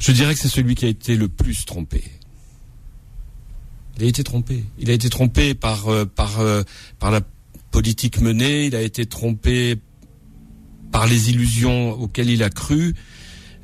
Je 0.00 0.12
dirais 0.12 0.34
que 0.34 0.40
c'est 0.40 0.48
celui 0.48 0.74
qui 0.74 0.84
a 0.84 0.88
été 0.88 1.16
le 1.16 1.28
plus 1.28 1.64
trompé. 1.64 2.04
Il 3.96 4.04
a 4.04 4.06
été 4.06 4.22
trompé. 4.22 4.64
Il 4.78 4.90
a 4.90 4.92
été 4.92 5.10
trompé 5.10 5.54
par, 5.54 5.88
euh, 5.88 6.04
par, 6.04 6.40
euh, 6.40 6.62
par 6.98 7.10
la 7.10 7.20
politique 7.70 8.20
menée. 8.20 8.66
Il 8.66 8.76
a 8.76 8.82
été 8.82 9.06
trompé 9.06 9.76
par 10.92 11.06
les 11.06 11.30
illusions 11.30 11.92
auxquelles 11.92 12.30
il 12.30 12.42
a 12.42 12.50
cru. 12.50 12.94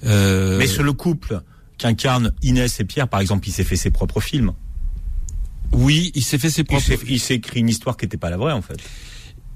Euh, 0.04 0.58
Mais 0.58 0.66
sur 0.66 0.82
le 0.82 0.92
couple 0.92 1.40
qu'incarnent 1.78 2.32
Inès 2.42 2.80
et 2.80 2.84
Pierre, 2.84 3.08
par 3.08 3.20
exemple, 3.20 3.48
il 3.48 3.52
s'est 3.52 3.64
fait 3.64 3.76
ses 3.76 3.90
propres 3.90 4.20
films. 4.20 4.52
Oui, 5.72 6.12
il 6.14 6.24
s'est 6.24 6.38
fait 6.38 6.50
ses 6.50 6.64
propres. 6.64 6.84
il 7.08 7.20
s'est 7.20 7.34
écrit 7.34 7.60
une 7.60 7.68
histoire 7.68 7.96
qui 7.96 8.04
n'était 8.04 8.16
pas 8.16 8.30
la 8.30 8.36
vraie 8.36 8.52
en 8.52 8.62
fait. 8.62 8.78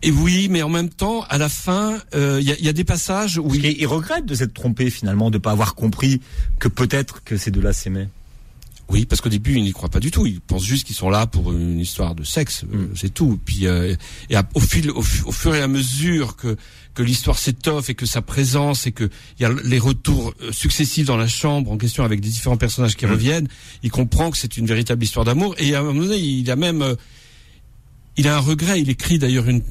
Et 0.02 0.10
oui, 0.12 0.46
mais 0.48 0.62
en 0.62 0.68
même 0.68 0.90
temps, 0.90 1.24
à 1.28 1.38
la 1.38 1.48
fin, 1.48 1.98
euh, 2.14 2.38
il 2.40 2.46
y, 2.48 2.52
a, 2.52 2.56
il 2.58 2.64
y 2.64 2.68
a 2.68 2.72
des 2.72 2.84
passages 2.84 3.38
où 3.38 3.52
il, 3.54 3.64
il 3.66 3.86
regrette 3.86 4.26
de 4.26 4.34
s'être 4.34 4.54
trompé 4.54 4.90
finalement, 4.90 5.30
de 5.30 5.38
pas 5.38 5.50
avoir 5.50 5.74
compris 5.74 6.20
que 6.60 6.68
peut-être 6.68 7.24
que 7.24 7.36
ces 7.36 7.50
deux-là 7.50 7.72
s'aimaient. 7.72 8.08
Oui, 8.90 9.04
parce 9.04 9.20
qu'au 9.20 9.28
début, 9.28 9.56
ils 9.56 9.62
n'y 9.64 9.72
croient 9.72 9.90
pas 9.90 10.00
du 10.00 10.10
tout. 10.10 10.24
Ils 10.24 10.40
pensent 10.40 10.64
juste 10.64 10.86
qu'ils 10.86 10.96
sont 10.96 11.10
là 11.10 11.26
pour 11.26 11.52
une 11.52 11.78
histoire 11.78 12.14
de 12.14 12.24
sexe, 12.24 12.64
euh, 12.72 12.76
Mm. 12.76 12.88
c'est 12.94 13.12
tout. 13.12 13.38
Puis, 13.44 13.66
euh, 13.66 13.94
et 14.30 14.36
à- 14.36 14.48
au 14.54 14.60
fil, 14.60 14.90
au 14.90 15.02
fur 15.02 15.54
et 15.54 15.60
à 15.62 15.68
mesure 15.68 16.36
que 16.36 16.56
que 16.94 17.02
l'histoire 17.04 17.38
s'étoffe 17.38 17.90
et 17.90 17.94
que 17.94 18.06
sa 18.06 18.22
présence 18.22 18.86
et 18.88 18.92
que 18.92 19.08
il 19.38 19.42
y 19.42 19.44
a 19.46 19.52
les 19.62 19.78
retours 19.78 20.32
euh, 20.42 20.50
successifs 20.50 21.06
dans 21.06 21.16
la 21.16 21.28
chambre 21.28 21.70
en 21.70 21.76
question 21.76 22.02
avec 22.02 22.20
des 22.20 22.28
différents 22.28 22.56
personnages 22.56 22.96
qui 22.96 23.04
Mm. 23.06 23.10
reviennent, 23.10 23.48
il 23.82 23.90
comprend 23.90 24.30
que 24.30 24.38
c'est 24.38 24.56
une 24.56 24.66
véritable 24.66 25.04
histoire 25.04 25.24
d'amour. 25.24 25.54
Et 25.58 25.74
à 25.74 25.80
un 25.80 25.82
moment 25.82 26.00
donné, 26.00 26.16
il 26.18 26.50
a 26.50 26.56
même, 26.56 26.82
euh, 26.82 26.94
il 28.16 28.26
a 28.26 28.36
un 28.36 28.40
regret. 28.40 28.80
Il 28.80 28.88
écrit 28.90 29.18
d'ailleurs 29.18 29.48
une 29.48 29.62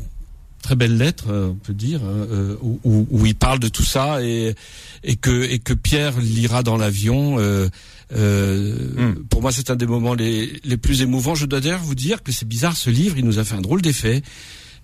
très 0.67 0.75
belle 0.75 0.97
lettre, 0.97 1.27
euh, 1.29 1.51
on 1.51 1.55
peut 1.55 1.73
dire, 1.73 2.01
hein, 2.03 2.27
euh, 2.29 2.57
où, 2.61 3.25
il 3.25 3.35
parle 3.35 3.57
de 3.57 3.69
tout 3.69 3.85
ça 3.85 4.21
et, 4.21 4.53
et 5.01 5.15
que 5.15 5.43
et 5.49 5.59
que 5.59 5.73
Pierre 5.73 6.19
lira 6.19 6.61
dans 6.61 6.75
l'avion. 6.75 7.39
euh, 7.39 7.69
euh, 8.11 8.75
Hmm. 8.97 9.13
Pour 9.29 9.41
moi, 9.41 9.53
c'est 9.53 9.69
un 9.69 9.77
des 9.77 9.85
moments 9.85 10.13
les, 10.13 10.59
les 10.65 10.75
plus 10.75 11.01
émouvants. 11.01 11.35
Je 11.35 11.45
dois 11.45 11.61
d'ailleurs 11.61 11.79
vous 11.79 11.95
dire 11.95 12.21
que 12.21 12.33
c'est 12.33 12.47
bizarre, 12.47 12.75
ce 12.75 12.89
livre, 12.89 13.17
il 13.17 13.23
nous 13.23 13.39
a 13.39 13.45
fait 13.45 13.55
un 13.55 13.61
drôle 13.61 13.81
d'effet. 13.81 14.23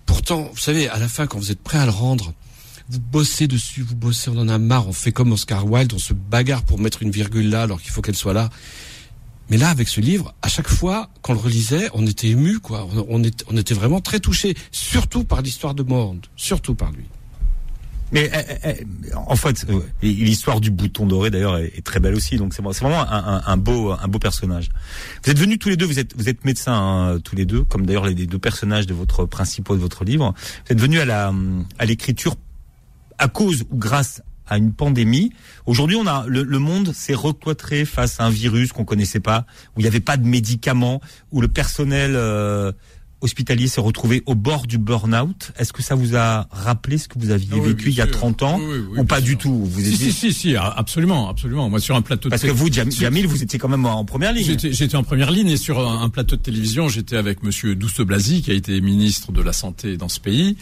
Pourtant, 0.06 0.48
vous 0.54 0.58
savez, 0.58 0.88
à 0.88 0.98
la 0.98 1.08
fin, 1.08 1.26
quand 1.26 1.38
vous 1.38 1.50
êtes 1.50 1.62
prêt 1.62 1.76
à 1.78 1.84
le 1.84 1.90
rendre, 1.90 2.32
vous 2.88 3.00
bossez 3.00 3.46
dessus, 3.46 3.82
vous 3.82 3.94
bossez, 3.96 4.30
on 4.30 4.38
en 4.38 4.48
a 4.48 4.56
marre, 4.56 4.88
on 4.88 4.94
fait 4.94 5.12
comme 5.12 5.32
Oscar 5.32 5.70
Wilde, 5.70 5.92
on 5.92 5.98
se 5.98 6.14
bagarre 6.14 6.62
pour 6.62 6.78
mettre 6.78 7.02
une 7.02 7.10
virgule 7.10 7.50
là 7.50 7.64
alors 7.64 7.82
qu'il 7.82 7.90
faut 7.90 8.00
qu'elle 8.00 8.16
soit 8.16 8.32
là. 8.32 8.48
Mais 9.50 9.56
là, 9.56 9.68
avec 9.68 9.88
ce 9.88 10.00
livre, 10.00 10.34
à 10.42 10.48
chaque 10.48 10.68
fois 10.68 11.10
qu'on 11.22 11.34
le 11.34 11.38
relisait, 11.38 11.88
on 11.92 12.06
était 12.06 12.28
ému, 12.28 12.58
quoi. 12.60 12.88
On, 13.08 13.22
était, 13.22 13.74
vraiment 13.74 14.00
très 14.00 14.20
touché, 14.20 14.54
surtout 14.70 15.24
par 15.24 15.42
l'histoire 15.42 15.74
de 15.74 15.82
Monde, 15.82 16.26
surtout 16.36 16.74
par 16.74 16.92
lui. 16.92 17.04
Mais 18.12 18.30
euh, 18.32 18.42
euh, 18.66 18.74
en 19.16 19.36
fait, 19.36 19.66
euh, 19.68 19.80
l'histoire 20.02 20.60
du 20.60 20.70
bouton 20.70 21.04
doré 21.06 21.30
d'ailleurs 21.30 21.58
est, 21.58 21.84
très 21.84 22.00
belle 22.00 22.14
aussi. 22.14 22.36
Donc 22.36 22.54
c'est 22.54 22.62
vraiment 22.62 23.04
un, 23.10 23.56
beau, 23.56 23.90
un 23.92 24.08
beau 24.08 24.18
personnage. 24.18 24.70
Vous 25.24 25.30
êtes 25.30 25.38
venus 25.38 25.58
tous 25.58 25.68
les 25.68 25.76
deux. 25.76 25.86
Vous 25.86 25.98
êtes, 25.98 26.16
vous 26.16 26.28
êtes 26.28 26.44
médecins 26.44 26.74
hein, 26.74 27.18
tous 27.22 27.34
les 27.34 27.44
deux, 27.44 27.64
comme 27.64 27.86
d'ailleurs 27.86 28.06
les, 28.06 28.14
deux 28.26 28.38
personnages 28.38 28.86
de 28.86 28.94
votre 28.94 29.24
principaux 29.26 29.74
de 29.74 29.80
votre 29.80 30.04
livre. 30.04 30.32
Vous 30.66 30.72
êtes 30.72 30.80
venus 30.80 31.00
à 31.00 31.32
à 31.78 31.84
l'écriture 31.84 32.36
à 33.18 33.28
cause 33.28 33.64
ou 33.70 33.76
grâce 33.76 34.22
à 34.46 34.58
une 34.58 34.72
pandémie. 34.72 35.32
Aujourd'hui, 35.66 35.96
on 35.96 36.06
a 36.06 36.24
le, 36.26 36.42
le 36.42 36.58
monde 36.58 36.92
s'est 36.92 37.14
recloîtré 37.14 37.84
face 37.84 38.20
à 38.20 38.24
un 38.24 38.30
virus 38.30 38.72
qu'on 38.72 38.84
connaissait 38.84 39.20
pas, 39.20 39.46
où 39.74 39.80
il 39.80 39.82
n'y 39.82 39.88
avait 39.88 40.00
pas 40.00 40.16
de 40.16 40.26
médicaments, 40.26 41.00
où 41.32 41.40
le 41.40 41.48
personnel 41.48 42.12
euh, 42.14 42.72
hospitalier 43.24 43.66
s'est 43.66 43.80
retrouvé 43.80 44.22
au 44.26 44.34
bord 44.34 44.66
du 44.66 44.78
burn-out. 44.78 45.52
Est-ce 45.58 45.72
que 45.72 45.82
ça 45.82 45.94
vous 45.94 46.14
a 46.14 46.46
rappelé 46.50 46.98
ce 46.98 47.08
que 47.08 47.18
vous 47.18 47.30
aviez 47.30 47.48
Ah 47.52 47.56
oui, 47.58 47.68
vécu 47.70 47.88
il 47.88 47.96
y 47.96 48.00
a 48.00 48.04
sûr. 48.06 48.12
30 48.12 48.42
ans 48.44 48.60
Oui, 48.60 48.76
oui, 48.90 48.98
ou 49.00 49.04
pas 49.04 49.20
du 49.20 49.36
tout? 49.36 49.64
Vous 49.64 49.80
Si, 49.80 49.94
étiez- 49.94 50.10
si, 50.12 50.12
si, 50.12 50.32
si, 50.32 50.56
absolument, 50.56 51.28
absolument. 51.28 51.68
Moi, 51.68 51.80
sur 51.80 51.96
un 51.96 52.02
plateau 52.02 52.28
de 52.28 52.30
Parce 52.30 52.42
que 52.42 52.50
vous, 52.50 52.72
sur- 52.72 52.88
Jamil, 52.90 53.26
vous 53.26 53.42
étiez 53.42 53.58
quand 53.58 53.68
même 53.68 53.86
en 53.86 54.04
première 54.04 54.32
ligne. 54.32 54.56
J'étais 54.70 54.96
en 54.96 55.02
première 55.02 55.30
ligne 55.30 55.48
et 55.48 55.56
sur 55.56 55.80
un, 55.80 56.02
un 56.02 56.08
plateau 56.10 56.36
de 56.36 56.42
télévision, 56.42 56.88
j'étais 56.88 57.16
avec 57.16 57.42
Monsieur 57.42 57.74
Douste 57.74 58.02
Blasi, 58.02 58.42
qui 58.42 58.50
a 58.50 58.54
été 58.54 58.80
ministre 58.80 59.32
de 59.32 59.40
la 59.42 59.52
Santé 59.52 59.96
dans 59.96 60.08
ce 60.08 60.20
pays, 60.20 60.56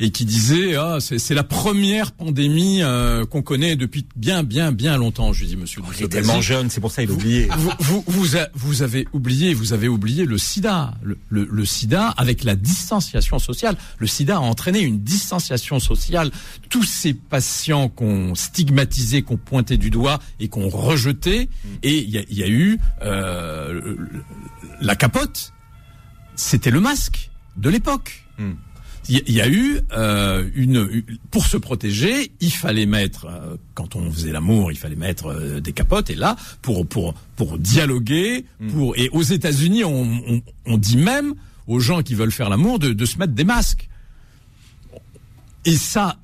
et 0.00 0.10
qui 0.10 0.24
disait 0.24 0.74
ah 0.76 0.98
c'est 1.00 1.34
la 1.34 1.44
première 1.44 2.12
pandémie 2.12 2.82
euh, 2.82 3.24
qu'on 3.26 3.42
connaît 3.42 3.76
depuis 3.76 4.06
bien 4.16 4.42
bien 4.42 4.72
bien 4.72 4.96
longtemps. 4.96 5.32
Je 5.32 5.40
lui 5.42 5.48
dis 5.48 5.56
Monsieur 5.56 5.82
Il 5.84 5.88
Douste 5.88 6.00
est 6.02 6.08
tellement 6.08 6.40
jeune, 6.40 6.70
c'est 6.70 6.80
pour 6.80 6.90
ça 6.90 7.02
il 7.02 7.10
a 7.10 7.12
oublié. 7.12 7.48
vous, 7.58 7.70
vous, 7.80 8.04
vous, 8.06 8.36
a- 8.36 8.48
vous 8.54 8.82
avez 8.82 9.06
oublié, 9.12 9.52
vous 9.54 9.72
avez 9.72 9.88
oublié 9.88 10.24
le 10.24 10.38
sida. 10.38 10.94
Le, 11.02 11.18
le- 11.28 11.48
le 11.50 11.64
sida 12.10 12.14
avec 12.16 12.44
la 12.44 12.54
distanciation 12.56 13.38
sociale. 13.38 13.76
Le 13.98 14.06
sida 14.06 14.36
a 14.36 14.40
entraîné 14.40 14.80
une 14.80 15.00
distanciation 15.00 15.80
sociale. 15.80 16.30
Tous 16.68 16.84
ces 16.84 17.14
patients 17.14 17.88
qu'on 17.88 18.34
stigmatisait, 18.34 19.22
qu'on 19.22 19.36
pointait 19.36 19.76
du 19.78 19.90
doigt 19.90 20.18
et 20.40 20.48
qu'on 20.48 20.68
rejetait, 20.68 21.48
et 21.82 21.98
il 22.02 22.10
y 22.10 22.18
a, 22.18 22.22
il 22.28 22.38
y 22.38 22.42
a 22.42 22.48
eu 22.48 22.78
euh, 23.02 23.96
la 24.80 24.96
capote. 24.96 25.52
C'était 26.34 26.70
le 26.70 26.80
masque 26.80 27.30
de 27.56 27.70
l'époque. 27.70 28.24
Hmm. 28.38 28.52
Il 29.08 29.30
y- 29.32 29.40
a 29.40 29.48
eu 29.48 29.78
euh, 29.96 30.50
une, 30.56 30.88
une- 30.90 31.18
pour 31.30 31.46
se 31.46 31.56
protéger, 31.56 32.32
il 32.40 32.50
fallait 32.50 32.86
mettre 32.86 33.26
euh, 33.26 33.56
quand 33.74 33.94
on 33.94 34.10
faisait 34.10 34.32
l'amour, 34.32 34.72
il 34.72 34.76
fallait 34.78 34.96
mettre 34.96 35.26
euh, 35.26 35.60
des 35.60 35.72
capotes 35.72 36.10
et 36.10 36.16
là 36.16 36.34
pour 36.60 36.84
pour 36.88 37.14
pour 37.36 37.56
dialoguer, 37.56 38.44
pour 38.72 38.96
et 38.96 39.08
aux 39.10 39.22
États-Unis 39.22 39.84
on, 39.84 40.02
on, 40.26 40.42
on 40.66 40.76
dit 40.76 40.96
même 40.96 41.34
aux 41.66 41.80
gens 41.80 42.02
qui 42.02 42.14
veulent 42.14 42.32
faire 42.32 42.48
l'amour 42.50 42.78
de, 42.78 42.92
de 42.92 43.04
se 43.06 43.18
mettre 43.18 43.32
des 43.32 43.44
masques. 43.44 43.88
Et 45.64 45.76
ça 45.76 46.18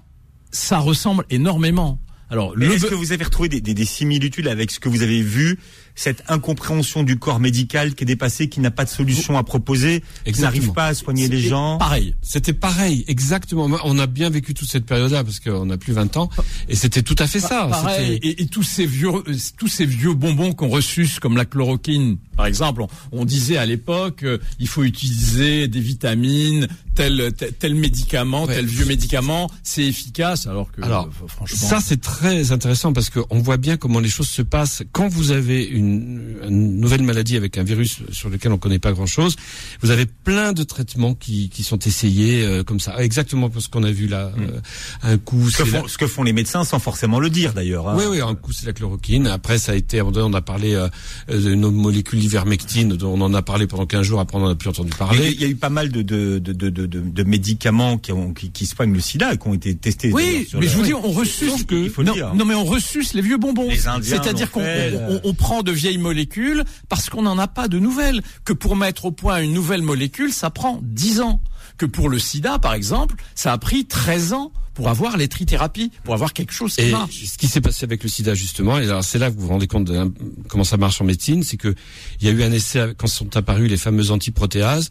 ça 0.51 0.79
ressemble 0.79 1.25
énormément. 1.31 1.99
Alors 2.29 2.55
Est-ce 2.61 2.87
be- 2.87 2.91
que 2.91 2.95
vous 2.95 3.13
avez 3.13 3.25
retrouvé 3.25 3.49
des, 3.49 3.61
des- 3.61 3.75
des 3.75 3.85
similitudes 3.87 4.47
avec 4.49 4.71
ce 4.71 4.79
que 4.81 4.89
vous 4.89 5.03
avez 5.03 5.23
vu, 5.23 5.59
cette 5.95 6.23
incompréhension 6.29 7.03
du 7.03 7.19
corps 7.19 7.41
médical 7.41 7.95
qui 7.95 8.05
est 8.05 8.07
dépassé, 8.07 8.49
qui 8.49 8.61
n'a 8.61 8.71
pas 8.71 8.85
de 8.85 8.91
solution 8.91 9.37
à 9.39 9.43
proposer, 9.43 10.01
qui 10.01 10.31
Exactement. 10.31 10.57
n'arrive 10.61 10.73
pas 10.73 10.87
à 10.87 10.95
soigner 10.95 11.29
les 11.29 11.41
gens 11.41 11.79
pareil. 11.79 12.15
C'était 12.23 12.53
pareil, 12.53 13.05
exactement. 13.09 13.69
On 13.85 13.99
a 13.99 14.07
bien 14.07 14.31
vécu 14.31 14.55
toute 14.55 14.69
cette 14.71 14.87
période-là 14.87 15.25
parce 15.25 15.41
qu'on 15.41 15.71
a 15.71 15.77
plus 15.77 15.93
20 15.93 16.17
ans 16.17 16.31
et 16.69 16.77
c'était 16.77 17.03
tout 17.03 17.17
à 17.19 17.27
fait 17.27 17.41
ça. 17.41 17.67
Pareil, 17.71 18.19
et, 18.23 18.43
et 18.43 18.47
tous 18.47 18.63
ces 18.63 18.87
vieux, 18.87 19.11
tous 19.59 19.69
ces 19.69 19.87
vieux 19.87 20.15
bonbons 20.15 20.53
qu'on 20.53 20.69
reçus, 20.69 21.09
comme 21.21 21.37
la 21.37 21.45
chloroquine, 21.45 22.17
par 22.37 22.47
exemple, 22.47 22.83
on, 22.83 22.89
on 23.13 23.25
disait 23.25 23.57
à 23.57 23.67
l'époque, 23.67 24.23
euh, 24.23 24.39
il 24.59 24.69
faut 24.69 24.85
utiliser 24.85 25.69
des 25.69 25.81
vitamines, 25.81 26.67
tel 26.95 27.33
tel, 27.37 27.53
tel 27.55 27.75
médicament, 27.75 28.45
Ouais. 28.45 28.55
tel 28.57 28.67
vieux 28.67 28.85
médicament, 28.87 29.51
c'est 29.63 29.85
efficace, 29.85 30.47
alors 30.47 30.71
que 30.73 30.83
Alors, 30.83 31.07
euh, 31.07 31.27
franchement, 31.29 31.69
Ça, 31.69 31.81
c'est 31.81 32.01
très 32.01 32.53
intéressant 32.53 32.93
parce 32.93 33.11
qu'on 33.11 33.39
voit 33.41 33.57
bien 33.57 33.77
comment 33.77 34.01
les 34.01 34.09
choses 34.09 34.29
se 34.29 34.43
passent. 34.43 34.83
Quand 34.93 35.09
vous 35.09 35.31
avez 35.31 35.65
une, 35.65 36.37
une 36.49 36.81
nouvelle 36.81 37.03
maladie 37.03 37.37
avec 37.37 37.59
un 37.59 37.63
virus 37.63 37.99
sur 38.11 38.29
lequel 38.29 38.53
on 38.53 38.59
connaît 38.59 38.79
pas 38.79 38.93
grand-chose, 38.93 39.37
vous 39.83 39.91
avez 39.91 40.07
plein 40.07 40.53
de 40.53 40.63
traitements 40.63 41.15
qui, 41.15 41.49
qui 41.49 41.63
sont 41.63 41.79
essayés 41.79 42.45
euh, 42.45 42.63
comme 42.63 42.81
ça. 42.81 43.03
Exactement 43.03 43.51
parce 43.51 43.69
qu'on 43.69 43.83
a 43.85 43.91
vu 43.91 44.07
là. 44.09 44.33
euh, 44.39 44.61
un 45.03 45.19
coup, 45.19 45.49
ce 45.51 45.59
que, 45.63 45.71
la- 45.71 45.81
font, 45.83 45.89
ce 45.89 45.99
que 45.99 46.07
font 46.07 46.23
les 46.23 46.33
médecins 46.33 46.65
sans 46.65 46.79
forcément 46.79 47.19
le 47.21 47.31
dire 47.31 47.53
d'ailleurs. 47.53 47.89
hein. 47.89 47.97
Oui, 47.99 48.05
oui, 48.09 48.21
un 48.21 48.35
coup 48.35 48.53
c'est 48.53 48.67
la 48.67 48.73
chloroquine. 48.73 49.27
Après, 49.27 49.59
ça 49.59 49.73
a 49.73 49.75
été, 49.75 49.99
à 49.99 50.01
un 50.01 50.05
moment 50.05 50.13
donné, 50.15 50.35
on 50.35 50.37
a 50.37 50.43
parlé 50.43 50.75
euh, 50.75 50.89
de 51.29 51.55
nos 51.55 51.71
molécules 51.71 52.19
d'ivermectine, 52.21 52.91
dont 52.97 53.13
on 53.15 53.21
en 53.21 53.35
a 53.35 53.43
parlé 53.43 53.67
pendant 53.67 53.87
15 53.87 54.03
jours. 54.03 54.21
Après, 54.21 54.37
on 54.37 54.41
n'en 54.41 54.49
a 54.51 54.55
plus 54.55 54.69
entendu 54.69 54.91
parler. 54.99 55.31
Il 55.33 55.41
y 55.41 55.45
a 55.45 55.49
eu 55.49 55.57
pas 55.57 55.71
mal 55.71 55.91
de, 55.91 56.03
de, 56.03 56.39
de, 56.39 56.53
de, 56.53 56.82
de, 56.87 57.01
de 57.01 57.23
médicaments 57.25 57.99
qui, 57.99 58.13
ont, 58.13 58.33
qui, 58.33 58.51
qui 58.51 58.67
soignent 58.67 58.93
le 58.95 59.01
sida 59.01 59.35
et 59.35 59.39
qui 59.39 59.49
ont 59.49 59.55
été 59.55 59.75
testés. 59.75 60.13
Oui, 60.13 60.47
mais 60.55 60.67
je 60.67 60.77
vous 60.77 60.83
dis, 60.83 60.95
on 60.95 61.11
ressuce. 61.11 61.51
Sauf 61.51 61.65
que- 61.67 61.75
il 61.75 61.91
faut 61.91 62.03
le 62.03 62.09
non, 62.09 62.15
dire. 62.15 62.35
non, 62.35 62.45
mais 62.45 62.55
on 62.55 62.65
ressuce 62.65 63.15
les 63.15 63.23
vieux 63.23 63.39
bonbons. 63.39 63.69
C'est-à-dire 64.03 64.51
qu'on 64.51 64.61
fait, 64.61 64.95
on- 64.97 65.15
on- 65.17 65.21
on 65.25 65.35
prend 65.35 65.63
de 65.63 65.73
vieilles 65.73 65.99
molécules 65.99 66.65
parce 66.89 67.09
qu'on 67.11 67.23
n'en 67.23 67.39
a 67.39 67.49
pas 67.49 67.69
de 67.69 67.79
nouvelles. 67.79 68.21
Que 68.45 68.53
pour 68.53 68.77
mettre 68.77 69.05
au 69.07 69.13
point 69.13 69.41
une 69.43 69.53
nouvelle 69.53 69.83
molécule, 69.83 70.33
ça 70.33 70.51
prend 70.51 70.81
10 70.83 71.21
ans. 71.21 71.41
Que 71.79 71.87
pour 71.87 72.09
le 72.09 72.19
sida, 72.19 72.59
par 72.59 72.75
exemple, 72.75 73.17
ça 73.35 73.53
a 73.53 73.59
pris 73.59 73.87
13 73.87 74.33
ans 74.35 74.53
pour 74.75 74.89
avoir 74.89 75.17
les 75.17 75.29
trithérapies, 75.29 75.91
pour 76.05 76.15
avoir 76.15 76.33
quelque 76.33 76.53
chose 76.53 76.77
qui 76.77 76.83
Et 76.83 76.91
marche. 76.91 77.25
ce 77.27 77.37
qui 77.39 77.47
s'est 77.47 77.61
passé 77.61 77.85
avec 77.85 78.03
le 78.03 78.09
sida 78.09 78.35
justement, 78.35 78.79
et 78.79 78.85
alors 78.85 79.05
c'est 79.05 79.19
là 79.19 79.31
que 79.31 79.37
vous 79.37 79.43
vous 79.43 79.49
rendez 79.49 79.67
compte 79.67 79.85
de 79.85 80.11
comment 80.49 80.65
ça 80.65 80.77
marche 80.79 81.01
en 81.01 81.05
médecine, 81.05 81.43
c'est 81.43 81.57
que 81.59 81.75
il 82.21 82.27
y 82.27 82.31
a 82.31 82.33
eu 82.33 82.43
un 82.43 82.53
essai 82.53 82.93
quand 82.97 83.07
sont 83.07 83.37
apparus 83.37 83.69
les 83.71 83.77
fameuses 83.77 84.11
antiprotéases, 84.11 84.89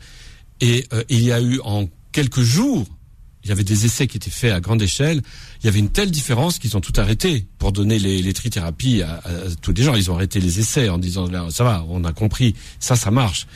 et 0.61 0.85
euh, 0.93 1.03
il 1.09 1.21
y 1.21 1.31
a 1.31 1.41
eu 1.41 1.59
en 1.63 1.87
quelques 2.11 2.41
jours, 2.41 2.85
il 3.43 3.49
y 3.49 3.51
avait 3.51 3.63
des 3.63 3.85
essais 3.85 4.05
qui 4.05 4.17
étaient 4.17 4.29
faits 4.29 4.53
à 4.53 4.59
grande 4.59 4.81
échelle. 4.81 5.21
Il 5.61 5.65
y 5.65 5.69
avait 5.69 5.79
une 5.79 5.89
telle 5.89 6.11
différence 6.11 6.59
qu'ils 6.59 6.77
ont 6.77 6.81
tout 6.81 6.93
arrêté 6.97 7.47
pour 7.57 7.71
donner 7.71 7.97
les, 7.97 8.21
les 8.21 8.33
trithérapies 8.33 9.01
à, 9.01 9.15
à 9.15 9.31
tous 9.61 9.73
les 9.73 9.81
gens. 9.83 9.95
Ils 9.95 10.11
ont 10.11 10.15
arrêté 10.15 10.39
les 10.39 10.59
essais 10.59 10.89
en 10.89 10.99
disant 10.99 11.27
là, 11.27 11.47
ça 11.49 11.63
va, 11.63 11.83
on 11.89 12.03
a 12.03 12.13
compris, 12.13 12.55
ça, 12.79 12.95
ça 12.95 13.09
marche. 13.09 13.47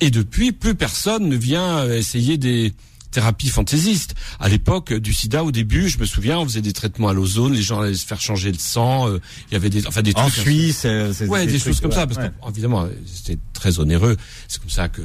Et 0.00 0.10
depuis, 0.10 0.52
plus 0.52 0.74
personne 0.74 1.26
ne 1.28 1.36
vient 1.36 1.78
euh, 1.78 1.96
essayer 1.98 2.36
des 2.36 2.74
thérapies 3.10 3.48
fantaisistes. 3.48 4.14
À 4.38 4.48
l'époque 4.48 4.92
du 4.92 5.12
sida, 5.14 5.42
au 5.42 5.50
début, 5.50 5.88
je 5.88 5.98
me 5.98 6.04
souviens, 6.04 6.38
on 6.38 6.44
faisait 6.44 6.60
des 6.60 6.72
traitements 6.74 7.08
à 7.08 7.12
l'ozone, 7.14 7.54
les 7.54 7.62
gens 7.62 7.80
allaient 7.80 7.94
se 7.94 8.06
faire 8.06 8.20
changer 8.20 8.52
le 8.52 8.58
sang. 8.58 9.08
euh, 9.08 9.18
il 9.50 9.54
y 9.54 9.56
avait 9.56 9.70
des, 9.70 9.86
enfin 9.86 10.02
des 10.02 10.12
En 10.16 10.28
trucs. 10.28 10.42
Suisse, 10.44 10.82
euh, 10.84 11.12
c'est 11.14 11.26
Ouais, 11.26 11.46
des, 11.46 11.58
trucs, 11.58 11.72
choses 11.72 11.80
comme 11.80 11.92
ça, 11.92 12.06
parce 12.06 12.20
ouais. 12.20 12.30
qu'évidemment, 12.44 12.86
c'était 13.06 13.38
très 13.54 13.78
onéreux. 13.78 14.16
C'est 14.48 14.60
comme 14.60 14.70
ça 14.70 14.88
que 14.88 15.02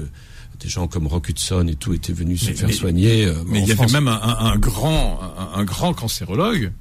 des 0.59 0.69
gens 0.69 0.87
comme 0.87 1.07
Rock 1.07 1.29
Hudson 1.29 1.67
et 1.69 1.75
tout 1.75 1.93
étaient 1.93 2.13
venus 2.13 2.41
se 2.43 2.51
faire 2.51 2.67
mais- 2.67 2.73
soigner. 2.73 3.25
euh, 3.25 3.33
Mais 3.47 3.59
il 3.61 3.67
y 3.67 3.71
avait 3.71 3.91
même 3.91 4.07
un, 4.07 4.19
un- 4.21 4.45
un 4.53 4.57
grand, 4.57 5.19
un, 5.37 5.59
un 5.59 5.63
grand 5.63 5.93
cancérologue, 5.93 6.71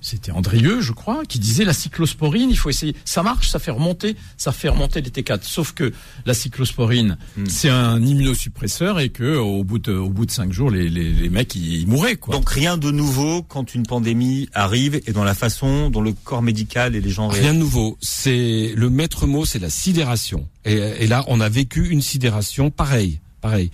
c'était 0.00 0.32
Andrieux, 0.32 0.80
je 0.80 0.92
crois, 0.92 1.22
qui 1.28 1.38
disait 1.38 1.64
la 1.64 1.72
cyclosporine, 1.72 2.50
il 2.50 2.56
faut 2.56 2.70
essayer. 2.70 2.94
Ça 3.04 3.22
marche, 3.22 3.48
ça 3.48 3.58
fait 3.58 3.70
remonter, 3.70 4.16
ça 4.36 4.52
fait 4.52 4.68
remonter 4.68 5.00
les 5.00 5.10
T4. 5.10 5.40
Sauf 5.42 5.72
que 5.72 5.92
la 6.26 6.34
cyclosporine, 6.34 7.18
Hmm. 7.36 7.46
c'est 7.46 7.68
un 7.68 8.02
immunosuppresseur 8.02 8.98
et 9.00 9.10
que 9.10 9.36
au 9.36 9.62
bout 9.64 9.78
de, 9.78 9.92
au 9.92 10.08
bout 10.08 10.26
de 10.26 10.30
cinq 10.30 10.52
jours, 10.52 10.70
les, 10.70 10.88
les, 10.88 11.10
les 11.10 11.28
mecs 11.28 11.54
ils, 11.54 11.80
ils 11.82 11.86
mouraient 11.86 12.16
quoi. 12.16 12.34
Donc 12.34 12.48
rien 12.50 12.76
de 12.78 12.90
nouveau 12.90 13.42
quand 13.42 13.74
une 13.74 13.84
pandémie 13.84 14.48
arrive 14.52 15.00
et 15.06 15.12
dans 15.12 15.24
la 15.24 15.34
façon 15.34 15.90
dont 15.90 16.00
le 16.00 16.12
corps 16.12 16.42
médical 16.42 16.96
et 16.96 17.00
les 17.00 17.10
gens 17.10 17.28
Rien 17.28 17.52
de 17.54 17.58
nouveau. 17.58 17.96
C'est 18.00 18.72
le 18.76 18.90
maître 18.90 19.26
mot, 19.26 19.44
c'est 19.44 19.58
la 19.58 19.70
sidération. 19.70 20.48
Et, 20.64 20.74
et 20.74 21.06
là, 21.06 21.24
on 21.28 21.40
a 21.40 21.48
vécu 21.48 21.88
une 21.88 22.02
sidération 22.02 22.70
pareille, 22.70 23.20
pareil. 23.40 23.70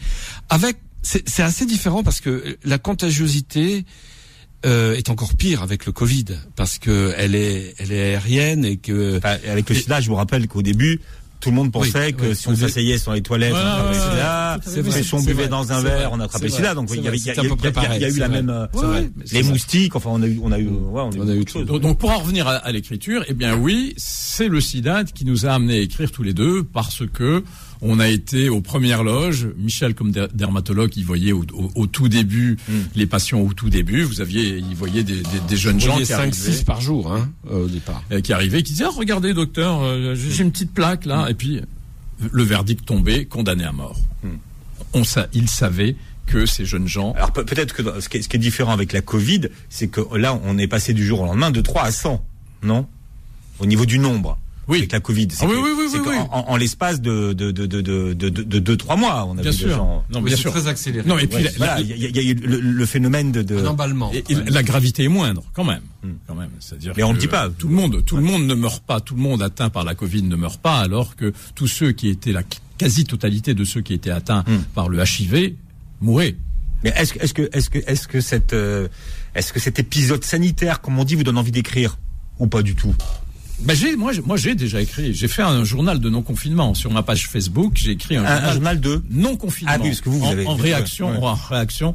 Avec, 0.49 0.77
c'est 1.03 1.29
c'est 1.29 1.43
assez 1.43 1.66
différent 1.66 2.03
parce 2.03 2.20
que 2.20 2.59
la 2.64 2.79
contagiosité 2.79 3.85
euh, 4.64 4.94
est 4.94 5.11
encore 5.11 5.34
pire 5.34 5.62
avec 5.62 5.86
le 5.86 5.92
Covid 5.92 6.24
parce 6.57 6.78
que 6.78 7.12
elle 7.16 7.34
est, 7.34 7.74
elle 7.78 7.92
est 7.92 8.14
aérienne 8.14 8.64
et 8.64 8.76
que 8.78 9.18
Enfin, 9.18 9.36
avec 9.48 9.68
le 9.68 9.74
sida, 9.74 10.00
je 10.00 10.09
vous 10.09 10.14
rappelle 10.16 10.48
qu'au 10.48 10.62
début, 10.62 11.00
tout 11.38 11.50
le 11.50 11.57
monde 11.57 11.70
pensait 11.70 12.07
Oui, 12.07 12.14
que 12.14 12.26
oui, 12.28 12.34
si 12.36 12.48
on 12.48 12.52
oui. 12.52 12.57
s'asseyait 12.57 12.96
sur 12.98 13.12
les 13.12 13.20
toilettes, 13.20 13.52
Ouais, 13.52 13.59
on 13.61 13.64
attrapait 13.64 13.94
sida. 14.90 15.02
Si 15.02 15.14
on 15.14 15.20
buvait 15.22 15.48
dans 15.48 15.70
un 15.70 15.82
verre, 15.82 16.11
on 16.12 16.18
attrapait 16.18 16.48
sida. 16.48 16.74
Donc 16.74 16.88
il 16.90 16.96
y 16.96 17.07
avait, 17.07 17.09
vrai, 17.09 17.16
il 17.18 17.26
y 17.26 17.30
a, 17.30 17.34
c'est 17.34 17.40
à 17.40 17.42
peu 17.42 17.48
il 17.48 17.64
y 17.64 17.86
a- 17.86 17.96
il 17.96 18.00
y 18.00 18.04
a- 18.04 18.09
eu 18.09 18.18
la 18.18 18.28
même, 18.28 18.46
vrai. 18.46 18.82
euh, 18.82 18.92
Ouais, 19.02 19.11
les 19.32 19.42
moustiques. 19.42 19.94
Enfin, 19.94 20.11
on 20.12 20.22
a 20.22 20.26
eu, 20.26 20.40
on 20.42 20.50
a 20.50 20.59
eu, 20.59 20.66
ouais, 20.66 20.72
on 21.02 21.11
a 21.11 21.14
eu, 21.14 21.20
On 21.20 21.28
a 21.28 21.34
eu 21.34 21.38
beaucoup 21.38 21.38
de 21.38 21.44
tout. 21.44 21.52
choses. 21.59 21.66
Donc, 21.66 21.82
donc, 21.82 21.98
pour 21.98 22.11
en 22.11 22.18
revenir 22.18 22.48
à, 22.48 22.54
à 22.57 22.72
l'écriture, 22.72 23.22
eh 23.28 23.34
bien 23.34 23.54
oui, 23.54 23.94
c'est 23.98 24.48
le 24.48 24.61
sida 24.62 25.04
qui 25.04 25.24
nous 25.26 25.44
a 25.46 25.50
amené 25.50 25.74
à 25.74 25.80
écrire 25.82 26.11
tous 26.11 26.22
les 26.22 26.32
deux 26.32 26.64
parce 26.64 27.02
que 27.12 27.44
On 27.83 28.01
a 28.01 28.09
été 28.09 28.49
aux 28.49 28.61
premières 28.61 29.05
loges. 29.05 29.49
Michel, 29.57 29.95
comme 29.95 30.11
dermatologue, 30.11 30.97
il 30.97 31.05
voyait 31.05 31.33
au, 31.33 31.87
tout 31.87 32.09
début 32.09 32.57
hmm. 32.68 32.72
les 32.95 33.07
patients 33.07 33.41
au 33.41 33.53
tout 33.53 33.70
début. 33.70 34.03
Vous 34.03 34.20
aviez, 34.20 34.59
il 34.59 34.74
voyait 34.74 35.05
des, 35.05 35.22
jeunes 35.57 35.81
gens 35.81 35.97
qui 35.99 36.07
5, 36.07 36.35
6 36.35 36.64
par 36.64 36.81
jour 36.81 37.12
hein, 37.12 37.29
au 37.51 37.66
départ, 37.66 38.03
euh, 38.12 38.20
qui 38.20 38.33
arrivaient, 38.33 38.62
qui 38.62 38.72
disaient 38.72 38.87
oh, 38.89 38.95
regardez 38.97 39.35
docteur, 39.35 39.83
euh, 39.83 40.14
j'ai 40.14 40.43
une 40.43 40.53
petite 40.53 40.72
plaque 40.72 41.05
là, 41.05 41.27
hmm. 41.27 41.31
et 41.31 41.35
puis 41.35 41.61
le 42.33 42.43
verdict 42.43 42.85
tombé, 42.85 43.27
condamné 43.27 43.64
à 43.64 43.72
mort. 43.72 43.99
Hmm. 44.22 44.37
On 44.95 45.03
il 45.35 45.49
savait 45.49 45.97
que 46.27 46.47
ces 46.47 46.64
jeunes 46.64 46.89
gens. 46.89 47.12
Alors 47.12 47.33
peut-être 47.33 47.72
que 47.74 48.01
ce 48.01 48.09
qui, 48.09 48.18
est, 48.18 48.39
différent 48.39 48.72
avec 48.72 48.93
la 48.93 49.01
Covid, 49.01 49.43
c'est 49.68 49.89
que 49.89 50.01
là, 50.16 50.39
on 50.45 50.59
est 50.59 50.66
passé 50.66 50.93
du 50.93 51.05
jour 51.05 51.20
au 51.20 51.27
lendemain 51.27 51.51
de 51.51 51.61
3 51.61 51.83
à 51.83 51.93
100, 51.93 52.24
non? 52.62 52.87
Au 53.59 53.66
niveau 53.66 53.87
du 53.87 53.99
nombre 53.99 54.39
oui. 54.68 54.78
avec 54.78 54.92
la 54.92 55.00
Covid. 55.00 55.28
Ah 55.40 55.46
oui, 55.46 55.54
oui, 55.62 55.70
oui, 55.76 56.00
oui, 56.06 56.16
En, 56.30 56.56
l'espace 56.56 57.00
de 57.00 57.32
de, 57.32 57.50
de, 57.50 57.66
de, 57.66 57.80
de, 57.80 58.12
de, 58.14 58.58
deux, 58.58 58.76
trois 58.76 58.96
mois, 58.96 59.24
on 59.26 59.38
a 59.38 59.42
bien 59.42 59.50
vu 59.50 59.56
sûr. 59.56 59.68
Des 59.68 59.74
gens... 59.74 60.04
Non, 60.10 60.22
bien 60.22 60.36
sûr. 60.36 60.50
très 60.50 60.68
accéléré. 60.68 61.06
Non, 61.08 61.18
et 61.18 61.26
puis 61.26 61.44
ouais, 61.44 61.52
la, 61.58 61.80
il 61.80 62.16
y, 62.16 62.18
a 62.18 62.22
eu 62.22 62.34
le, 62.34 62.86
phénomène 62.86 63.32
de, 63.32 63.54
l'emballement. 63.56 64.12
La 64.48 64.62
gravité 64.62 65.04
est 65.04 65.08
moindre, 65.08 65.44
quand 65.52 65.64
même. 65.64 65.82
Hmm. 66.02 66.12
Quand 66.26 66.34
même. 66.34 66.50
C'est-à-dire. 66.60 66.92
Mais 66.96 67.02
on 67.02 67.12
ne 67.12 67.18
dit 67.18 67.28
pas. 67.28 67.48
Tout 67.50 67.68
le 67.68 67.74
monde, 67.74 68.04
tout 68.04 68.16
le 68.16 68.22
monde 68.22 68.46
ne 68.46 68.54
meurt 68.54 68.82
pas. 68.82 69.00
Tout 69.00 69.14
le 69.14 69.22
monde 69.22 69.42
atteint 69.42 69.70
par 69.70 69.84
la 69.84 69.94
Covid 69.94 70.22
ne 70.22 70.36
meurt 70.36 70.60
pas, 70.60 70.78
alors 70.78 71.16
que 71.16 71.32
tous 71.54 71.68
ceux 71.68 71.92
qui 71.92 72.08
étaient 72.08 72.32
la 72.32 72.42
quasi-totalité 72.78 73.54
de 73.54 73.64
ceux 73.64 73.80
qui 73.80 73.94
étaient 73.94 74.10
atteints 74.10 74.44
hmm. 74.46 74.62
par 74.74 74.88
le 74.88 75.02
HIV 75.02 75.54
mouraient. 76.00 76.36
Mais 76.84 76.92
est-ce 76.96 77.14
est 77.14 77.32
que, 77.32 77.48
est-ce 77.52 77.70
que, 77.70 77.78
est-ce 77.86 78.06
que 78.06 78.20
cette, 78.20 78.52
euh, 78.52 78.88
est-ce 79.34 79.52
que 79.52 79.60
cet 79.60 79.78
épisode 79.78 80.24
sanitaire, 80.24 80.80
comme 80.80 80.98
on 80.98 81.04
dit, 81.04 81.14
vous 81.14 81.24
donne 81.24 81.38
envie 81.38 81.52
d'écrire? 81.52 81.98
Ou 82.38 82.46
pas 82.46 82.62
du 82.62 82.74
tout? 82.74 82.94
Ben 83.61 83.74
j'ai, 83.74 83.96
moi, 83.96 84.12
moi 84.24 84.36
j'ai 84.36 84.54
déjà 84.54 84.80
écrit. 84.80 85.14
J'ai 85.14 85.28
fait 85.28 85.42
un 85.42 85.64
journal 85.64 85.98
de 85.98 86.11
non 86.11 86.22
confinement 86.22 86.74
sur 86.74 86.90
ma 86.90 87.02
page 87.02 87.26
Facebook. 87.28 87.72
J'ai 87.74 87.92
écrit 87.92 88.16
un, 88.16 88.52
journal, 88.52 88.80
de 88.80 89.02
non 89.11 89.36
confinement. 89.36 89.72
Ah 89.74 89.78
oui, 89.80 89.88
parce 89.88 90.00
que 90.00 90.09
vous, 90.11 90.20
vous 90.20 90.26
avez 90.26 90.46
en, 90.46 90.57
réaction, 90.57 91.24
en 91.24 91.34
réaction 91.34 91.94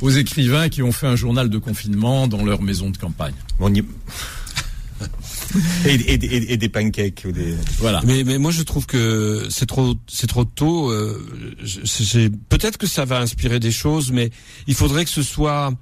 aux 0.00 0.10
écrivains 0.10 0.68
qui 0.68 0.82
ont 0.82 0.92
fait 0.92 1.06
un 1.06 1.16
journal 1.16 1.48
de 1.48 1.58
confinement 1.58 2.26
dans 2.26 2.44
leur 2.44 2.60
maison 2.60 2.90
de 2.90 2.96
campagne. 2.96 3.34
Bon, 3.58 3.72
y... 3.72 3.84
et, 5.86 5.94
et, 5.94 6.52
et, 6.52 6.56
des 6.56 6.68
pancakes 6.68 7.22
ou 7.26 7.32
des 7.32 7.54
voilà. 7.78 8.00
Mais, 8.04 8.24
mais 8.24 8.38
moi 8.38 8.50
je 8.50 8.62
trouve 8.62 8.86
que 8.86 9.46
c'est 9.48 9.66
trop 9.66 9.94
c'est 10.08 10.26
trop 10.26 10.44
tôt. 10.44 10.90
Euh, 10.90 11.24
peut-être 12.48 12.78
que 12.78 12.86
ça 12.86 13.04
va 13.04 13.20
inspirer 13.20 13.60
des 13.60 13.70
choses, 13.70 14.10
mais 14.10 14.30
il 14.66 14.74
faudrait 14.74 15.04
que 15.04 15.10
ce 15.10 15.22
soit 15.22 15.72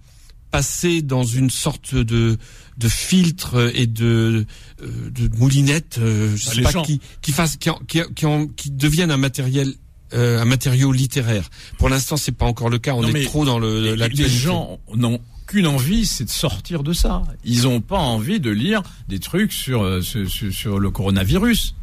passé 0.54 1.02
dans 1.02 1.24
une 1.24 1.50
sorte 1.50 1.96
de 1.96 2.38
de 2.78 2.88
filtre 2.88 3.72
et 3.74 3.88
de 3.88 4.46
euh, 4.82 5.10
de 5.10 5.36
moulinette, 5.36 5.98
euh, 5.98 6.36
je 6.36 6.46
bah, 6.46 6.52
sais 6.52 6.62
pas 6.62 6.82
qui 6.84 7.00
qui 7.22 7.32
fasse 7.32 7.56
qui 7.56 7.70
qui, 7.88 8.00
qui, 8.14 8.26
qui 8.54 8.70
deviennent 8.70 9.10
un 9.10 9.16
matériel 9.16 9.74
euh, 10.12 10.40
un 10.40 10.44
matériau 10.44 10.92
littéraire. 10.92 11.50
Pour 11.76 11.88
l'instant, 11.88 12.16
c'est 12.16 12.30
pas 12.30 12.46
encore 12.46 12.70
le 12.70 12.78
cas. 12.78 12.94
On 12.94 13.02
est 13.02 13.24
trop 13.24 13.44
dans 13.44 13.58
le. 13.58 13.96
Les, 13.96 14.08
les 14.08 14.28
gens 14.28 14.78
n'ont 14.94 15.18
qu'une 15.48 15.66
envie, 15.66 16.06
c'est 16.06 16.24
de 16.24 16.30
sortir 16.30 16.84
de 16.84 16.92
ça. 16.92 17.24
Ils 17.44 17.66
ont 17.66 17.80
pas 17.80 17.98
envie 17.98 18.38
de 18.38 18.50
lire 18.50 18.80
des 19.08 19.18
trucs 19.18 19.52
sur 19.52 20.04
sur, 20.04 20.30
sur 20.30 20.78
le 20.78 20.90
coronavirus. 20.92 21.74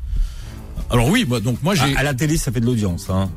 Alors 0.89 1.09
oui, 1.09 1.26
moi 1.28 1.41
donc 1.41 1.61
moi 1.61 1.76
j'ai. 1.76 1.93
À, 1.97 2.03
la 2.03 2.13
télé, 2.13 2.38
ça 2.38 2.53
fait 2.53 2.61
de 2.61 2.65
l'audience. 2.67 3.09
Hein. 3.09 3.30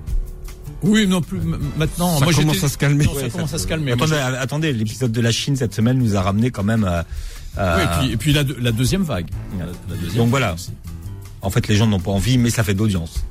Oui, 0.85 1.07
non 1.07 1.21
plus 1.21 1.41
maintenant. 1.77 2.19
Ça 2.19 2.27
commence 2.27 2.65
à 2.65 2.69
se 2.69 2.79
calmer. 2.79 3.05
ça 3.05 3.29
commence 3.31 3.55
à 3.55 3.59
se 3.59 3.67
calmer. 3.67 3.93
Attendez, 3.93 4.15
attendez 4.17 4.73
l'épisode 4.73 5.13
de 5.13 5.21
la 5.21 5.33
Chine 5.33 5.57
cette 5.57 5.75
semaine 5.75 5.99
nous 5.99 6.17
a 6.17 6.23
ramené 6.23 6.51
quand 6.51 6.65
même. 6.65 6.85
À, 6.85 7.05
oui, 8.01 8.13
et 8.13 8.17
puis, 8.17 8.33
la, 8.33 8.43
deuxième 8.45 9.03
vague. 9.03 9.29
Donc 10.17 10.29
voilà. 10.29 10.57
En 11.41 11.51
fait, 11.51 11.69
les 11.69 11.77
gens 11.77 11.87
n'ont 11.87 12.01
pas 12.01 12.11
envie, 12.11 12.39
mais 12.39 12.51
ça 12.51 12.65
fait 12.65 12.75
d'audience. 12.75 13.25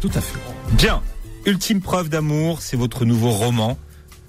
Tout 0.00 0.10
à 0.14 0.20
fait. 0.20 0.38
Bien. 0.72 1.00
Ultime 1.46 1.80
preuve 1.80 2.08
d'amour, 2.08 2.60
c'est 2.60 2.76
votre 2.76 3.04
nouveau 3.04 3.30
roman 3.30 3.78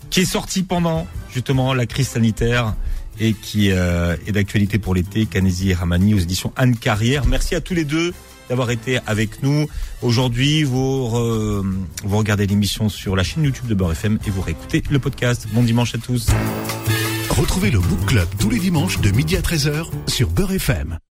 qui 0.10 0.22
est 0.22 0.26
sorti 0.26 0.64
pendant 0.64 1.08
justement 1.34 1.74
la 1.74 1.86
crise 1.86 2.08
sanitaire 2.08 2.76
et 3.20 3.34
qui 3.34 3.72
euh, 3.72 4.16
est 4.28 4.32
d'actualité 4.32 4.78
pour 4.78 4.94
l'été. 4.94 5.26
Kanezi 5.26 5.72
et 5.72 5.74
Ramani 5.74 6.14
aux 6.14 6.20
éditions 6.20 6.54
Anne 6.56 6.76
Carrière. 6.76 7.26
Merci 7.26 7.56
à 7.56 7.62
tous 7.62 7.74
les 7.74 7.86
deux 7.86 8.14
d'avoir 8.50 8.72
été 8.72 9.00
avec 9.08 9.44
nous. 9.44 9.68
Aujourd'hui, 10.02 10.64
vous, 10.64 11.10
vous 11.10 12.18
regardez 12.18 12.48
l'émission 12.48 12.90
sur 12.90 13.16
la 13.16 13.24
chaîne 13.24 13.44
YouTube 13.44 13.68
de 13.68 13.76
Beurre 13.76 13.94
FM 13.94 14.20
et 14.26 14.30
vous 14.30 14.42
réécoutez 14.42 14.84
le 14.90 15.00
podcast. 15.00 15.48
Bon 15.54 15.64
dimanche 15.64 15.96
à 15.96 15.98
tous. 15.98 16.28
Retrouvez 17.30 17.70
le 17.70 17.80
Book 17.80 18.06
Club 18.08 18.28
tous 18.40 18.50
les 18.50 18.60
dimanches 18.60 19.00
de 19.00 19.12
midi 19.12 19.36
à 19.36 19.42
13h 19.42 19.86
sur 20.08 20.30
Beurre 20.30 20.54
FM. 20.54 20.98